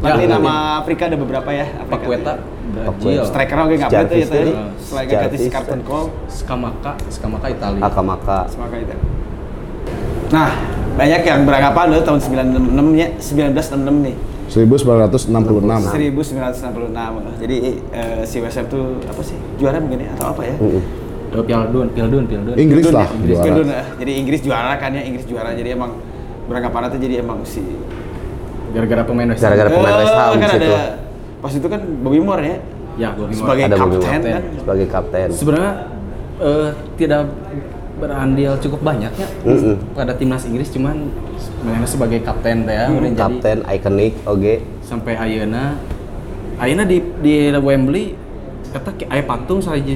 Ya, 0.04 0.20
Latin 0.20 0.30
sama 0.36 0.84
Afrika 0.84 1.08
ada 1.08 1.16
beberapa 1.16 1.50
ya. 1.56 1.64
Afrika. 1.80 1.96
Pakueta, 1.96 2.34
Brazil, 2.44 2.92
Pakueta. 2.92 3.24
Striker 3.32 3.58
oke 3.64 3.74
nggak 3.80 3.88
apa 3.88 4.04
itu 4.04 4.16
ya 4.20 4.28
tadi. 4.28 4.52
Selain 4.84 5.08
ganti 5.08 5.38
si. 5.40 5.48
Carlton 5.48 5.82
Cole, 5.88 6.08
Skamaka, 6.28 6.92
Skamaka 7.08 7.48
Italia. 7.48 7.82
Akamaka. 7.88 8.38
semaka 8.52 8.76
itu. 8.84 8.96
Nah, 10.36 10.52
banyak 11.00 11.22
yang 11.24 11.40
beranggapan 11.48 11.86
loh 11.88 12.02
tahun 12.04 12.20
96 12.20 13.00
nya 13.00 13.08
1966 13.16 14.04
nih. 14.12 14.16
1966. 14.52 15.88
1966. 15.88 17.42
Jadi 17.42 17.56
eh, 17.96 18.22
si 18.28 18.38
Ham 18.44 18.66
tuh 18.68 19.00
apa 19.08 19.22
sih? 19.24 19.40
Juara 19.56 19.80
mungkin 19.80 20.04
ya 20.04 20.12
atau 20.20 20.36
apa 20.36 20.42
ya? 20.44 20.56
Mm-mm. 20.60 21.03
Eh, 21.34 21.44
Pildun, 21.44 21.88
Pildun, 21.90 22.24
Pildun. 22.24 22.54
Inggris 22.56 22.84
Pildun 22.84 22.94
lah 22.94 23.04
ya, 23.04 23.14
Inggris 23.14 23.34
juara. 23.34 23.46
Pildun, 23.48 23.68
eh. 23.68 23.86
Jadi 23.98 24.12
Inggris 24.16 24.40
juara 24.40 24.74
kan 24.76 24.90
ya, 24.92 25.02
Inggris 25.02 25.26
juara. 25.26 25.50
Jadi 25.52 25.70
emang 25.72 25.92
beranggapan 26.44 26.82
itu 26.88 26.98
jadi 27.02 27.16
emang 27.20 27.40
si 27.44 27.62
Gara-gara 28.70 29.02
pemain 29.02 29.28
West 29.28 29.40
Ham. 29.40 29.48
Gara-gara 29.48 29.70
pemain 29.70 29.96
West 29.96 30.14
Ham 30.14 30.30
Eh, 30.30 30.40
kan 30.40 30.50
situ. 30.50 30.66
ada 30.66 30.78
pas 31.40 31.52
itu 31.52 31.68
kan 31.68 31.82
Bobby 32.00 32.20
Moore 32.20 32.44
ya 32.44 32.58
Ya, 32.96 33.10
Bobby 33.12 33.32
Moore. 33.32 33.38
sebagai 33.38 33.64
Ada 33.64 33.76
kapten 33.76 34.02
kan. 34.24 34.42
Sebagai 34.56 34.86
kapten. 34.88 35.28
Sebenarnya 35.30 35.72
eh, 36.40 36.70
tidak 36.96 37.22
berandil 37.94 38.52
cukup 38.60 38.82
banyak 38.84 39.14
ya 39.14 39.28
Mm-mm. 39.44 39.78
pada 39.94 40.12
timnas 40.12 40.44
Inggris 40.44 40.68
cuman 40.68 41.08
mainnya 41.62 41.86
sebagai 41.86 42.20
kapten 42.20 42.66
teh 42.66 42.74
ya 42.74 42.90
jadi 42.90 43.10
Kapten 43.16 43.58
ikonik 43.66 44.14
oke. 44.26 44.54
sampai 44.82 45.14
ayeuna 45.16 45.78
ayeuna 46.58 46.84
di 46.84 47.00
di 47.22 47.34
Wembley 47.54 48.18
kata 48.74 48.98
aya 49.08 49.24
patung 49.24 49.62
saja 49.62 49.94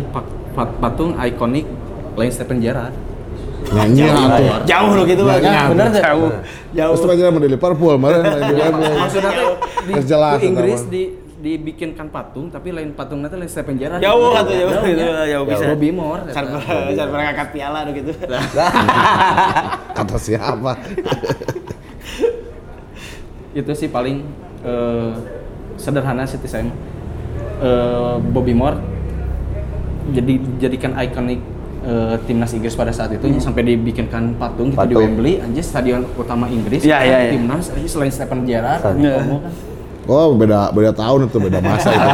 patung 0.58 1.14
ikonik 1.22 1.70
lain 2.18 2.32
Stephen 2.34 2.58
Gerrard 2.58 2.96
Nyanyi 3.68 4.08
atuh. 4.08 4.64
Jauh 4.64 4.92
loh 4.96 5.04
gitu 5.04 5.22
Bang. 5.28 5.44
Nggak, 5.44 5.66
bener 5.76 5.86
nggak. 5.92 6.04
jauh. 6.08 6.30
Jauh. 6.72 6.96
Terus 6.96 7.12
aja 7.20 7.32
mau 7.34 7.42
di 7.44 7.50
Liverpool, 7.52 7.94
malah 8.00 8.20
di 8.24 8.54
Liverpool. 8.56 8.94
maksudnya 8.96 9.32
di, 9.84 9.94
di 9.98 10.48
Inggris 10.48 10.82
di 10.88 11.04
dibikinkan 11.38 12.10
patung 12.10 12.50
tapi 12.50 12.74
lain 12.74 12.98
patung 12.98 13.22
nanti 13.22 13.38
lain 13.38 13.46
Stephen 13.46 13.78
Gerrard 13.78 14.02
Jauh 14.02 14.34
atau 14.34 14.50
jauh 14.50 14.74
Jauh, 14.74 14.86
gitu, 14.90 15.04
ya. 15.06 15.24
jauh 15.38 15.46
bisa. 15.46 15.66
Bobby 15.70 15.90
Moore 15.94 16.22
can 16.34 16.46
pernah 16.50 17.24
ngangkat 17.30 17.50
piala 17.54 17.80
gitu. 17.94 18.12
Kata 19.98 20.18
siapa? 20.18 20.74
itu 23.54 23.72
sih 23.78 23.90
paling 23.90 24.26
eh, 24.66 25.12
sederhana 25.78 26.26
sih 26.26 26.42
saya 26.50 26.66
mah. 26.66 26.78
Eh, 27.62 28.16
Bobby 28.34 28.58
Moore 28.58 28.97
jadi 30.12 30.34
jadikan 30.60 30.92
ikonik 30.96 31.40
eh, 31.84 32.16
timnas 32.24 32.52
Inggris 32.52 32.74
pada 32.74 32.92
saat 32.92 33.12
itu 33.12 33.26
sampai 33.38 33.64
dibikinkan 33.64 34.36
patung 34.36 34.72
gitu 34.72 34.84
di. 34.84 34.96
Wembley 34.96 35.34
aja 35.40 35.62
stadion 35.62 36.04
utama 36.14 36.48
Inggris 36.48 36.84
Iya, 36.84 36.98
iya, 37.02 37.18
iya. 37.28 37.32
timnas 37.36 37.68
aja 37.70 37.88
selain 37.88 38.12
Stephen 38.12 38.44
Gerrard 38.44 38.84
Iya. 38.96 39.18
Kan 39.20 39.52
Oh, 40.08 40.32
beda 40.40 40.72
beda 40.72 40.96
tahun 40.96 41.28
itu, 41.28 41.36
beda 41.36 41.60
masa 41.60 41.92
itu. 41.92 42.10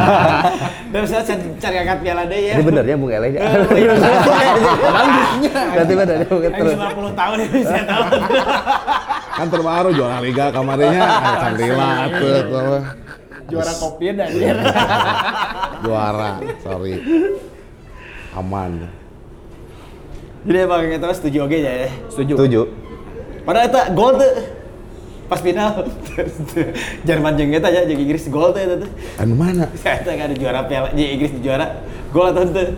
Dan 0.92 1.06
saya 1.06 1.22
cari 1.62 1.74
ngangkat 1.78 1.98
piala 2.02 2.22
deh 2.26 2.40
ya. 2.42 2.54
Ini 2.58 2.62
benernya 2.66 2.98
Bung 2.98 3.10
Ele. 3.14 3.28
Berarti 5.78 5.92
benernya 5.94 6.26
Bung 6.26 6.42
Ele. 6.42 6.54
Yang 6.58 6.90
50 6.90 7.14
tahun 7.14 7.36
ini 7.38 7.60
saya 7.62 7.84
tahu. 7.86 8.02
Kan 9.38 9.46
terbaru 9.46 9.88
juara 9.94 10.18
liga 10.18 10.50
kamarnya, 10.50 10.90
Alhamdulillah 11.06 11.90
atuh 12.06 12.38
tuh. 12.50 12.78
Juara 13.44 13.72
kopi 13.78 14.04
dan 14.10 14.28
dia. 14.30 14.54
Juara, 15.86 16.30
sorry. 16.66 16.94
Aman. 18.34 18.90
Jadi 20.44 20.58
emang 20.60 20.82
kita 20.84 21.06
setuju 21.14 21.38
oke 21.46 21.56
ya. 21.56 21.72
ya. 21.86 21.90
setuju 22.10 22.34
Setuju. 22.34 22.60
Padahal 23.46 23.66
itu 23.70 23.80
gol 23.94 24.12
tuh 24.18 24.32
pas 25.24 25.40
final 25.40 25.88
Jerman 27.08 27.32
jeung 27.40 27.48
eta 27.56 27.72
aja 27.72 27.88
jeung 27.88 28.00
Inggris 28.02 28.26
gol 28.28 28.50
tuh 28.50 28.60
eta 28.60 28.76
tuh. 28.82 28.90
Anu 29.22 29.38
mana? 29.38 29.70
Saya 29.80 30.02
kan 30.02 30.28
ada 30.28 30.34
juara 30.36 30.66
piala 30.66 30.90
jeung 30.92 31.10
Inggris 31.14 31.32
juara 31.40 31.80
gol 32.10 32.34
atau 32.34 32.42
henteu. 32.42 32.74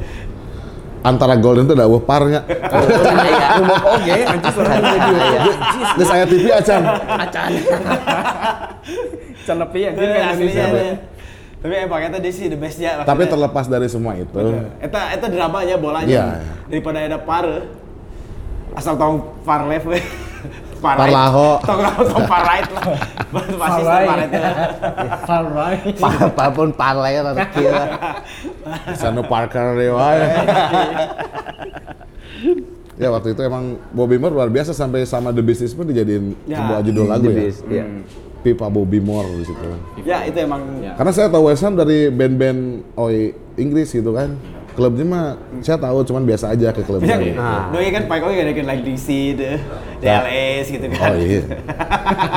Antara 1.07 1.39
golden 1.39 1.71
itu 1.71 1.75
ada 1.79 1.87
wah 1.87 2.03
parnya. 2.03 2.43
Rumah 2.47 3.81
oke 3.97 4.17
anjir 4.27 4.51
suara 4.53 4.75
jadi 4.77 5.53
Geus 5.97 6.11
aya 6.13 6.25
TV 6.27 6.45
acan. 6.51 6.83
acan 7.17 7.51
can 9.47 9.57
nepi 9.63 9.81
anjir 9.87 10.03
Eh, 10.03 10.19
kan 10.19 10.35
Indonesia 10.35 10.65
ya. 10.75 10.95
Tapi 11.67 11.83
emang 11.83 11.99
eta 11.99 12.23
dia 12.23 12.31
sih 12.31 12.47
the 12.47 12.55
best 12.55 12.79
ya. 12.79 13.03
Tapi 13.03 13.27
terlepas 13.27 13.67
dari 13.67 13.91
semua 13.91 14.15
itu, 14.15 14.39
Eta 14.79 15.19
eta 15.19 15.27
drama 15.27 15.67
aja 15.67 15.75
bolanya. 15.75 16.07
Iya. 16.07 16.27
Daripada 16.71 17.03
ada 17.03 17.19
par. 17.19 17.43
Asal 18.79 18.95
tong 18.95 19.35
far 19.43 19.67
left 19.67 19.83
we. 19.91 19.99
Far 20.79 20.95
Par 20.95 21.11
right. 21.11 21.17
laho. 21.19 21.59
Tong 21.67 21.81
tong 22.07 22.23
far 22.31 22.43
right 22.47 22.69
lah. 22.71 22.85
Pasti 23.67 23.83
right. 23.83 24.07
far 24.07 24.15
right 24.15 24.31
lah. 25.99 26.15
far 26.79 26.95
right 27.03 27.17
atau 27.19 27.35
kieu. 27.51 27.75
Sanu 28.95 29.27
Parker 29.27 29.75
deh 29.75 29.91
wae. 29.91 30.23
Ya 32.97 33.11
waktu 33.11 33.35
itu 33.35 33.43
emang 33.43 33.77
Bobby 33.91 34.23
Moore 34.23 34.39
luar 34.39 34.49
biasa 34.49 34.71
sampai 34.71 35.03
sama 35.03 35.35
The 35.35 35.43
Business 35.43 35.75
pun 35.75 35.85
dijadiin 35.85 36.33
Ya. 36.47 36.63
sebuah 36.63 36.81
judul 36.87 37.05
lagu 37.11 37.27
ya. 37.67 37.85
Iya. 38.47 38.55
Pipa 38.55 38.67
Bobby 38.69 38.99
Moore 38.99 39.27
di 39.35 39.45
situ. 39.45 39.67
Ya 40.03 40.23
itu 40.23 40.39
emang 40.39 40.63
Ya. 40.79 40.95
Karena 40.95 41.11
saya 41.11 41.27
tahu 41.27 41.51
West 41.51 41.61
Ham 41.61 41.75
dari 41.75 42.07
band-band 42.09 42.61
oi 42.95 43.31
Inggris 43.57 43.91
gitu 43.91 44.15
kan. 44.15 44.39
Klubnya 44.73 45.03
mah 45.03 45.27
saya 45.65 45.81
tahu 45.81 46.05
cuman 46.05 46.23
biasa 46.23 46.53
aja 46.53 46.69
ke 46.69 46.85
klubnya. 46.85 47.17
Ya, 47.17 47.33
Nah. 47.33 47.73
Doi 47.73 47.89
kan 47.89 48.05
Pak 48.05 48.21
Koi 48.21 48.37
ada 48.37 48.53
kan 48.53 48.67
like 48.67 48.85
DC, 48.85 49.09
deh, 49.33 49.57
Ya. 49.99 50.21
DLS 50.21 50.69
gitu 50.69 50.87
kan. 50.93 51.01
Oh 51.03 51.17
iya. 51.17 51.41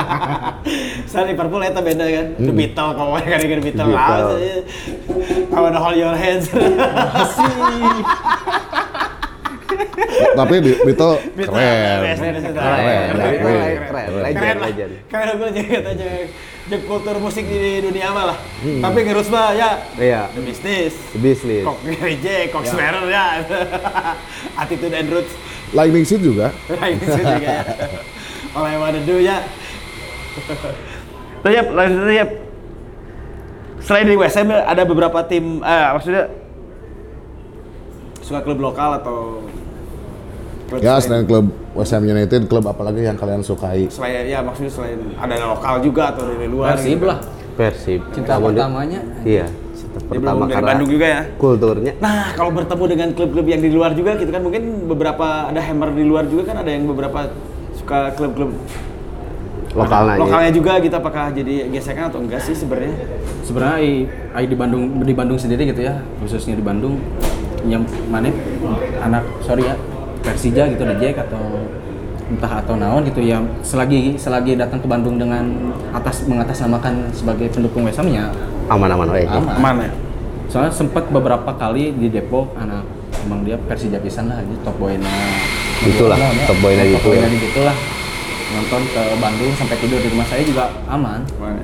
Soal 1.10 1.28
Liverpool 1.28 1.60
eta 1.60 1.84
beda 1.84 2.00
kan. 2.00 2.26
The 2.34 2.48
Hmm. 2.48 2.56
Beatles, 2.56 2.92
kalau 2.96 3.12
kan 3.14 3.38
The 3.38 3.60
Beatles. 3.60 3.92
Beatles. 3.92 4.64
I 5.52 5.58
wanna 5.60 5.76
hold 5.78 6.00
your 6.00 6.16
hands. 6.16 6.48
Tapi 10.36 10.54
Beatles, 10.60 11.18
keren. 11.36 11.48
keren, 11.48 12.16
keren, 12.16 12.16
Keren, 12.16 12.40
keren, 12.40 12.52
keren. 12.52 12.54
Keren, 12.54 13.84
Keren 13.90 14.22
legend, 14.22 14.58
legend. 14.60 14.92
Keren 15.10 15.34
gue 15.36 15.48
jadi 15.52 15.68
katanya 15.80 16.08
jeung 16.70 16.82
kultur 16.86 17.16
musik 17.18 17.44
di 17.50 17.82
dunia 17.82 18.14
mah 18.14 18.24
lah. 18.30 18.38
Tapi 18.62 18.98
ngerus 19.02 19.26
mah 19.26 19.50
ya 19.58 19.70
Iya. 19.98 20.30
the 20.32 20.40
business. 20.46 20.94
Business. 21.18 21.64
Kok 21.66 21.78
Rejek, 21.82 22.54
kok 22.54 22.62
Swearer 22.62 23.04
ya. 23.10 23.42
Attitude 24.62 24.94
and 24.94 25.10
roots. 25.10 25.32
Lightning 25.74 26.06
Seed 26.06 26.22
juga. 26.22 26.50
Lain 26.70 26.98
itu 26.98 27.10
juga 27.10 27.36
ya. 27.38 27.62
Oleh 28.58 28.74
Waduh 28.78 29.18
ya. 29.22 29.38
Tapi 31.42 31.54
lanjut 31.58 32.10
ya. 32.10 32.26
Selain 33.80 34.04
di 34.06 34.14
Ham 34.14 34.48
ada 34.52 34.82
beberapa 34.84 35.18
tim, 35.24 35.64
eh, 35.64 35.86
maksudnya 35.96 36.28
suka 38.20 38.44
klub 38.46 38.60
lokal 38.62 39.00
atau 39.02 39.39
klub 40.70 40.80
Ya 40.80 40.94
selain 40.96 41.24
klub 41.24 41.44
West 41.72 41.90
Ham 41.90 42.04
United, 42.04 42.46
klub 42.46 42.64
apalagi 42.64 43.02
yang 43.02 43.14
kalian 43.14 43.42
sukai? 43.42 43.86
selain 43.88 44.24
ya 44.24 44.38
maksudnya 44.40 44.70
selain 44.70 44.98
ada 45.12 45.34
lokal 45.44 45.74
juga 45.80 46.02
atau 46.08 46.22
dari 46.24 46.46
luar 46.46 46.72
Persib 46.72 46.94
gitu. 46.94 47.04
lah 47.04 47.18
Persib. 47.52 48.00
cinta 48.10 48.32
Kamu 48.32 48.46
di- 48.46 48.56
pertamanya 48.56 49.00
Iya. 49.20 49.46
Cinta 49.72 49.98
Dia 49.98 50.08
pertama 50.08 50.40
dari 50.40 50.54
karena 50.54 50.70
Bandung 50.70 50.88
juga 50.88 51.06
ya. 51.08 51.20
kulturnya. 51.34 51.92
Nah, 51.98 52.30
kalau 52.32 52.50
bertemu 52.52 52.84
dengan 52.86 53.08
klub-klub 53.10 53.42
yang 53.44 53.60
di 53.60 53.70
luar 53.70 53.90
juga 53.92 54.14
gitu 54.14 54.30
kan 54.30 54.40
mungkin 54.40 54.62
beberapa 54.86 55.26
ada 55.46 55.60
hammer 55.60 55.90
di 55.90 56.04
luar 56.04 56.24
juga 56.24 56.42
kan 56.46 56.56
ada 56.58 56.70
yang 56.70 56.86
beberapa 56.86 57.28
suka 57.74 58.14
klub-klub 58.14 58.54
Lokalnya. 59.70 60.18
Lokalnya 60.18 60.50
juga 60.50 60.72
gitu 60.78 60.90
apakah 60.92 61.30
jadi 61.30 61.68
gesekan 61.68 62.06
atau 62.06 62.18
enggak 62.18 62.38
sih 62.40 62.52
sebenarnya? 62.52 62.90
sebenarnya 63.40 63.76
ai, 63.76 63.90
ai 64.32 64.44
di 64.44 64.54
Bandung 64.54 64.82
di 65.00 65.10
Bandung 65.10 65.34
sendiri 65.34 65.62
gitu 65.64 65.80
ya 65.80 65.94
khususnya 66.18 66.54
di 66.54 66.60
Bandung 66.60 66.98
yang 67.62 67.82
mana 68.06 68.30
anak 69.00 69.22
sorry 69.40 69.62
ya 69.64 69.74
Persija 70.20 70.68
gitu 70.68 70.82
di 70.84 70.94
Jack 71.00 71.28
atau 71.28 71.64
entah 72.30 72.62
atau 72.62 72.78
naon 72.78 73.02
gitu 73.02 73.18
ya 73.18 73.42
selagi 73.66 74.14
selagi 74.14 74.54
datang 74.54 74.78
ke 74.78 74.86
Bandung 74.86 75.18
dengan 75.18 75.42
atas 75.90 76.22
mengatasnamakan 76.30 77.10
sebagai 77.10 77.50
pendukung 77.50 77.82
West 77.82 77.98
Ham 77.98 78.06
ya 78.06 78.30
Aman-aman 78.70 79.10
we. 79.10 79.26
aman. 79.26 79.54
Aman 79.58 79.76
ya? 79.82 79.90
soalnya 80.46 80.70
sempat 80.70 81.10
beberapa 81.10 81.50
kali 81.58 81.90
di 81.98 82.06
Depok 82.06 82.54
anak 82.54 82.86
emang 83.26 83.42
dia 83.42 83.58
Persija 83.58 83.98
pisan 83.98 84.30
lah 84.30 84.38
aja 84.38 84.54
top 84.62 84.78
boyna 84.78 85.10
Itulah, 85.80 86.18
top 86.46 86.58
boyna 86.62 86.82
gitu 86.86 87.02
top 87.02 87.04
boyna 87.10 87.26
ya. 87.26 87.38
gitu 87.38 87.60
lah 87.66 87.76
nonton 88.50 88.82
ke 88.90 89.02
Bandung 89.18 89.52
sampai 89.58 89.76
tidur 89.78 89.98
di 90.02 90.08
rumah 90.10 90.26
saya 90.26 90.42
juga 90.46 90.70
aman 90.86 91.22
Aman 91.38 91.54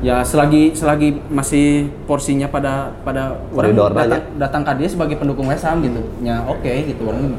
ya? 0.00 0.20
ya 0.20 0.24
selagi 0.24 0.72
selagi 0.72 1.08
masih 1.28 1.88
porsinya 2.08 2.48
pada 2.48 2.92
pada 3.04 3.36
orang 3.52 3.76
datang, 3.94 4.22
datang 4.36 4.62
ke 4.64 4.72
dia 4.80 4.88
sebagai 4.88 5.16
pendukung 5.20 5.46
West 5.48 5.64
Ham 5.68 5.84
gitu 5.84 6.00
ya 6.24 6.40
oke 6.44 6.72
gitu 6.88 7.02
orang 7.04 7.36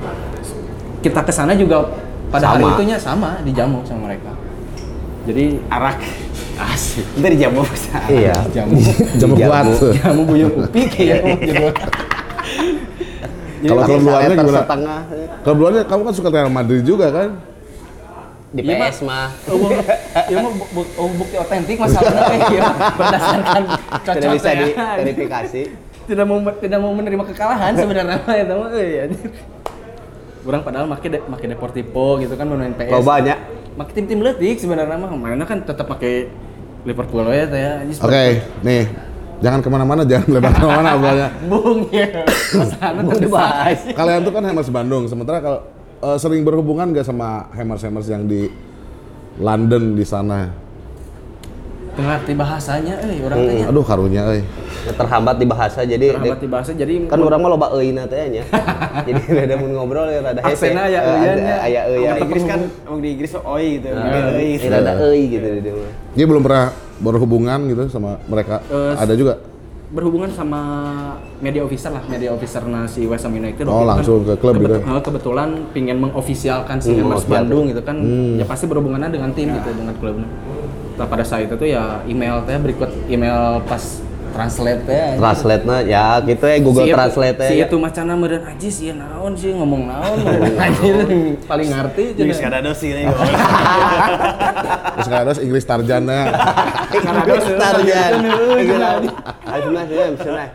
kita 1.02 1.22
ke 1.26 1.34
sana 1.34 1.58
juga 1.58 1.90
pada 2.30 2.56
hari 2.56 2.64
Sama. 2.64 2.74
itunya 2.78 2.98
sama 3.02 3.30
dijamu 3.44 3.82
sama 3.84 4.08
mereka 4.08 4.32
jadi 5.22 5.62
Arak. 5.70 6.02
Asik. 6.62 7.06
Itu 7.18 7.26
dijamu. 7.26 7.62
Iya. 8.10 8.38
jamu 8.54 8.78
Jamu 9.18 9.34
kuat. 9.34 9.66
jamu 9.98 10.22
buyung 10.30 10.54
upi 10.62 10.82
kayak 10.90 11.42
judul 11.42 11.74
Kalau 13.62 13.82
klub 13.86 14.02
luarnya 14.10 14.30
Liter 14.34 14.46
gimana? 14.46 14.62
Kalau 15.46 15.56
luarnya 15.58 15.84
kamu 15.86 16.02
kan 16.06 16.14
suka 16.18 16.30
Real 16.34 16.50
Madrid 16.50 16.82
juga 16.82 17.14
kan? 17.14 17.30
Di 18.52 18.62
Iya, 18.62 18.76
PS 18.84 18.98
mah. 19.02 19.32
ya 20.28 20.38
mau 20.44 20.52
bu- 20.52 20.70
bu- 20.76 20.92
oh, 20.96 21.08
bukti 21.16 21.36
otentik 21.40 21.80
masalahnya 21.80 22.36
gitu 22.46 22.70
berdasarkan 23.00 23.62
Tidak 24.04 24.30
bisa 24.36 24.50
ya. 24.52 24.66
diverifikasi. 24.68 25.62
tidak 26.12 26.26
mau 26.28 26.38
tidak 26.60 26.80
mau 26.80 26.92
menerima 26.92 27.24
kekalahan 27.32 27.72
sebenarnya 27.74 28.18
mah 28.20 28.36
ya 28.36 28.44
mah 28.44 28.70
euy 28.76 28.92
anjir. 29.02 29.32
Orang 30.42 30.62
padahal 30.66 30.90
make 30.90 31.06
de, 31.06 31.22
make 31.22 31.46
Deportivo 31.46 32.18
gitu 32.20 32.34
kan 32.34 32.44
main 32.44 32.74
PS. 32.74 32.92
Lo 32.92 33.00
banyak. 33.00 33.38
Make 33.72 33.92
tim-tim 33.96 34.20
leutik 34.20 34.60
sebenarnya 34.60 35.00
mah 35.00 35.16
mainnya 35.16 35.48
kan 35.48 35.64
tetap 35.64 35.88
pakai 35.88 36.28
Liverpool 36.84 37.24
ya. 37.54 37.72
anjir, 37.80 37.96
Oke, 38.04 38.24
nih. 38.66 38.84
Jangan 39.42 39.58
ke 39.62 39.70
mana-mana, 39.70 40.02
jangan 40.04 40.28
lebar 40.28 40.54
ke 40.54 40.66
mana-mana. 40.66 41.28
Bung 41.50 41.88
ya. 41.90 42.06
Terdesak. 42.28 42.94
dibahas. 43.18 43.80
Kalian 43.90 44.22
tuh 44.22 44.34
kan 44.34 44.44
Hammers 44.44 44.70
Bandung, 44.70 45.06
sementara 45.08 45.40
kalau 45.40 45.66
eh, 46.02 46.18
sering 46.18 46.42
berhubungan 46.42 46.92
gak 46.92 47.06
sama 47.06 47.48
Hammers-Hammers 47.52 48.08
yang 48.08 48.26
di 48.26 48.50
London 49.38 49.94
di 49.94 50.04
sana? 50.04 50.50
Ngerti 51.92 52.34
bahasanya 52.34 53.04
euy 53.04 53.20
orang 53.20 53.38
Hmm. 53.38 53.50
tanya. 53.52 53.66
Aduh 53.68 53.84
karunya 53.84 54.22
euy. 54.26 54.42
Terhambat 54.82 55.36
di 55.38 55.46
bahasa 55.46 55.84
jadi 55.84 56.16
Terhambat 56.16 56.40
di 56.40 56.48
bahasa 56.48 56.72
jadi 56.72 56.94
kan 57.06 57.20
orang 57.20 57.38
mah 57.38 57.50
loba 57.52 57.68
euina 57.76 58.08
teh 58.08 58.32
nya. 58.32 58.42
Jadi 59.06 59.22
rada 59.30 59.56
mun 59.56 59.72
ngobrol 59.72 60.08
ya 60.08 60.24
rada 60.24 60.40
hese. 60.42 60.72
Aksennya 60.72 60.84
aya 60.84 60.98
Eh, 60.98 61.06
euyan 61.06 61.22
ada- 61.28 61.44
nya. 61.44 61.56
Aya 61.60 61.82
euyan. 61.86 62.14
di 62.16 62.22
Inggris 62.24 62.44
kan, 62.48 62.60
ngomong 62.82 63.02
di 63.04 63.10
Inggris 63.12 63.32
oi 63.36 63.68
gitu. 63.78 63.88
Nah. 63.92 64.34
Oi. 64.34 64.50
Eh, 64.56 64.70
Rada 64.72 64.92
euy 65.04 65.22
gitu 65.28 65.48
di 65.52 65.60
dia 65.62 65.74
mah. 65.76 65.92
Dia 66.16 66.26
belum 66.26 66.42
pernah 66.42 66.66
berhubungan 66.98 67.60
gitu 67.68 67.84
sama 67.92 68.18
mereka. 68.24 68.56
Eh, 68.66 68.94
Ada 68.96 69.14
juga. 69.14 69.34
Berhubungan 69.92 70.32
sama 70.32 70.62
media 71.44 71.68
officer 71.68 71.92
lah, 71.92 72.00
media 72.08 72.32
officer 72.32 72.64
si 72.88 73.04
West 73.04 73.28
Ham 73.28 73.36
United. 73.36 73.68
Oh, 73.68 73.84
itu 73.84 73.88
langsung 73.92 74.24
ke 74.24 74.34
klub 74.40 74.56
gitu. 74.56 74.80
eh, 74.80 75.02
Kebetulan 75.04 75.50
pingin 75.76 76.00
mengofisialkan 76.00 76.80
si 76.80 76.96
Hmm, 76.96 77.12
oke, 77.12 77.28
Bandung 77.28 77.68
gitu 77.68 77.84
kan, 77.84 78.00
Hmm. 78.00 78.40
ya 78.40 78.46
pasti 78.48 78.72
berhubungannya 78.72 79.12
dengan 79.12 79.36
tim 79.36 79.52
gitu, 79.52 79.70
dengan 79.76 79.92
klubnya. 80.00 80.28
Nah, 80.96 81.08
pada 81.08 81.24
saat 81.28 81.44
itu 81.52 81.56
tuh 81.60 81.68
ya 81.68 82.00
email 82.08 82.40
teh 82.48 82.56
berikut 82.56 82.88
email 83.12 83.60
pas 83.68 83.84
translate 84.32 84.82
teh. 84.84 85.08
Translate 85.16 85.64
na 85.64 85.78
ya 85.84 86.20
gitu 86.24 86.44
ya 86.44 86.58
Google 86.60 86.84
Si 86.84 86.90
itu- 86.90 86.98
Translate 86.98 87.38
Si 87.46 87.56
ya. 87.60 87.66
itu 87.68 87.76
macana 87.78 88.12
meureun 88.16 88.44
ajis 88.48 88.76
ya 88.82 88.94
naon 88.96 89.34
sih 89.36 89.52
ngomong 89.52 89.82
naon 89.88 90.18
anjir 90.64 90.96
paling 91.46 91.68
ngerti 91.70 92.04
Jadi 92.16 92.32
cenah. 92.34 92.50
ada 92.50 92.60
dosi 92.66 92.88
nih. 92.92 93.06
Terus 94.96 95.08
nggak 95.12 95.22
ada 95.22 95.32
Inggris 95.40 95.66
Tarjana. 95.66 96.20
Tarjan. 97.62 98.14
Ayo 98.22 99.68
nah, 99.72 99.84
ya, 99.86 100.06
nah. 100.12 100.48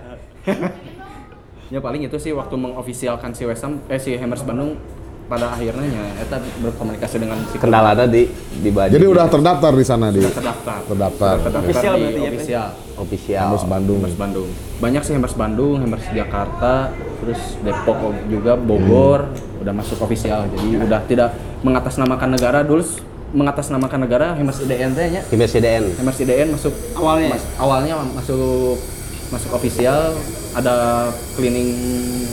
Ya 1.66 1.83
paling 1.83 2.07
itu 2.07 2.16
sih 2.16 2.31
waktu 2.31 2.55
mengofisialkan 2.55 3.35
si 3.35 3.43
West 3.43 3.66
Ham 3.66 3.83
eh 3.91 3.99
si 3.99 4.14
Hammers 4.14 4.47
Bandung 4.47 4.79
pada 5.27 5.51
akhirnya 5.51 5.87
ya 5.91 6.05
eta 6.22 6.39
berkomunikasi 6.62 7.16
dengan 7.18 7.39
si 7.45 7.59
klub. 7.59 7.66
Kendalanya 7.66 8.07
di 8.07 8.31
di 8.57 8.70
baju. 8.70 8.91
Jadi 8.91 9.07
udah 9.07 9.27
terdaftar 9.27 9.72
di 9.74 9.85
sana 9.85 10.07
di 10.09 10.22
terdaftar. 10.22 10.79
Terdaftar. 10.87 11.35
Terdaftar 11.43 11.61
Official 11.66 11.95
di 11.95 12.01
berarti 12.01 12.14
ya, 12.16 12.31
official. 12.31 12.66
official. 12.97 13.43
Hammers 13.43 13.66
Bandung. 13.66 13.99
Hammers 13.99 14.16
Bandung. 14.16 14.49
Banyak 14.79 15.03
sih 15.03 15.12
Hammers 15.12 15.35
Bandung, 15.35 15.74
Hammers 15.77 16.07
Jakarta, 16.11 16.74
terus 17.18 17.41
Depok 17.61 17.99
juga, 18.27 18.55
Bogor 18.55 19.27
udah 19.59 19.74
masuk 19.74 19.99
official. 20.01 20.47
Jadi 20.47 20.68
udah 20.79 21.01
tidak 21.05 21.31
mengatasnamakan 21.61 22.29
negara 22.33 22.62
dulu 22.62 22.87
mengatasnamakan 23.27 24.07
negara 24.07 24.27
Hammers 24.33 24.62
IDN 24.62 24.95
teh 24.95 25.11
nya. 25.11 25.22
Tim 25.27 25.43
SDN. 25.43 25.91
Hammers 25.99 26.18
IDN 26.22 26.55
masuk 26.55 26.70
Awalnya. 26.95 27.35
mas- 27.35 27.51
awalnya 27.59 27.95
masuk 28.14 28.79
masuk 29.27 29.51
official 29.53 30.14
ada 30.55 31.11
cleaning 31.35 31.74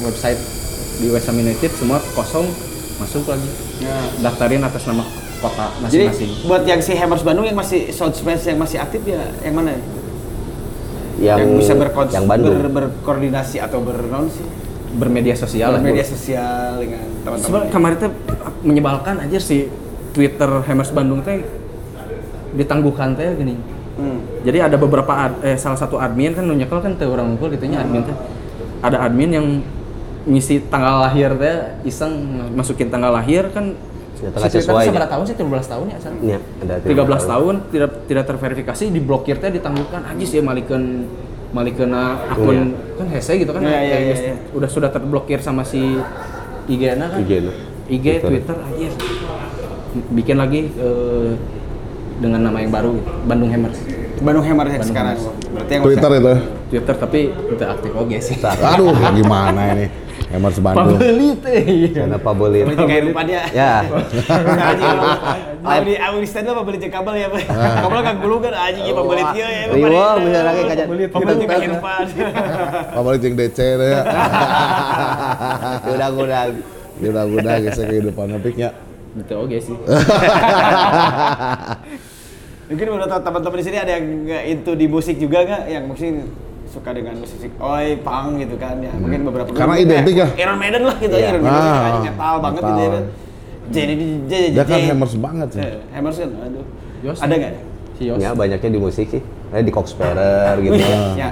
website 0.06 0.38
di 1.02 1.10
West 1.10 1.26
United 1.28 1.74
semua 1.74 1.98
kosong 2.14 2.46
masuk 2.96 3.26
lagi 3.26 3.50
Ya. 3.80 3.96
daftarin 4.22 4.62
atas 4.62 4.84
nama 4.84 5.04
kota 5.40 5.66
Jadi 5.84 6.08
masing-masing 6.08 6.30
buat 6.46 6.64
yang 6.64 6.80
si 6.80 6.94
Hammers 6.94 7.22
Bandung 7.22 7.44
yang 7.44 7.54
masih 7.54 7.90
South 7.90 8.14
Space 8.14 8.46
yang 8.46 8.58
masih 8.58 8.78
aktif 8.78 9.02
ya 9.04 9.22
yang 9.42 9.54
mana? 9.54 9.76
Yang 11.16 11.40
bisa 11.58 11.74
berkons- 11.74 12.12
yang 12.12 12.26
Bandung. 12.26 12.58
ber- 12.58 12.90
berkoordinasi 12.90 13.60
atau 13.60 13.80
bernon 13.80 14.28
sih? 14.28 14.46
bermedia 14.94 15.34
sosial 15.34 15.74
lah 15.74 15.82
media 15.82 16.06
sosial 16.06 16.78
dengan 16.78 17.02
Sebenarnya 17.02 17.42
teman-teman. 17.42 17.66
kemarin 17.68 17.98
teh 17.98 18.12
menyebalkan 18.62 19.16
aja 19.20 19.40
si 19.40 19.66
Twitter 20.12 20.46
Hammers 20.62 20.94
Bandung 20.94 21.22
teh 21.22 21.42
ditangguhkan 22.54 23.18
teh 23.18 23.34
gini. 23.34 23.58
Hmm. 23.94 24.22
Jadi 24.42 24.58
ada 24.60 24.78
beberapa 24.78 25.10
ad- 25.10 25.42
eh, 25.42 25.58
salah 25.58 25.74
satu 25.76 25.98
admin 25.98 26.34
kan 26.34 26.46
nu 26.46 26.54
nyekel 26.54 26.78
kan 26.78 26.94
teh 26.94 27.06
orang 27.06 27.26
ngumpul 27.28 27.50
gitu 27.50 27.66
nya 27.66 27.82
admin 27.82 28.06
teh. 28.06 28.14
Ada 28.82 29.02
admin 29.02 29.30
yang 29.32 29.48
ngisi 30.24 30.64
tanggal 30.72 31.04
lahir 31.04 31.36
teh 31.36 31.56
iseng 31.84 32.14
masukin 32.56 32.88
tanggal 32.88 33.12
lahir 33.12 33.52
kan 33.52 33.76
Ternyata 34.24 34.48
si 34.48 34.64
sesuai, 34.64 34.88
seberapa 34.88 35.04
ya? 35.04 35.12
tahun 35.12 35.24
sih 35.28 35.36
13 35.36 35.68
tahun 35.68 35.86
ya 35.92 35.98
asal. 36.00 36.12
Ya, 36.24 36.40
ada 36.64 36.76
13 36.80 37.32
tahun 37.36 37.54
tidak 37.76 37.92
tidak 38.08 38.26
terverifikasi 38.32 38.84
diblokir 38.88 39.36
teh 39.36 39.52
ditangguhkan 39.52 40.08
anjis 40.08 40.32
ya 40.32 40.40
malikeun 40.40 41.12
malikeun 41.52 41.92
akun 42.32 42.72
kan 42.96 43.08
hese 43.12 43.36
gitu 43.36 43.52
kan 43.52 43.62
kayak 43.68 43.84
iya, 43.84 43.98
geus 44.10 44.22
iya. 44.24 44.34
udah 44.56 44.70
sudah 44.72 44.90
terblokir 44.96 45.44
sama 45.44 45.68
si 45.68 46.00
IG-na 46.72 47.12
kan. 47.12 47.20
IG-na. 47.20 47.52
IG, 47.92 48.24
Twitter. 48.24 48.56
Twitter, 48.56 48.58
aja. 48.64 48.90
Bikin 50.16 50.36
lagi 50.40 50.72
eh, 50.72 51.30
dengan 52.24 52.40
nama 52.48 52.58
yang 52.64 52.72
baru 52.72 52.96
gitu. 52.96 53.12
Bandung 53.28 53.52
Hammers. 53.52 53.80
Bandung 54.24 54.46
Hammers 54.48 54.72
yang 54.72 54.82
Bandung 54.88 54.96
sekarang. 54.96 55.18
Hammers. 55.20 55.52
Berarti 55.52 55.72
yang 55.76 55.84
Twitter 55.84 56.12
itu. 56.16 56.34
Twitter 56.72 56.96
tapi 56.96 57.20
tidak 57.54 57.70
aktif 57.76 57.92
oke 57.92 58.18
sih. 58.24 58.36
Aduh, 58.42 58.96
gimana 58.96 59.62
ini? 59.76 59.86
Hammers 60.34 60.58
Bandung. 60.58 60.98
Pembeli 60.98 61.30
teh. 61.46 61.94
Kenapa 61.94 62.34
boleh? 62.34 62.66
Beli 62.66 62.90
kayak 62.90 63.04
lupa 63.06 63.22
dia. 63.22 63.46
Ya. 63.54 63.86
Aji, 65.62 65.94
Aji 65.94 66.18
di 66.26 66.28
stand 66.28 66.50
apa 66.50 66.66
beli 66.66 66.82
cek 66.82 66.90
kabel 66.90 67.22
ya, 67.22 67.30
Pak? 67.30 67.54
Kabel 67.54 68.00
kan 68.02 68.16
gulu 68.18 68.42
kan 68.42 68.54
aji 68.58 68.82
ge 68.82 68.94
pembeli 68.98 69.22
dia 69.38 69.46
ya. 69.46 69.70
Riwo 69.70 70.06
misalnya 70.26 70.52
kayak 70.58 70.74
kayak 70.74 70.90
Pembeli 71.14 71.38
cek 71.38 71.48
kehidupan. 71.54 72.06
Pembeli 72.98 73.18
jeung 73.22 73.38
DC 73.38 73.58
ya. 73.62 74.02
Ya 77.02 77.10
udah-udah 77.10 77.58
geus 77.58 77.82
kehidupan 77.82 78.38
nepiknya. 78.38 78.70
Gitu 79.18 79.34
oke 79.34 79.58
sih. 79.58 79.74
Mungkin 82.70 82.88
menurut 82.90 83.12
teman-teman 83.12 83.58
di 83.60 83.66
sini 83.66 83.78
ada 83.82 83.92
yang 83.98 84.06
into 84.46 84.78
di 84.78 84.86
musik 84.86 85.18
juga 85.18 85.42
nggak? 85.42 85.64
Yang 85.74 85.84
mungkin 85.90 86.14
suka 86.74 86.90
dengan 86.90 87.14
musik 87.16 87.54
oi, 87.54 88.02
punk 88.02 88.42
gitu 88.42 88.56
kan 88.58 88.82
ya. 88.82 88.90
Mungkin 88.98 89.20
beberapa 89.30 89.50
Karena 89.54 89.78
identik 89.78 90.16
ya. 90.18 90.28
Iron 90.34 90.58
Maiden 90.58 90.82
lah 90.84 90.98
gitu 90.98 91.14
Iya. 91.14 91.30
Iron 91.30 91.42
Maiden 91.46 91.62
Ah, 91.62 91.78
kayak 91.78 92.02
metal 92.04 92.36
banget 92.42 92.62
gitu 92.64 92.82
ya 92.82 92.90
kan. 92.90 93.04
Jadi 93.64 93.94
di 93.96 94.08
jadi 94.28 94.48
Dia 94.52 94.64
kan 94.66 94.80
Hammers 94.90 95.14
banget 95.16 95.48
sih. 95.54 95.62
Hammers 95.94 96.18
kan 96.18 96.30
aduh. 96.36 96.66
Ada 97.16 97.34
nggak? 97.38 97.54
Si 97.94 98.04
Yos. 98.10 98.18
Ya 98.18 98.30
banyaknya 98.34 98.70
di 98.70 98.80
musik 98.82 99.06
sih. 99.08 99.22
Kayak 99.22 99.64
di 99.64 99.72
Coxperer 99.72 100.56
gitu. 100.60 100.74
Wih, 100.74 101.14
ya. 101.16 101.30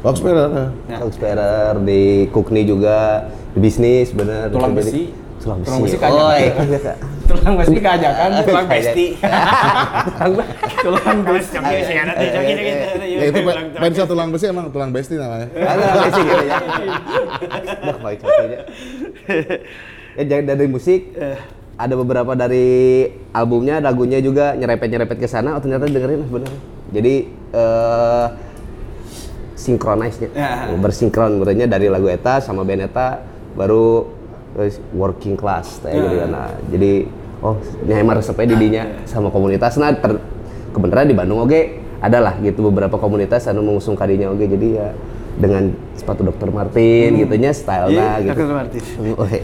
Box 0.00 0.14
Speeder. 0.18 0.48
Ya. 0.84 0.96
Coxperer 0.98 1.72
di 1.80 2.02
Kukni 2.28 2.64
juga 2.64 3.28
di 3.52 3.60
bisnis 3.60 4.10
bener. 4.10 4.48
Tulang 4.48 4.72
Jadi- 4.72 4.80
besi. 4.80 5.02
Tulang 5.40 5.58
besi. 5.60 5.68
Tulang 5.68 5.80
besi 5.84 5.96
kajak. 5.96 6.16
Oh, 6.18 6.32
iya. 6.32 6.94
Tulang 7.34 7.54
besi 7.58 7.76
keajakan. 7.76 8.28
Tulang 8.40 8.66
besti. 8.66 9.06
Coki 10.14 12.52
gitu. 12.62 13.38
Ya 13.74 13.86
itu 13.90 14.02
tulang 14.06 14.28
besi 14.30 14.44
emang 14.46 14.66
tulang 14.70 14.90
besti 14.90 15.14
namanya. 15.18 15.46
Ada 15.50 15.82
tulang 15.82 16.04
besi 16.06 16.20
gitu 16.22 16.44
ya. 16.44 16.58
Dah 17.84 17.96
baik 17.98 18.18
aja. 18.22 18.58
Ya 20.14 20.22
jangan 20.24 20.44
dari 20.46 20.66
musik. 20.66 21.00
ada 21.74 21.98
beberapa 21.98 22.38
dari 22.38 22.66
albumnya 23.34 23.82
lagunya 23.82 24.22
juga 24.22 24.54
nyerepet 24.54 24.86
nyerepet 24.86 25.18
ke 25.18 25.26
sana 25.26 25.54
oh 25.54 25.58
ternyata 25.58 25.90
dengerin 25.90 26.22
bener 26.30 26.54
jadi 26.94 27.14
eh 27.50 28.26
sinkronisnya 29.58 30.30
Ya. 30.38 30.70
bersinkron 30.78 31.42
berarti 31.42 31.66
dari 31.66 31.90
lagu 31.90 32.06
eta 32.06 32.38
sama 32.38 32.62
band 32.62 32.86
eta 32.86 33.26
baru 33.58 34.06
eh, 34.54 34.70
working 34.94 35.34
class 35.34 35.82
teh 35.82 35.90
gitu 35.90 36.14
kan 36.14 36.30
Nah, 36.30 36.50
jadi 36.70 37.10
oh 37.44 37.60
nyamar 37.84 38.24
resepnya 38.24 38.56
di 38.56 38.56
dinya 38.56 38.84
sama 39.04 39.28
komunitas. 39.28 39.76
Nah 39.76 39.92
ter, 39.92 40.16
kebenaran 40.72 41.06
di 41.06 41.14
Bandung 41.14 41.44
oke 41.44 41.60
ada 42.00 42.18
lah 42.18 42.34
gitu 42.40 42.72
beberapa 42.72 42.96
komunitas 42.96 43.46
anu 43.46 43.62
mengusung 43.62 43.94
kadinya 43.94 44.32
oke 44.32 44.44
jadi 44.44 44.68
ya 44.80 44.88
dengan 45.38 45.76
sepatu 45.94 46.20
Dr. 46.22 46.48
Martin 46.48 47.08
gitu 47.16 47.34
nya 47.34 47.50
style 47.50 47.88
Iya, 47.88 48.20
gitu 48.20 48.34
Dr. 48.36 48.52
Martin. 48.52 48.82
Oh, 49.14 49.26
iya. 49.26 49.42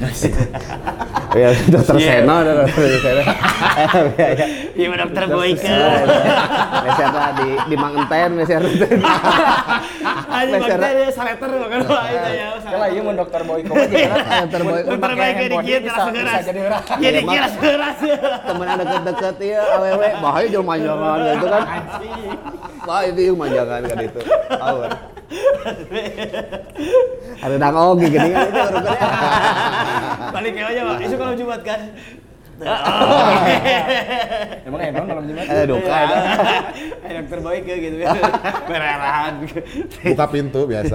ya 1.30 1.48
dokter 1.64 1.94
Iya. 1.94 2.10
Seno 2.20 2.34
ada 2.36 2.52
dokter 2.58 2.82
Seno 2.96 3.22
Iya, 4.10 4.26
iya. 4.28 4.46
Iya, 4.74 4.96
dokter 4.98 5.22
Boyke. 5.26 5.70
Meserta 6.80 7.24
di 7.32 7.48
di 7.64 7.76
Mang 7.76 7.94
Enten 7.96 8.30
meserta 8.34 8.66
Ayo 10.30 10.46
Meser- 10.52 10.78
bakteri 10.78 11.04
saleter 11.10 11.50
wah 11.50 12.06
itu 12.06 12.30
ya. 12.30 12.48
Kalau 12.60 12.86
iya 12.86 13.00
mau 13.00 13.14
dokter 13.14 13.40
Boyko 13.42 13.72
aja 13.72 13.96
kan. 14.00 14.18
Dokter 14.42 14.60
Dokter 14.88 15.10
Boyke 15.12 15.44
dikit 15.48 15.80
bisa, 15.80 15.92
langsung 15.92 16.12
bisa 16.12 16.22
keras. 16.24 16.44
jadi 16.98 17.16
dikit 17.16 17.40
langsung 17.40 17.62
keras. 17.62 17.96
temen 18.40 18.66
ada 18.66 18.82
deket-deket 18.82 19.36
ya 19.40 19.60
awewe 19.70 20.08
bahaya 20.18 20.46
jual 20.48 20.64
manjangan 20.64 21.18
gitu 21.28 21.46
kan 21.46 21.62
wah 22.82 23.00
itu 23.02 23.20
yang 23.22 23.36
manjangan 23.36 23.80
kan 23.84 23.98
itu 24.00 24.20
awer 24.52 24.90
ada 27.40 27.54
dang 27.56 27.76
oge 27.76 28.06
gini 28.08 28.28
kan 28.32 28.42
itu 28.48 28.60
urutannya 28.60 29.08
Balik 30.30 30.52
ke 30.56 30.62
aja, 30.62 30.80
Pak. 30.86 30.96
Isu 31.02 31.16
kalau 31.18 31.34
Jumat 31.34 31.60
kan. 31.66 31.80
Emang 34.68 34.80
enon 34.84 35.04
malam 35.08 35.24
Jumat? 35.24 35.48
ada 35.48 35.64
duka 35.64 35.96
itu 35.96 36.16
Ayo 37.08 37.12
dokter 37.24 37.38
Boyke 37.40 37.74
gitu 37.80 37.96
kan. 38.04 38.20
Berarahan. 38.68 39.32
Buka 40.04 40.26
pintu 40.28 40.68
biasa. 40.68 40.94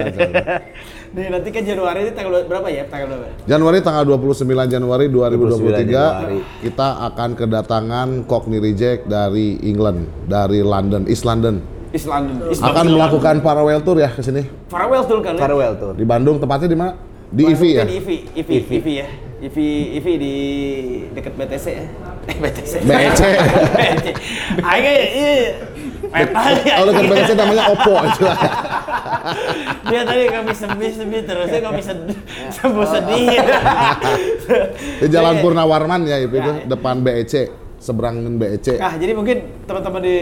Nih 1.17 1.25
nanti 1.33 1.49
kan 1.49 1.65
Januari 1.65 2.05
ini 2.05 2.11
tanggal 2.13 2.45
berapa 2.45 2.69
ya? 2.69 2.85
Tanggal 2.85 3.17
berapa? 3.17 3.49
Januari 3.49 3.81
tanggal 3.81 4.05
29 4.05 4.45
Januari 4.45 5.05
2023 5.09 5.89
Januari. 5.89 6.39
kita 6.69 6.87
akan 7.11 7.29
kedatangan 7.33 8.07
Cockney 8.29 8.61
Reject 8.61 9.09
dari 9.09 9.57
England, 9.65 10.05
dari 10.29 10.61
London, 10.61 11.09
East 11.09 11.25
London. 11.25 11.74
East 11.93 12.07
Akan 12.61 12.85
melakukan 12.87 13.41
farewell 13.41 13.81
tour 13.81 13.97
ya 13.97 14.09
ke 14.09 14.21
sini. 14.21 14.43
Farewell 14.67 15.03
tuh 15.03 15.19
kan. 15.21 15.35
farewell 15.35 15.73
tuh 15.75 15.91
Di 15.93 16.03
Bandung 16.03 16.37
tempatnya 16.37 16.67
di 16.67 16.77
mana? 16.77 16.93
Di 17.29 17.43
IVI 17.45 17.69
ya. 17.73 17.83
Di 17.83 17.97
IVI, 17.99 18.17
IVI, 18.37 18.57
IVI 18.79 18.93
ya. 18.95 19.07
IVI, 19.35 19.69
IVI 19.99 20.13
di 20.15 20.33
dekat 21.11 21.33
BTC 21.35 21.65
ya. 21.67 21.85
Eh 22.25 22.37
BTC. 22.39 22.73
BEC. 22.81 23.21
BEC. 23.75 24.05
Ayo 24.63 24.91
iya. 24.95 25.33
Ya. 25.35 26.25
Kalau 26.71 26.89
dekat 26.89 27.05
BEC 27.11 27.29
namanya 27.35 27.63
Oppo 27.69 27.93
itu. 27.99 28.25
Dia 29.89 30.01
tadi 30.01 30.23
kami 30.29 30.51
sembuh-sembuh 30.53 31.21
terusnya 31.25 31.59
kami 31.61 31.81
sedih, 31.81 32.17
sembuh 32.53 32.85
sedih. 32.93 33.25
Di 35.01 35.07
Jalan. 35.09 35.41
Purnawarman 35.41 36.05
ya 36.05 36.17
itu 36.21 36.37
Ya. 36.37 36.61
depan 36.65 37.01
BEC, 37.01 37.33
seberangin 37.85 38.41
BEC. 38.41 38.81
Nah, 38.81 38.97
jadi 38.97 39.13
mungkin 39.13 39.45
teman-teman 39.69 40.01
di 40.01 40.15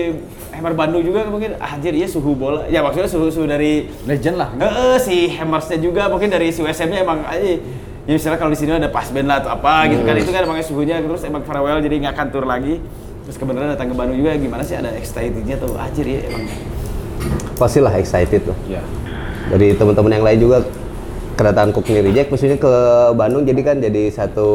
Hammer 0.52 0.76
Bandung 0.76 1.00
juga 1.00 1.24
mungkin 1.32 1.56
ah, 1.64 1.80
anjir 1.80 1.96
iya 1.96 2.12
suhu 2.12 2.36
bola. 2.36 2.68
Ya 2.68 2.84
maksudnya 2.84 3.08
suhu 3.08 3.32
suhu 3.32 3.48
dari 3.48 3.88
Legend 4.04 4.36
lah. 4.36 4.50
Heeh, 4.60 4.96
si 5.00 5.32
Hammersnya 5.32 5.80
juga 5.80 6.12
mungkin 6.12 6.28
dari 6.28 6.52
si 6.52 6.60
USM-nya 6.60 7.08
emang 7.08 7.24
aja 7.24 7.56
ya 8.04 8.20
misalnya 8.20 8.36
kalau 8.36 8.52
di 8.52 8.60
sini 8.60 8.76
ada 8.76 8.92
pas 8.92 9.08
band 9.08 9.32
lah 9.32 9.40
atau 9.40 9.56
apa 9.56 9.88
gitu 9.88 10.04
kan 10.04 10.12
itu 10.20 10.28
kan 10.28 10.44
emangnya 10.44 10.68
suhunya 10.68 11.00
terus 11.00 11.24
emang 11.24 11.40
farewell 11.48 11.80
jadi 11.80 12.04
nggak 12.04 12.14
akan 12.20 12.28
tur 12.36 12.44
lagi 12.44 12.84
terus 13.24 13.40
kebenaran 13.40 13.72
datang 13.72 13.88
ke 13.88 13.96
Bandung 13.96 14.20
juga 14.20 14.36
gimana 14.36 14.60
sih 14.60 14.76
ada 14.76 14.92
excitednya 14.92 15.56
tuh 15.56 15.80
anjir 15.80 16.04
ya 16.04 16.20
emang 16.28 16.44
pastilah 17.56 17.96
excited 17.96 18.44
tuh 18.44 18.58
Iya. 18.68 18.84
dari 19.56 19.72
teman-teman 19.80 20.20
yang 20.20 20.26
lain 20.28 20.40
juga 20.44 20.58
kedatangan 21.40 21.72
Cookney 21.72 22.04
Reject 22.04 22.28
maksudnya 22.28 22.60
ke 22.60 22.74
Bandung 23.16 23.48
jadi 23.48 23.62
kan 23.64 23.80
jadi 23.80 24.04
satu 24.12 24.50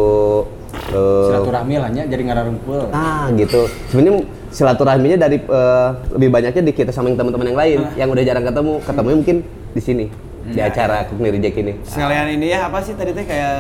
eh, 0.93 1.26
Silaturahmi 1.32 1.74
lah 1.80 1.91
nya 1.93 2.03
jadi 2.09 2.22
ngararumpul. 2.28 2.93
Nah 2.93 3.28
gitu. 3.36 3.68
Sebenarnya 3.89 4.24
silaturahminya 4.49 5.18
dari 5.20 5.36
eh, 5.41 5.89
lebih 6.16 6.28
banyaknya 6.32 6.62
di 6.64 6.72
kita 6.72 6.91
sama 6.93 7.12
teman-teman 7.12 7.47
yang 7.49 7.59
lain 7.59 7.78
yang 7.97 8.09
udah 8.09 8.24
jarang 8.24 8.45
ketemu. 8.45 8.74
Ketemunya 8.84 9.16
mungkin 9.16 9.36
di 9.72 9.82
sini 9.84 10.28
di 10.49 10.61
acara 10.61 11.05
Cookney 11.05 11.30
Reject 11.30 11.57
ini. 11.57 11.72
sekalian 11.82 12.26
ini 12.30 12.46
ya 12.49 12.66
apa 12.66 12.80
sih 12.80 12.92
tadi 12.92 13.12
teh 13.12 13.22
kayak 13.22 13.55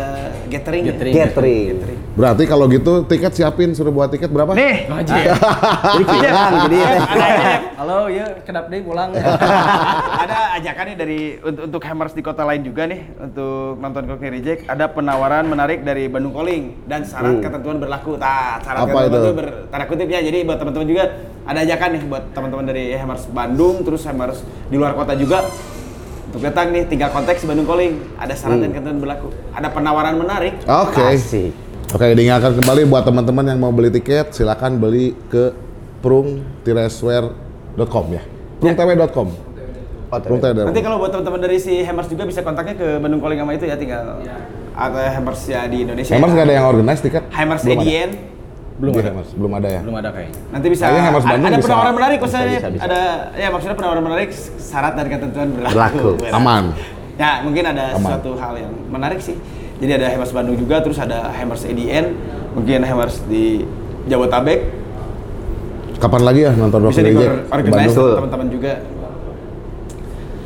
gathering 0.48 0.82
ya? 0.82 0.92
Gathering. 0.92 1.14
Catering. 1.14 1.98
Berarti 2.14 2.42
kalau 2.44 2.64
gitu 2.66 2.92
tiket 3.04 3.32
siapin 3.32 3.70
suruh 3.70 3.90
buat 3.90 4.08
tiket 4.08 4.28
berapa? 4.28 4.50
nih 4.50 4.88
Jadi 5.08 6.02
kurang 6.04 6.52
jadi 6.64 6.78
ada 6.78 6.98
aja- 6.98 7.60
Halo, 7.78 8.10
ya 8.10 8.26
kedap 8.42 8.66
deh 8.66 8.80
pulang. 8.80 9.14
ada 10.24 10.38
ajakan 10.56 10.84
nih 10.84 10.96
dari 10.96 11.20
untuk, 11.38 11.62
untuk 11.64 11.82
hammers 11.84 12.10
di 12.10 12.20
kota 12.20 12.42
lain 12.42 12.62
juga 12.62 12.84
nih 12.84 13.00
untuk 13.16 13.78
nonton 13.78 14.02
Cockney 14.04 14.30
Reject 14.32 14.66
ada 14.66 14.88
penawaran 14.88 15.46
menarik 15.46 15.82
dari 15.82 16.08
Bandung 16.08 16.34
Calling 16.34 16.74
dan 16.84 17.04
syarat 17.04 17.38
ketentuan 17.38 17.78
berlaku. 17.78 18.16
Nah, 18.16 18.58
syarat 18.58 18.80
Apa 18.80 18.88
ketentuan 18.88 19.06
itu? 19.06 19.18
itu 19.20 19.32
ber, 19.32 19.48
tanda 19.68 19.84
kutip 19.86 20.08
ya. 20.08 20.20
Jadi 20.20 20.38
buat 20.42 20.58
teman-teman 20.58 20.86
juga 20.86 21.04
ada 21.44 21.58
ajakan 21.62 21.88
nih 21.90 22.02
buat 22.04 22.24
teman-teman 22.30 22.64
dari 22.66 22.84
hammers 22.92 23.24
Bandung 23.26 23.80
terus 23.80 24.02
hammers 24.02 24.38
di 24.66 24.76
luar 24.76 24.92
kota 24.92 25.14
juga 25.14 25.46
untuk 26.38 26.54
datang 26.54 26.70
nih 26.70 26.86
tinggal 26.86 27.10
konteks 27.10 27.42
Bandung 27.50 27.66
Calling 27.66 27.98
ada 28.14 28.30
syarat 28.30 28.62
dan 28.62 28.70
ketentuan 28.70 29.02
berlaku. 29.02 29.34
Ada 29.50 29.74
penawaran 29.74 30.22
menarik. 30.22 30.54
Oke. 30.70 31.02
Asik. 31.02 31.50
Oke, 31.90 32.14
diingatkan 32.14 32.54
kembali 32.54 32.86
buat 32.86 33.02
teman-teman 33.02 33.42
yang 33.42 33.58
mau 33.58 33.74
beli 33.74 33.90
tiket, 33.90 34.30
silakan 34.30 34.78
beli 34.78 35.18
ke 35.26 35.50
prung-swear.com 35.98 38.04
ya. 38.14 38.22
prungtw.com. 38.62 39.34
Oh. 40.14 40.38
Nanti 40.38 40.78
kalau 40.78 41.02
buat 41.02 41.10
teman-teman 41.10 41.42
dari 41.42 41.58
si 41.58 41.82
hammers 41.82 42.06
juga 42.06 42.22
bisa 42.22 42.46
kontaknya 42.46 42.78
ke 42.78 43.02
Bandung 43.02 43.18
Calling 43.18 43.42
sama 43.42 43.58
itu 43.58 43.66
ya 43.66 43.74
tinggal 43.74 44.22
atau 44.78 45.02
hammers 45.10 45.42
ya 45.42 45.66
di 45.66 45.82
Indonesia. 45.82 46.14
Hammers 46.14 46.38
nggak 46.38 46.46
ada 46.46 46.54
yang 46.54 46.70
organize 46.70 47.02
tiket? 47.02 47.26
Hammers 47.34 47.66
Belum 47.66 47.82
ada. 47.82 48.37
Belum 48.78 48.94
Di 48.94 49.00
ada. 49.02 49.10
Hammers, 49.10 49.30
belum 49.34 49.52
ada 49.58 49.68
ya. 49.68 49.80
Belum 49.82 49.96
ada 49.98 50.08
kayaknya. 50.14 50.38
Nanti 50.54 50.66
bisa 50.70 50.82
Kayaknya 50.86 51.02
Hammers 51.02 51.24
ada, 51.26 51.32
Bandung 51.34 51.48
ada 51.50 51.58
bisa. 51.58 51.66
penawaran 51.66 51.94
menarik 51.98 52.18
Bisa, 52.18 52.24
maksudnya 52.30 52.46
bisa, 52.54 52.68
bisa. 52.70 52.82
ada 52.86 53.00
ya 53.34 53.48
maksudnya 53.50 53.76
penawaran 53.76 54.02
menarik 54.06 54.28
syarat 54.62 54.92
dan 54.94 55.06
ketentuan 55.10 55.48
berlaku. 55.50 55.74
Berlaku. 55.74 56.08
Benar. 56.22 56.32
Aman. 56.38 56.64
Ya 57.18 57.30
mungkin 57.42 57.64
ada 57.66 57.84
Aman. 57.98 58.06
suatu 58.06 58.30
hal 58.38 58.54
yang 58.54 58.72
menarik 58.86 59.18
sih. 59.18 59.34
Jadi 59.78 59.92
ada 59.98 60.06
Hammers 60.14 60.30
Bandung 60.30 60.54
juga, 60.58 60.76
terus 60.82 60.98
ada 60.98 61.30
Hammers 61.34 61.62
EDN, 61.66 62.06
mungkin 62.54 62.78
Hammers 62.82 63.22
di 63.26 63.66
Jabotabek. 64.06 64.58
Kapan 65.98 66.22
lagi 66.22 66.40
ya 66.46 66.52
nonton 66.54 66.78
Rock 66.78 66.94
Bisa 66.94 67.02
di 67.02 67.14
organize 67.50 67.94
teman-teman 67.94 68.46
juga. 68.46 68.72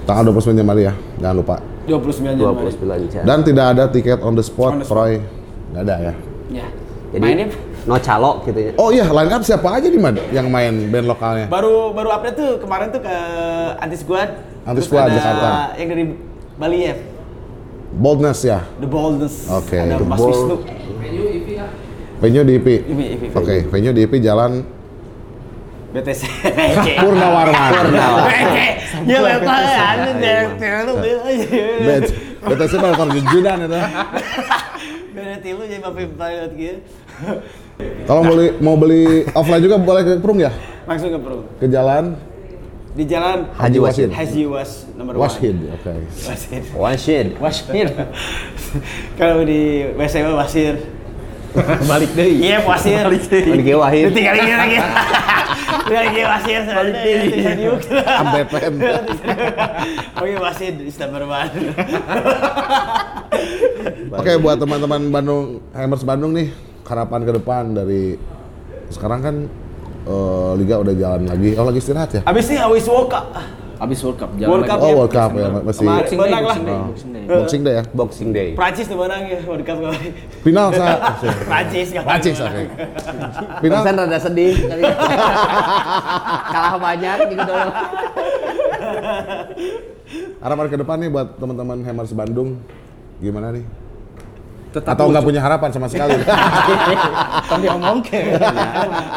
Tanggal 0.03 0.25
29 0.33 0.57
Januari 0.57 0.83
ya, 0.89 0.93
jangan 1.21 1.37
lupa. 1.37 1.57
29 1.85 2.41
Januari. 2.41 2.73
29 2.73 3.13
jam. 3.13 3.23
Dan 3.29 3.39
tidak 3.45 3.67
ada 3.77 3.85
tiket 3.93 4.19
on 4.25 4.33
the 4.33 4.45
spot, 4.45 4.73
On 4.73 4.81
the 4.81 4.87
spot. 4.89 4.97
Troy. 4.97 5.13
Nggak 5.73 5.83
ada 5.85 5.95
ya. 6.01 6.13
Ya. 6.53 6.67
Jadi 7.13 7.21
Mainnya 7.23 7.47
no 7.83 7.99
calo 7.99 8.43
gitu 8.47 8.61
ya. 8.61 8.73
Oh 8.79 8.89
iya, 8.95 9.07
line 9.11 9.33
up 9.33 9.43
siapa 9.43 9.69
aja 9.79 9.89
di 9.91 9.99
mana 9.99 10.23
yang 10.31 10.47
main 10.47 10.87
band 10.91 11.07
lokalnya? 11.11 11.47
baru 11.51 11.91
baru 11.91 12.09
update 12.15 12.37
tuh 12.39 12.51
kemarin 12.63 12.95
tuh 12.95 13.03
ke 13.03 13.17
Anti 13.83 13.97
Squad. 13.99 14.29
Anti 14.63 14.79
Terus 14.79 14.87
Squad, 14.87 15.11
ada 15.11 15.15
Jakarta. 15.19 15.51
Yang 15.75 15.89
dari 15.91 16.05
Bali 16.55 16.79
ya, 16.87 16.95
Boldness 17.93 18.41
ya. 18.47 18.61
The 18.79 18.89
Boldness. 18.89 19.35
Oke, 19.51 19.77
Ada 19.77 19.99
The 19.99 20.07
Mas 20.07 20.19
Bold. 20.23 20.33
Wisnu. 20.33 20.57
Venue 22.23 22.45
di 22.47 22.55
IP. 22.55 22.69
Ini, 22.87 23.05
ini, 23.19 23.27
Oke, 23.35 23.67
venue 23.67 23.91
di 23.91 24.01
IP 24.07 24.23
Jalan 24.23 24.63
BTC. 25.93 26.23
Purnawarman. 27.03 27.73
BTC. 27.93 29.11
Ya 29.11 29.19
betul 29.21 29.61
ya, 29.61 29.85
anu 30.87 30.93
BTC 32.47 32.73
pada 32.79 32.95
perjujuran 32.97 33.57
itu. 33.67 33.81
BTC 35.13 35.45
lu 35.53 35.65
jadi 35.69 35.81
bapak 35.85 36.09
pilot 36.17 36.53
gitu. 36.57 36.79
Kalau 38.09 38.23
beli 38.25 38.47
mau 38.65 38.77
beli 38.81 39.29
offline 39.37 39.63
juga 39.63 39.77
boleh 39.77 40.03
ke 40.05 40.13
Prung 40.21 40.41
ya? 40.41 40.53
Langsung 40.89 41.13
ke 41.13 41.19
Pro. 41.21 41.45
Ke 41.61 41.67
jalan 41.69 42.17
Di 42.93 43.09
jalan 43.09 43.49
Haji 43.57 43.79
Wasid. 43.81 44.09
Haji 44.13 44.43
Was 44.53 44.85
nomor 44.93 45.17
Washid. 45.17 45.57
Oke. 45.73 45.93
Wasid. 46.29 46.63
One 46.77 46.99
shit. 47.01 47.27
Wasir. 47.41 47.89
Kalau 49.17 49.41
di 49.49 49.89
WC 49.97 50.15
mah 50.29 50.45
Wasir. 50.45 50.77
Balik 51.91 52.11
deh. 52.17 52.29
Iya, 52.41 52.65
Wasir. 52.65 53.05
Oh, 53.05 53.13
di 53.13 53.73
Wahid. 53.77 54.13
Tinggal 54.17 54.35
ini 54.41 54.53
lagi. 54.57 54.77
Tinggal 55.85 56.05
ini 56.09 56.23
Wasir. 56.25 56.61
Balik 56.65 56.97
deh. 56.97 57.21
Sampai 57.93 58.43
pen. 58.49 58.73
Oke, 60.17 60.35
Wasid 60.41 60.75
di 60.81 60.93
number 60.97 61.23
one. 61.29 61.53
Oke, 64.21 64.33
buat 64.39 64.57
teman-teman 64.61 65.01
Bandung, 65.09 65.45
Hammers 65.73 66.05
Bandung 66.05 66.33
nih, 66.37 66.53
harapan 66.85 67.21
ke 67.25 67.33
depan 67.41 67.63
dari 67.73 68.15
sekarang 68.93 69.21
kan 69.25 69.37
eh, 70.05 70.51
liga 70.61 70.81
udah 70.81 70.95
jalan 70.95 71.23
lagi. 71.29 71.57
Oh, 71.57 71.65
lagi 71.67 71.81
istirahat 71.81 72.11
ya? 72.17 72.21
Abis 72.29 72.53
ini 72.53 72.61
Awis 72.61 72.87
Woka. 72.89 73.23
Abis 73.83 73.99
World 74.01 74.15
Cup. 74.15 74.31
World 74.39 74.63
Cup 74.63 74.79
Oh, 74.79 74.87
ya. 74.87 74.95
World 74.95 75.11
Cup 75.11 75.31
ya, 75.35 75.49
masih 75.59 75.83
Boxing 75.83 76.15
Day, 76.15 76.31
menang 76.31 76.45
lah. 76.45 76.55
Boxing 76.55 76.63
Day, 76.63 76.73
Oh. 76.73 76.87
Boxing 76.87 77.11
Day. 77.11 77.25
Boxing 77.27 77.61
Day 77.61 77.75
ya. 77.75 77.83
Boxing 77.91 78.31
Day. 78.31 78.49
Prancis 78.55 78.87
tuh 78.87 78.95
menang 78.95 79.23
ya 79.27 79.39
World 79.43 79.65
Cup 79.65 79.77
kemarin. 79.77 80.13
Final 80.41 80.67
sa 80.71 80.87
Prancis 81.51 81.87
Prancis 81.93 82.37
oke. 82.39 82.63
Final 83.59 83.83
Barusan 83.83 83.95
rada 83.99 84.19
sedih. 84.19 84.55
Kalah 86.53 86.79
banyak 86.79 87.17
juga 87.27 87.43
dulu. 87.43 87.71
harapan 90.39 90.67
ke 90.69 90.77
depan 90.77 90.97
nih 90.99 91.09
buat 91.09 91.29
teman-teman 91.39 91.79
Hammers 91.83 92.13
Bandung 92.13 92.59
gimana 93.19 93.51
nih? 93.51 93.65
Tetap 94.73 94.97
Atau 94.97 95.13
nggak 95.13 95.21
punya 95.21 95.41
harapan 95.45 95.69
sama 95.69 95.85
sekali? 95.85 96.17
Kan 97.53 97.61
diomong 97.61 98.01
ke. 98.01 98.33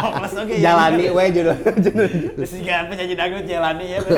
Hopeless 0.03 0.35
oke. 0.43 0.51
ya. 0.51 0.75
Jalani 0.75 1.05
we 1.15 1.23
judul. 1.31 1.55
Juga 2.43 2.75
penyanyi 2.91 3.15
dangdut 3.15 3.45
jalani 3.47 3.85
ya. 3.87 3.99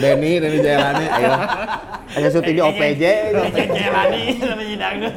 Denny, 0.00 0.40
Denny 0.40 0.58
Jailani, 0.64 1.04
ayo. 1.12 1.30
Ada 2.16 2.28
syuting 2.32 2.56
di 2.56 2.62
OPJ. 2.64 3.02
Jalani 3.68 4.22
penyanyi 4.40 4.76
dangdut. 4.80 5.12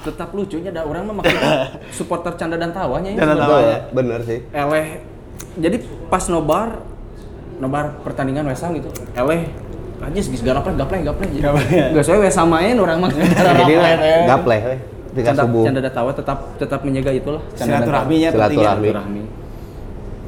Tetap 0.00 0.32
lucunya 0.32 0.72
ada 0.72 0.88
orang 0.88 1.12
mah 1.12 1.20
maksudnya 1.20 1.76
supporter 1.92 2.32
canda 2.40 2.56
dan 2.56 2.72
tawanya 2.72 3.12
ya. 3.12 3.20
Canda 3.20 3.36
sebenarnya. 3.36 3.52
tawa. 3.52 3.60
Betul, 3.60 3.92
bener 3.92 4.20
sih. 4.24 4.38
Eleh. 4.56 4.86
Jadi 5.60 5.76
pas 6.08 6.24
nobar 6.32 6.80
nobar 7.60 8.00
pertandingan 8.00 8.48
Wesam 8.48 8.72
gitu. 8.80 8.88
Eleh 9.12 9.67
aja 9.98 10.20
segis 10.22 10.40
gapleh 10.46 10.74
gapleh 10.78 11.00
gapleh. 11.02 11.28
Gapleh. 11.42 11.94
Gak 11.94 12.04
saya 12.06 12.18
Wes 12.22 12.34
samain 12.34 12.76
orang 12.78 12.98
mah. 13.02 13.10
Jadi 13.10 13.74
gapleh 14.26 14.60
we. 14.62 14.76
Tinggal 15.08 15.34
canda, 15.34 15.44
subuh. 15.48 15.64
canda 15.64 15.80
dan 15.82 15.92
tawa 15.92 16.10
tetap 16.14 16.38
tetap 16.60 16.80
menjaga 16.84 17.10
itulah 17.10 17.42
canda. 17.56 17.82
Silaturahminya 17.82 18.28
penting 18.30 18.58
ya. 18.60 18.72
Silaturahmi. 18.76 19.22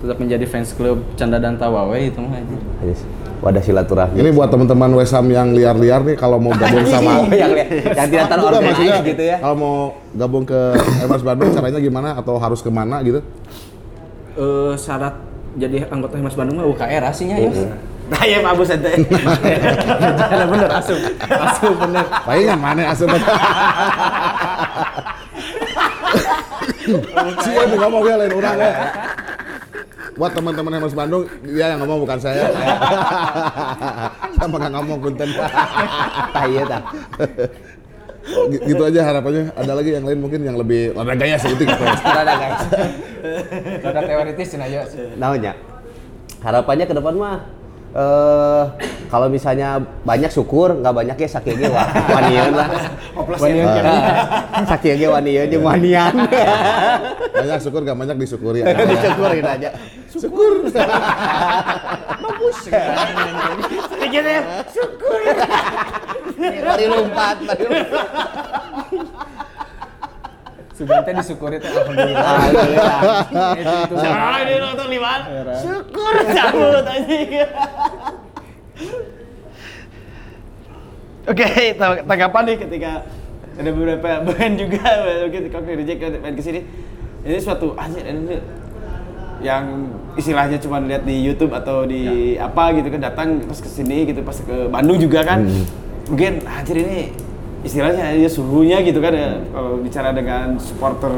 Tetap 0.00 0.16
menjadi 0.16 0.44
fans 0.48 0.70
klub 0.74 0.98
canda 1.14 1.36
dan 1.38 1.54
tawa 1.60 1.86
we 1.92 2.10
itu 2.10 2.18
mah 2.18 2.34
aja. 2.34 2.56
Yes. 2.82 3.00
Wadah 3.40 3.62
silaturahmi. 3.64 4.20
Ini 4.20 4.30
buat 4.36 4.48
teman-teman 4.52 4.90
Wesam 5.00 5.24
yang 5.32 5.56
liar-liar 5.56 6.04
nih 6.04 6.16
kalau 6.18 6.36
mau 6.36 6.52
gabung 6.52 6.84
sama 6.84 7.24
yang, 7.32 7.56
yang 7.56 7.68
tidak 7.72 8.04
Enggak, 8.04 8.28
terorganize 8.28 9.00
gitu 9.06 9.22
ya. 9.24 9.36
Kalau 9.40 9.56
mau 9.56 9.76
gabung 10.12 10.44
ke 10.44 10.60
Hammers 10.76 11.24
Bandung 11.24 11.48
caranya 11.56 11.80
gimana 11.80 12.08
atau 12.20 12.36
harus 12.36 12.60
ke 12.60 12.68
mana 12.68 13.00
gitu? 13.00 13.24
Eh 14.36 14.72
syarat 14.76 15.16
jadi 15.56 15.88
anggota 15.88 16.20
Mas 16.20 16.36
Bandung 16.36 16.60
mah 16.60 16.66
UKR 16.68 17.02
aslinya 17.04 17.36
ya. 17.40 17.50
Nah 18.10 18.22
ya 18.26 18.38
Pak 18.42 18.52
Bos 18.58 18.70
ente. 18.74 18.90
Bener 19.06 20.46
bener 20.50 20.70
asup. 20.74 20.98
Asup 21.30 21.74
bener. 21.78 22.04
Palingan 22.26 22.58
mana 22.58 22.82
asup 22.90 23.08
Si 27.40 27.50
yang 27.54 27.70
ngomong 27.78 28.02
ya 28.02 28.14
lain 28.18 28.32
orang 28.34 28.56
ya. 28.58 28.72
Buat 30.18 30.34
teman-teman 30.36 30.74
Hammers 30.74 30.92
Bandung, 30.92 31.24
dia 31.46 31.72
yang 31.72 31.80
ngomong 31.86 32.02
bukan 32.04 32.18
saya. 32.18 32.50
Sama 34.36 34.58
nggak 34.58 34.72
ngomong 34.74 34.98
punten. 35.00 35.30
Tah 36.34 36.44
gi- 38.50 38.62
gitu 38.68 38.82
aja 38.84 39.00
harapannya. 39.06 39.54
Ada 39.54 39.72
lagi 39.72 39.90
yang 39.96 40.04
lain 40.04 40.18
mungkin 40.20 40.44
yang 40.44 40.58
lebih 40.60 40.92
ada 40.92 41.14
gaya 41.16 41.38
sebutik 41.40 41.72
apa 41.72 41.82
ya? 41.88 41.94
Rada 42.04 42.34
guys. 42.36 42.60
Ada 43.80 44.00
teoritis 44.04 44.48
cenah 44.52 44.68
ya. 44.68 44.82
Naonnya? 45.16 45.52
Harapannya 46.44 46.84
ke 46.84 46.94
depan 46.96 47.14
mah 47.16 47.40
eh 47.90 48.62
kalau 49.10 49.26
misalnya 49.26 49.82
banyak 50.06 50.30
syukur, 50.30 50.78
nggak 50.78 50.94
banyak 50.94 51.16
ya 51.18 51.28
sakit 51.28 51.54
ge 51.58 51.66
wah 51.66 51.82
wanian 52.14 52.54
lah. 52.54 52.68
Hopeless 53.18 53.42
Wanian 53.42 53.66
ya. 53.66 53.82
kan. 53.82 54.64
Sakit 54.70 54.94
ge 55.02 55.06
wanian 55.10 55.44
jeung 55.50 55.66
wanian. 55.66 56.14
Banyak 57.40 57.58
syukur 57.64 57.80
gak 57.88 57.96
banyak 57.96 58.16
disyukuri. 58.20 58.60
ya. 58.60 58.68
Disyukurin 58.92 59.44
aja. 59.48 59.70
Syukur. 60.12 60.52
Sedikit 63.88 64.24
ya. 64.28 64.40
Mari 66.36 66.84
lompat, 66.84 67.36
mari 67.40 67.64
lompat. 67.64 68.04
Sugan 70.80 71.04
teh 71.04 71.12
disyukuri 71.12 71.60
teh 71.60 71.68
alhamdulillah. 71.68 72.24
Alhamdulillah. 72.24 73.00
Itu 73.60 73.74
itu. 73.84 73.94
Orang 74.00 74.40
ini 74.48 74.54
nonton 74.64 74.86
di 74.88 74.96
mana? 74.96 75.24
Syukur 75.60 76.14
cabut 76.24 76.84
anjing. 76.88 77.28
Oke, 81.28 81.48
tang- 81.76 82.00
tanggapan 82.08 82.42
nih 82.48 82.56
ketika 82.64 83.04
ada 83.60 83.70
beberapa 83.76 84.08
band 84.24 84.54
juga 84.56 84.84
mungkin 85.04 85.40
di 85.52 85.74
reject 85.84 86.00
main 86.24 86.32
ke 86.32 86.40
sini. 86.40 86.64
Ini 87.28 87.36
suatu 87.44 87.76
anjir 87.76 88.00
ini 88.08 88.40
yang 89.44 89.92
istilahnya 90.16 90.56
cuma 90.64 90.80
lihat 90.80 91.04
di 91.04 91.20
YouTube 91.20 91.52
atau 91.52 91.84
di 91.84 92.40
apa 92.40 92.72
gitu 92.72 92.88
kan 92.88 93.04
datang 93.04 93.44
pas 93.44 93.60
ke 93.60 93.68
sini 93.68 94.08
gitu 94.08 94.24
pas 94.24 94.40
ke 94.40 94.72
Bandung 94.72 94.96
juga 94.96 95.28
kan. 95.28 95.44
Mungkin 96.08 96.40
anjir 96.48 96.88
ini 96.88 97.12
istilahnya 97.60 98.16
aja 98.16 98.28
suhunya 98.28 98.80
gitu 98.84 98.98
kan 99.04 99.12
ya. 99.12 99.30
Kalau 99.52 99.80
bicara 99.80 100.10
dengan 100.16 100.56
supporter 100.56 101.12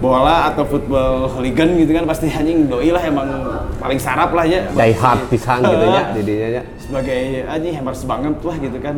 bola 0.00 0.48
atau 0.48 0.64
football 0.64 1.28
hooligan 1.28 1.76
gitu 1.76 1.92
kan 1.92 2.08
pasti 2.08 2.32
anjing 2.32 2.72
doi 2.72 2.88
lah 2.88 3.04
emang 3.04 3.28
paling 3.76 4.00
sarap 4.00 4.32
lah 4.32 4.48
ya. 4.48 4.64
Die 4.72 4.96
hard 4.96 5.28
pisan 5.28 5.60
gitu 5.60 5.86
ya 5.86 6.02
Heeh. 6.08 6.16
didinya 6.16 6.48
nya. 6.56 6.62
sebagai 6.80 7.20
anjing 7.44 7.74
hammers 7.76 8.02
banget 8.08 8.34
lah 8.40 8.56
gitu 8.56 8.78
kan. 8.80 8.96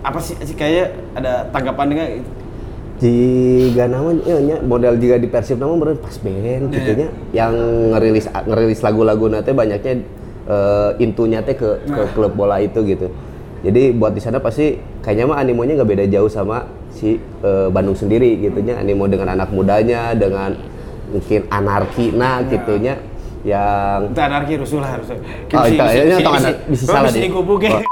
Apa 0.00 0.18
sih 0.18 0.32
sih 0.40 0.56
kayak 0.56 0.96
ada 1.12 1.44
tanggapan 1.52 1.86
dengan 1.92 2.08
Jika 3.00 3.88
nama 3.88 4.12
ya, 4.28 4.60
model 4.60 5.00
juga 5.00 5.16
di 5.16 5.24
Persib 5.24 5.56
nama 5.56 5.72
meureun 5.72 5.96
pas 6.04 6.20
band 6.20 6.68
gitu 6.68 6.90
nya 7.00 7.08
yang 7.32 7.52
ngerilis 7.96 8.28
ngerilis 8.28 8.80
lagu-lagu 8.84 9.24
nate 9.24 9.56
banyaknya 9.56 10.04
eh, 10.44 10.90
intunya 11.00 11.40
teh 11.40 11.56
ke 11.56 11.80
ke 11.84 12.02
klub 12.12 12.36
bola 12.36 12.60
itu 12.60 12.80
gitu. 12.84 13.08
Jadi 13.60 13.92
buat 13.92 14.12
di 14.12 14.20
sana 14.20 14.40
pasti 14.40 14.74
kayaknya 15.00 15.28
mah 15.28 15.36
animonya 15.36 15.76
nggak 15.76 15.90
beda 15.90 16.04
jauh 16.08 16.28
sama 16.28 16.64
si 16.90 17.16
eh, 17.18 17.68
Bandung 17.68 17.94
sendiri 17.94 18.40
gitu 18.40 18.58
nya. 18.58 18.80
Animo 18.80 19.04
dengan 19.04 19.32
anak 19.32 19.52
mudanya 19.52 20.12
dengan 20.12 20.56
mungkin 21.10 21.42
anarki 21.50 22.14
nah 22.14 22.38
gitunya 22.40 22.94
yang 23.42 24.14
itu 24.14 24.20
anarki 24.20 24.54
rusuh 24.54 24.78
lah 24.78 24.94
harusnya 24.94 25.18
Oh, 25.50 25.66
itu, 25.66 25.82
ini 25.82 26.22
tong 26.22 26.36
anar- 26.38 26.60
bisa 26.70 26.84
salah 26.86 27.10
di 27.10 27.18
deh. 27.18 27.32
ya 27.58 27.82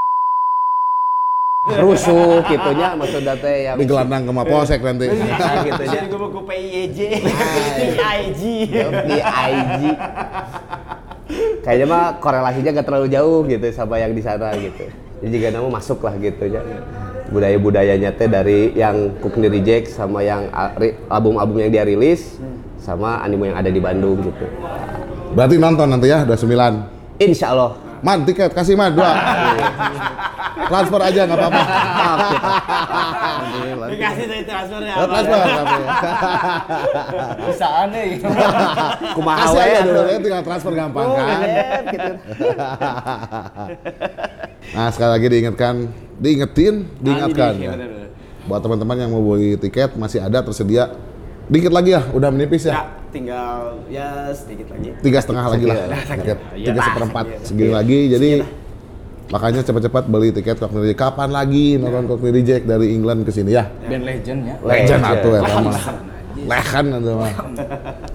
rusuh 1.76 2.40
gitunya 2.46 2.88
maksudnya 2.94 3.34
teh 3.36 3.56
yang 3.66 3.76
Di 3.76 3.84
gelandang 3.84 4.22
ke 4.24 4.32
Mapolsek 4.32 4.80
nanti. 4.80 5.04
Nah, 5.10 5.66
gitu 5.66 5.82
nya. 5.82 6.00
di 6.00 6.08
gubuk 6.08 6.30
ku 6.30 6.40
PIJ 6.46 6.98
di 9.04 9.16
IG 9.18 9.82
kayaknya 11.60 11.86
mah 11.86 12.16
korelasinya 12.22 12.70
gak 12.72 12.86
terlalu 12.86 13.06
jauh 13.10 13.44
gitu 13.44 13.66
sama 13.68 13.98
yang 13.98 14.14
di 14.14 14.22
sana 14.24 14.54
gitu 14.56 14.88
jadi 15.18 15.30
juga 15.30 15.48
nama 15.50 15.68
masuk 15.70 15.98
lah 16.00 16.14
gitu 16.16 16.44
ya 16.46 16.62
budaya 17.28 17.56
budayanya 17.56 18.10
teh 18.12 18.24
dari 18.24 18.72
yang 18.72 19.12
Cookney 19.20 19.48
Reject 19.48 19.92
sama 19.92 20.22
yang 20.22 20.48
album-album 21.06 21.60
yang 21.60 21.70
dia 21.70 21.84
rilis 21.84 22.40
sama 22.78 23.20
anime 23.20 23.52
yang 23.52 23.58
ada 23.58 23.68
di 23.68 23.78
Bandung 23.78 24.22
gitu 24.22 24.46
Berarti 25.28 25.60
nonton 25.60 25.92
nanti 25.92 26.08
ya, 26.08 26.24
29. 26.24 27.20
Insya 27.20 27.52
Allah 27.52 27.76
Man, 27.98 28.22
tiket 28.24 28.54
kasih 28.54 28.78
man, 28.78 28.94
dua. 28.94 29.10
Transfer 30.70 31.00
aja 31.02 31.20
nggak 31.26 31.34
apa-apa. 31.34 31.62
dikasih 33.90 34.24
dari 34.24 34.44
transfernya 34.46 34.94
Ya, 34.94 35.04
transfer. 35.04 35.38
tapi. 35.50 35.82
Bisa 37.44 37.66
aneh 37.82 38.04
gitu. 38.14 38.24
kumaha 39.18 39.38
Kasih 39.44 39.58
atuh. 39.58 39.82
dulu, 39.82 40.00
ya, 40.06 40.18
tinggal 40.22 40.42
transfer 40.46 40.72
gampang 40.72 41.04
Oh, 41.04 41.16
kan. 41.18 41.40
Nah, 44.74 44.88
sekali 44.92 45.10
lagi 45.16 45.26
diingatkan, 45.32 45.74
diingetin, 46.20 46.74
diingatkan. 47.00 47.52
Iya, 47.56 47.72
ya. 47.72 48.06
Buat 48.44 48.60
teman-teman 48.64 48.96
yang 49.00 49.10
mau 49.12 49.22
beli 49.24 49.56
tiket 49.56 49.96
masih 49.96 50.20
ada 50.20 50.44
tersedia. 50.44 50.92
Dikit 51.48 51.72
lagi 51.72 51.96
ya, 51.96 52.04
udah 52.12 52.28
menipis 52.28 52.68
ya 52.68 52.76
ya. 52.76 52.82
tinggal 53.08 53.80
ya 53.88 54.28
sedikit 54.36 54.68
lagi 54.68 54.92
Tiga 55.00 55.18
setengah 55.24 55.48
lagi 55.48 55.64
lah. 55.64 55.76
Iya, 55.80 56.36
tiga 56.52 56.76
lah, 56.76 56.86
seperempat 56.92 57.24
segini. 57.40 57.72
lagi. 57.72 57.98
Jadi 58.12 58.30
makanya 59.32 59.60
cepat-cepat 59.64 60.04
beli 60.12 60.28
tiket 60.36 60.60
Cockney 60.60 60.84
Reject. 60.84 61.00
Kapan 61.00 61.32
lagi 61.32 61.80
nonton 61.80 62.04
Cockney 62.04 62.36
Reject 62.36 62.68
dari 62.68 62.92
England 62.92 63.24
ke 63.24 63.32
sini 63.32 63.56
ya? 63.56 63.64
Band 63.64 64.04
legend 64.04 64.40
ya. 64.44 64.56
Legend 64.60 65.00
Legend. 65.00 65.16
atuh 65.16 65.32
ya. 65.32 65.40
Lehan 66.38 66.84
itu 67.00 67.12
mah. 67.16 67.32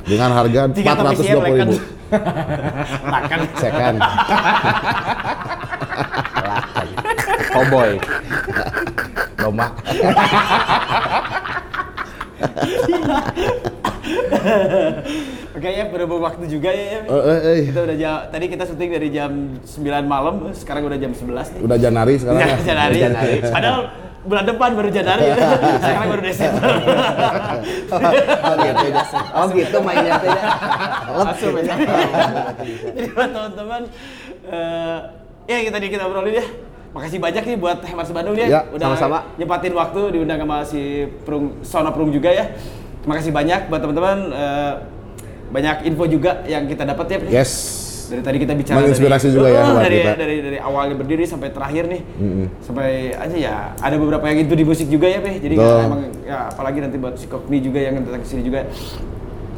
Dengan 0.06 0.30
harga 0.30 0.62
Tiket 0.70 0.98
official 1.02 1.40
420 1.42 1.58
ribu. 1.58 1.76
makan 3.14 3.40
Second. 3.58 3.98
cowboy 7.54 7.92
Domba. 9.38 9.68
Oke 15.54 15.70
ya, 15.70 15.86
berhubung 15.88 16.24
waktu 16.24 16.44
juga 16.50 16.74
ya. 16.74 16.86
ya. 16.98 17.00
Eh, 17.08 17.14
eh, 17.14 17.40
eh. 17.40 17.60
Kita 17.72 17.80
udah 17.86 17.96
jam, 17.96 18.16
tadi 18.32 18.46
kita 18.52 18.64
syuting 18.68 18.90
dari 18.92 19.10
jam 19.14 19.32
9 19.64 20.04
malam, 20.04 20.52
sekarang 20.52 20.84
udah 20.90 21.00
jam 21.00 21.12
11 21.16 21.56
nih. 21.56 21.62
Udah 21.64 21.78
Janari 21.80 22.16
sekarang 22.20 22.40
ya. 22.42 22.58
Januari. 22.60 22.98
Januari. 23.00 23.36
Padahal 23.48 23.82
bulan 24.24 24.44
depan 24.48 24.70
baru 24.76 24.90
Januari 24.90 25.24
ya. 25.28 25.36
Sekarang 25.84 26.08
baru 26.16 26.22
Desember. 26.24 26.72
oh 28.40 28.56
gitu 28.56 28.86
ya. 28.88 29.04
Oh 29.36 29.46
gitu 29.52 29.78
mainnya 29.84 30.16
ya. 30.24 30.44
Langsung 31.12 31.54
ya. 31.60 31.76
Jadi 32.96 33.08
buat 33.12 33.30
teman-teman 33.36 33.82
eh 34.48 35.00
ya 35.48 35.56
yang 35.60 35.74
tadi 35.76 35.88
kita 35.92 36.08
obrolin 36.08 36.40
ya. 36.40 36.46
Makasih 36.94 37.18
banyak 37.18 37.44
nih 37.44 37.58
buat 37.58 37.82
Hemars 37.82 38.14
Bandung 38.14 38.38
ya. 38.38 38.48
Ya, 38.48 38.62
Udah 38.70 38.94
sama-sama. 38.94 39.20
nyempatin 39.36 39.74
waktu 39.74 40.02
diundang 40.14 40.38
sama 40.38 40.62
si 40.62 40.82
Prung 41.26 41.58
Sona 41.62 41.90
Prung 41.90 42.14
juga 42.14 42.30
ya. 42.30 42.54
Terima 43.02 43.18
kasih 43.18 43.34
banyak 43.34 43.66
buat 43.68 43.82
teman-teman 43.82 44.18
eh, 44.30 44.74
banyak 45.50 45.76
info 45.86 46.06
juga 46.06 46.46
yang 46.46 46.70
kita 46.70 46.86
dapat 46.86 47.06
ya. 47.10 47.42
Yes. 47.42 47.52
Dari 48.04 48.22
tadi 48.22 48.38
kita 48.38 48.54
bicara 48.54 48.78
Menginspirasi 48.78 49.26
dari, 49.26 49.34
juga 49.34 49.48
ya 49.48 49.62
Oh, 49.64 49.74
buat 49.74 49.82
dari, 49.82 49.98
kita. 49.98 50.12
dari 50.14 50.36
dari 50.44 50.58
awalnya 50.60 50.96
berdiri 50.96 51.26
sampai 51.26 51.50
terakhir 51.50 51.90
nih. 51.90 52.02
Sampai 52.62 52.90
aja 53.12 53.38
ya 53.40 53.56
ada 53.74 53.96
beberapa 53.98 54.22
yang 54.28 54.46
itu 54.46 54.54
di 54.54 54.62
musik 54.62 54.86
juga 54.86 55.10
ya, 55.10 55.18
Pe. 55.18 55.42
Jadi 55.42 55.54
nggak- 55.58 55.86
emang 55.90 56.02
ya 56.22 56.38
apalagi 56.46 56.78
nanti 56.78 57.02
buat 57.02 57.18
si 57.18 57.26
Kokni 57.26 57.58
juga 57.58 57.80
yang 57.82 58.06
datang 58.06 58.22
ke 58.22 58.28
sini 58.28 58.46
juga. 58.46 58.70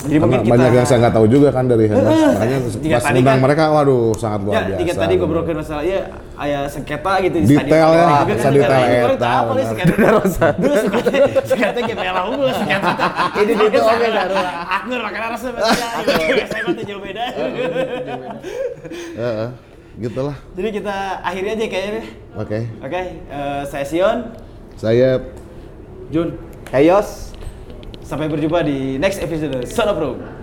Jadi 0.06 0.12
Karena 0.12 0.22
mungkin 0.22 0.42
kita 0.44 0.54
banyak 0.54 0.72
yang 0.72 0.86
saya 0.86 1.00
nggak 1.02 1.14
tahu 1.14 1.26
juga 1.26 1.50
kan 1.50 1.66
dari 1.66 1.86
Henders. 1.86 2.14
Makanya 2.30 2.58
pas 2.62 2.76
undang 3.10 3.26
kan- 3.26 3.42
mereka, 3.42 3.64
waduh 3.68 4.14
sangat 4.14 4.40
luar 4.40 4.54
Ya, 4.54 4.62
biasa. 4.62 4.80
tiga 4.80 4.94
tadi 4.96 5.14
ngobrolin 5.16 5.58
masalah 5.58 5.82
ya 5.82 6.00
ayah 6.38 6.62
sengketa 6.70 7.14
gitu 7.20 7.36
di 7.36 7.48
Detail 7.48 7.66
stadion. 7.66 7.90
ya, 7.90 8.06
Juga 8.06 8.14
kan 8.14 8.26
bisa 8.30 8.50
detail 8.54 8.84
sengketa. 8.86 9.10
eta, 9.10 9.26
apa 9.28 9.52
nih 9.52 9.66
benar. 9.66 9.66
sengketa. 9.66 10.48
Dulu 10.56 10.76
sengketa 10.78 11.10
sengketa 11.44 11.80
kayak 11.82 11.98
merah 11.98 12.24
unggul 12.24 12.50
sengketa. 12.50 12.92
Ini 13.42 13.54
gitu, 13.58 13.80
oke, 13.82 14.08
Daru. 14.08 14.36
Aku 14.68 14.88
makanya 14.96 15.28
rasa 15.32 15.48
beda. 15.50 15.88
Saya 16.46 16.62
mah 16.64 16.86
jauh 16.86 17.02
beda. 17.02 17.24
Heeh, 19.16 19.50
gitulah. 19.98 20.36
Jadi 20.54 20.70
kita 20.72 20.96
akhiri 21.20 21.48
aja 21.50 21.66
kayaknya. 21.66 22.04
Oke. 22.36 22.60
Oke, 22.80 23.02
eh, 23.26 23.62
saya 23.66 23.84
Sion. 23.84 24.18
Saya 24.76 25.10
Jun 26.08 26.38
Heyos. 26.70 27.35
Sampai 28.06 28.30
berjumpa 28.30 28.62
di 28.62 29.02
next 29.02 29.18
episode 29.18 29.66
Sono 29.66 29.98
Pro. 29.98 30.35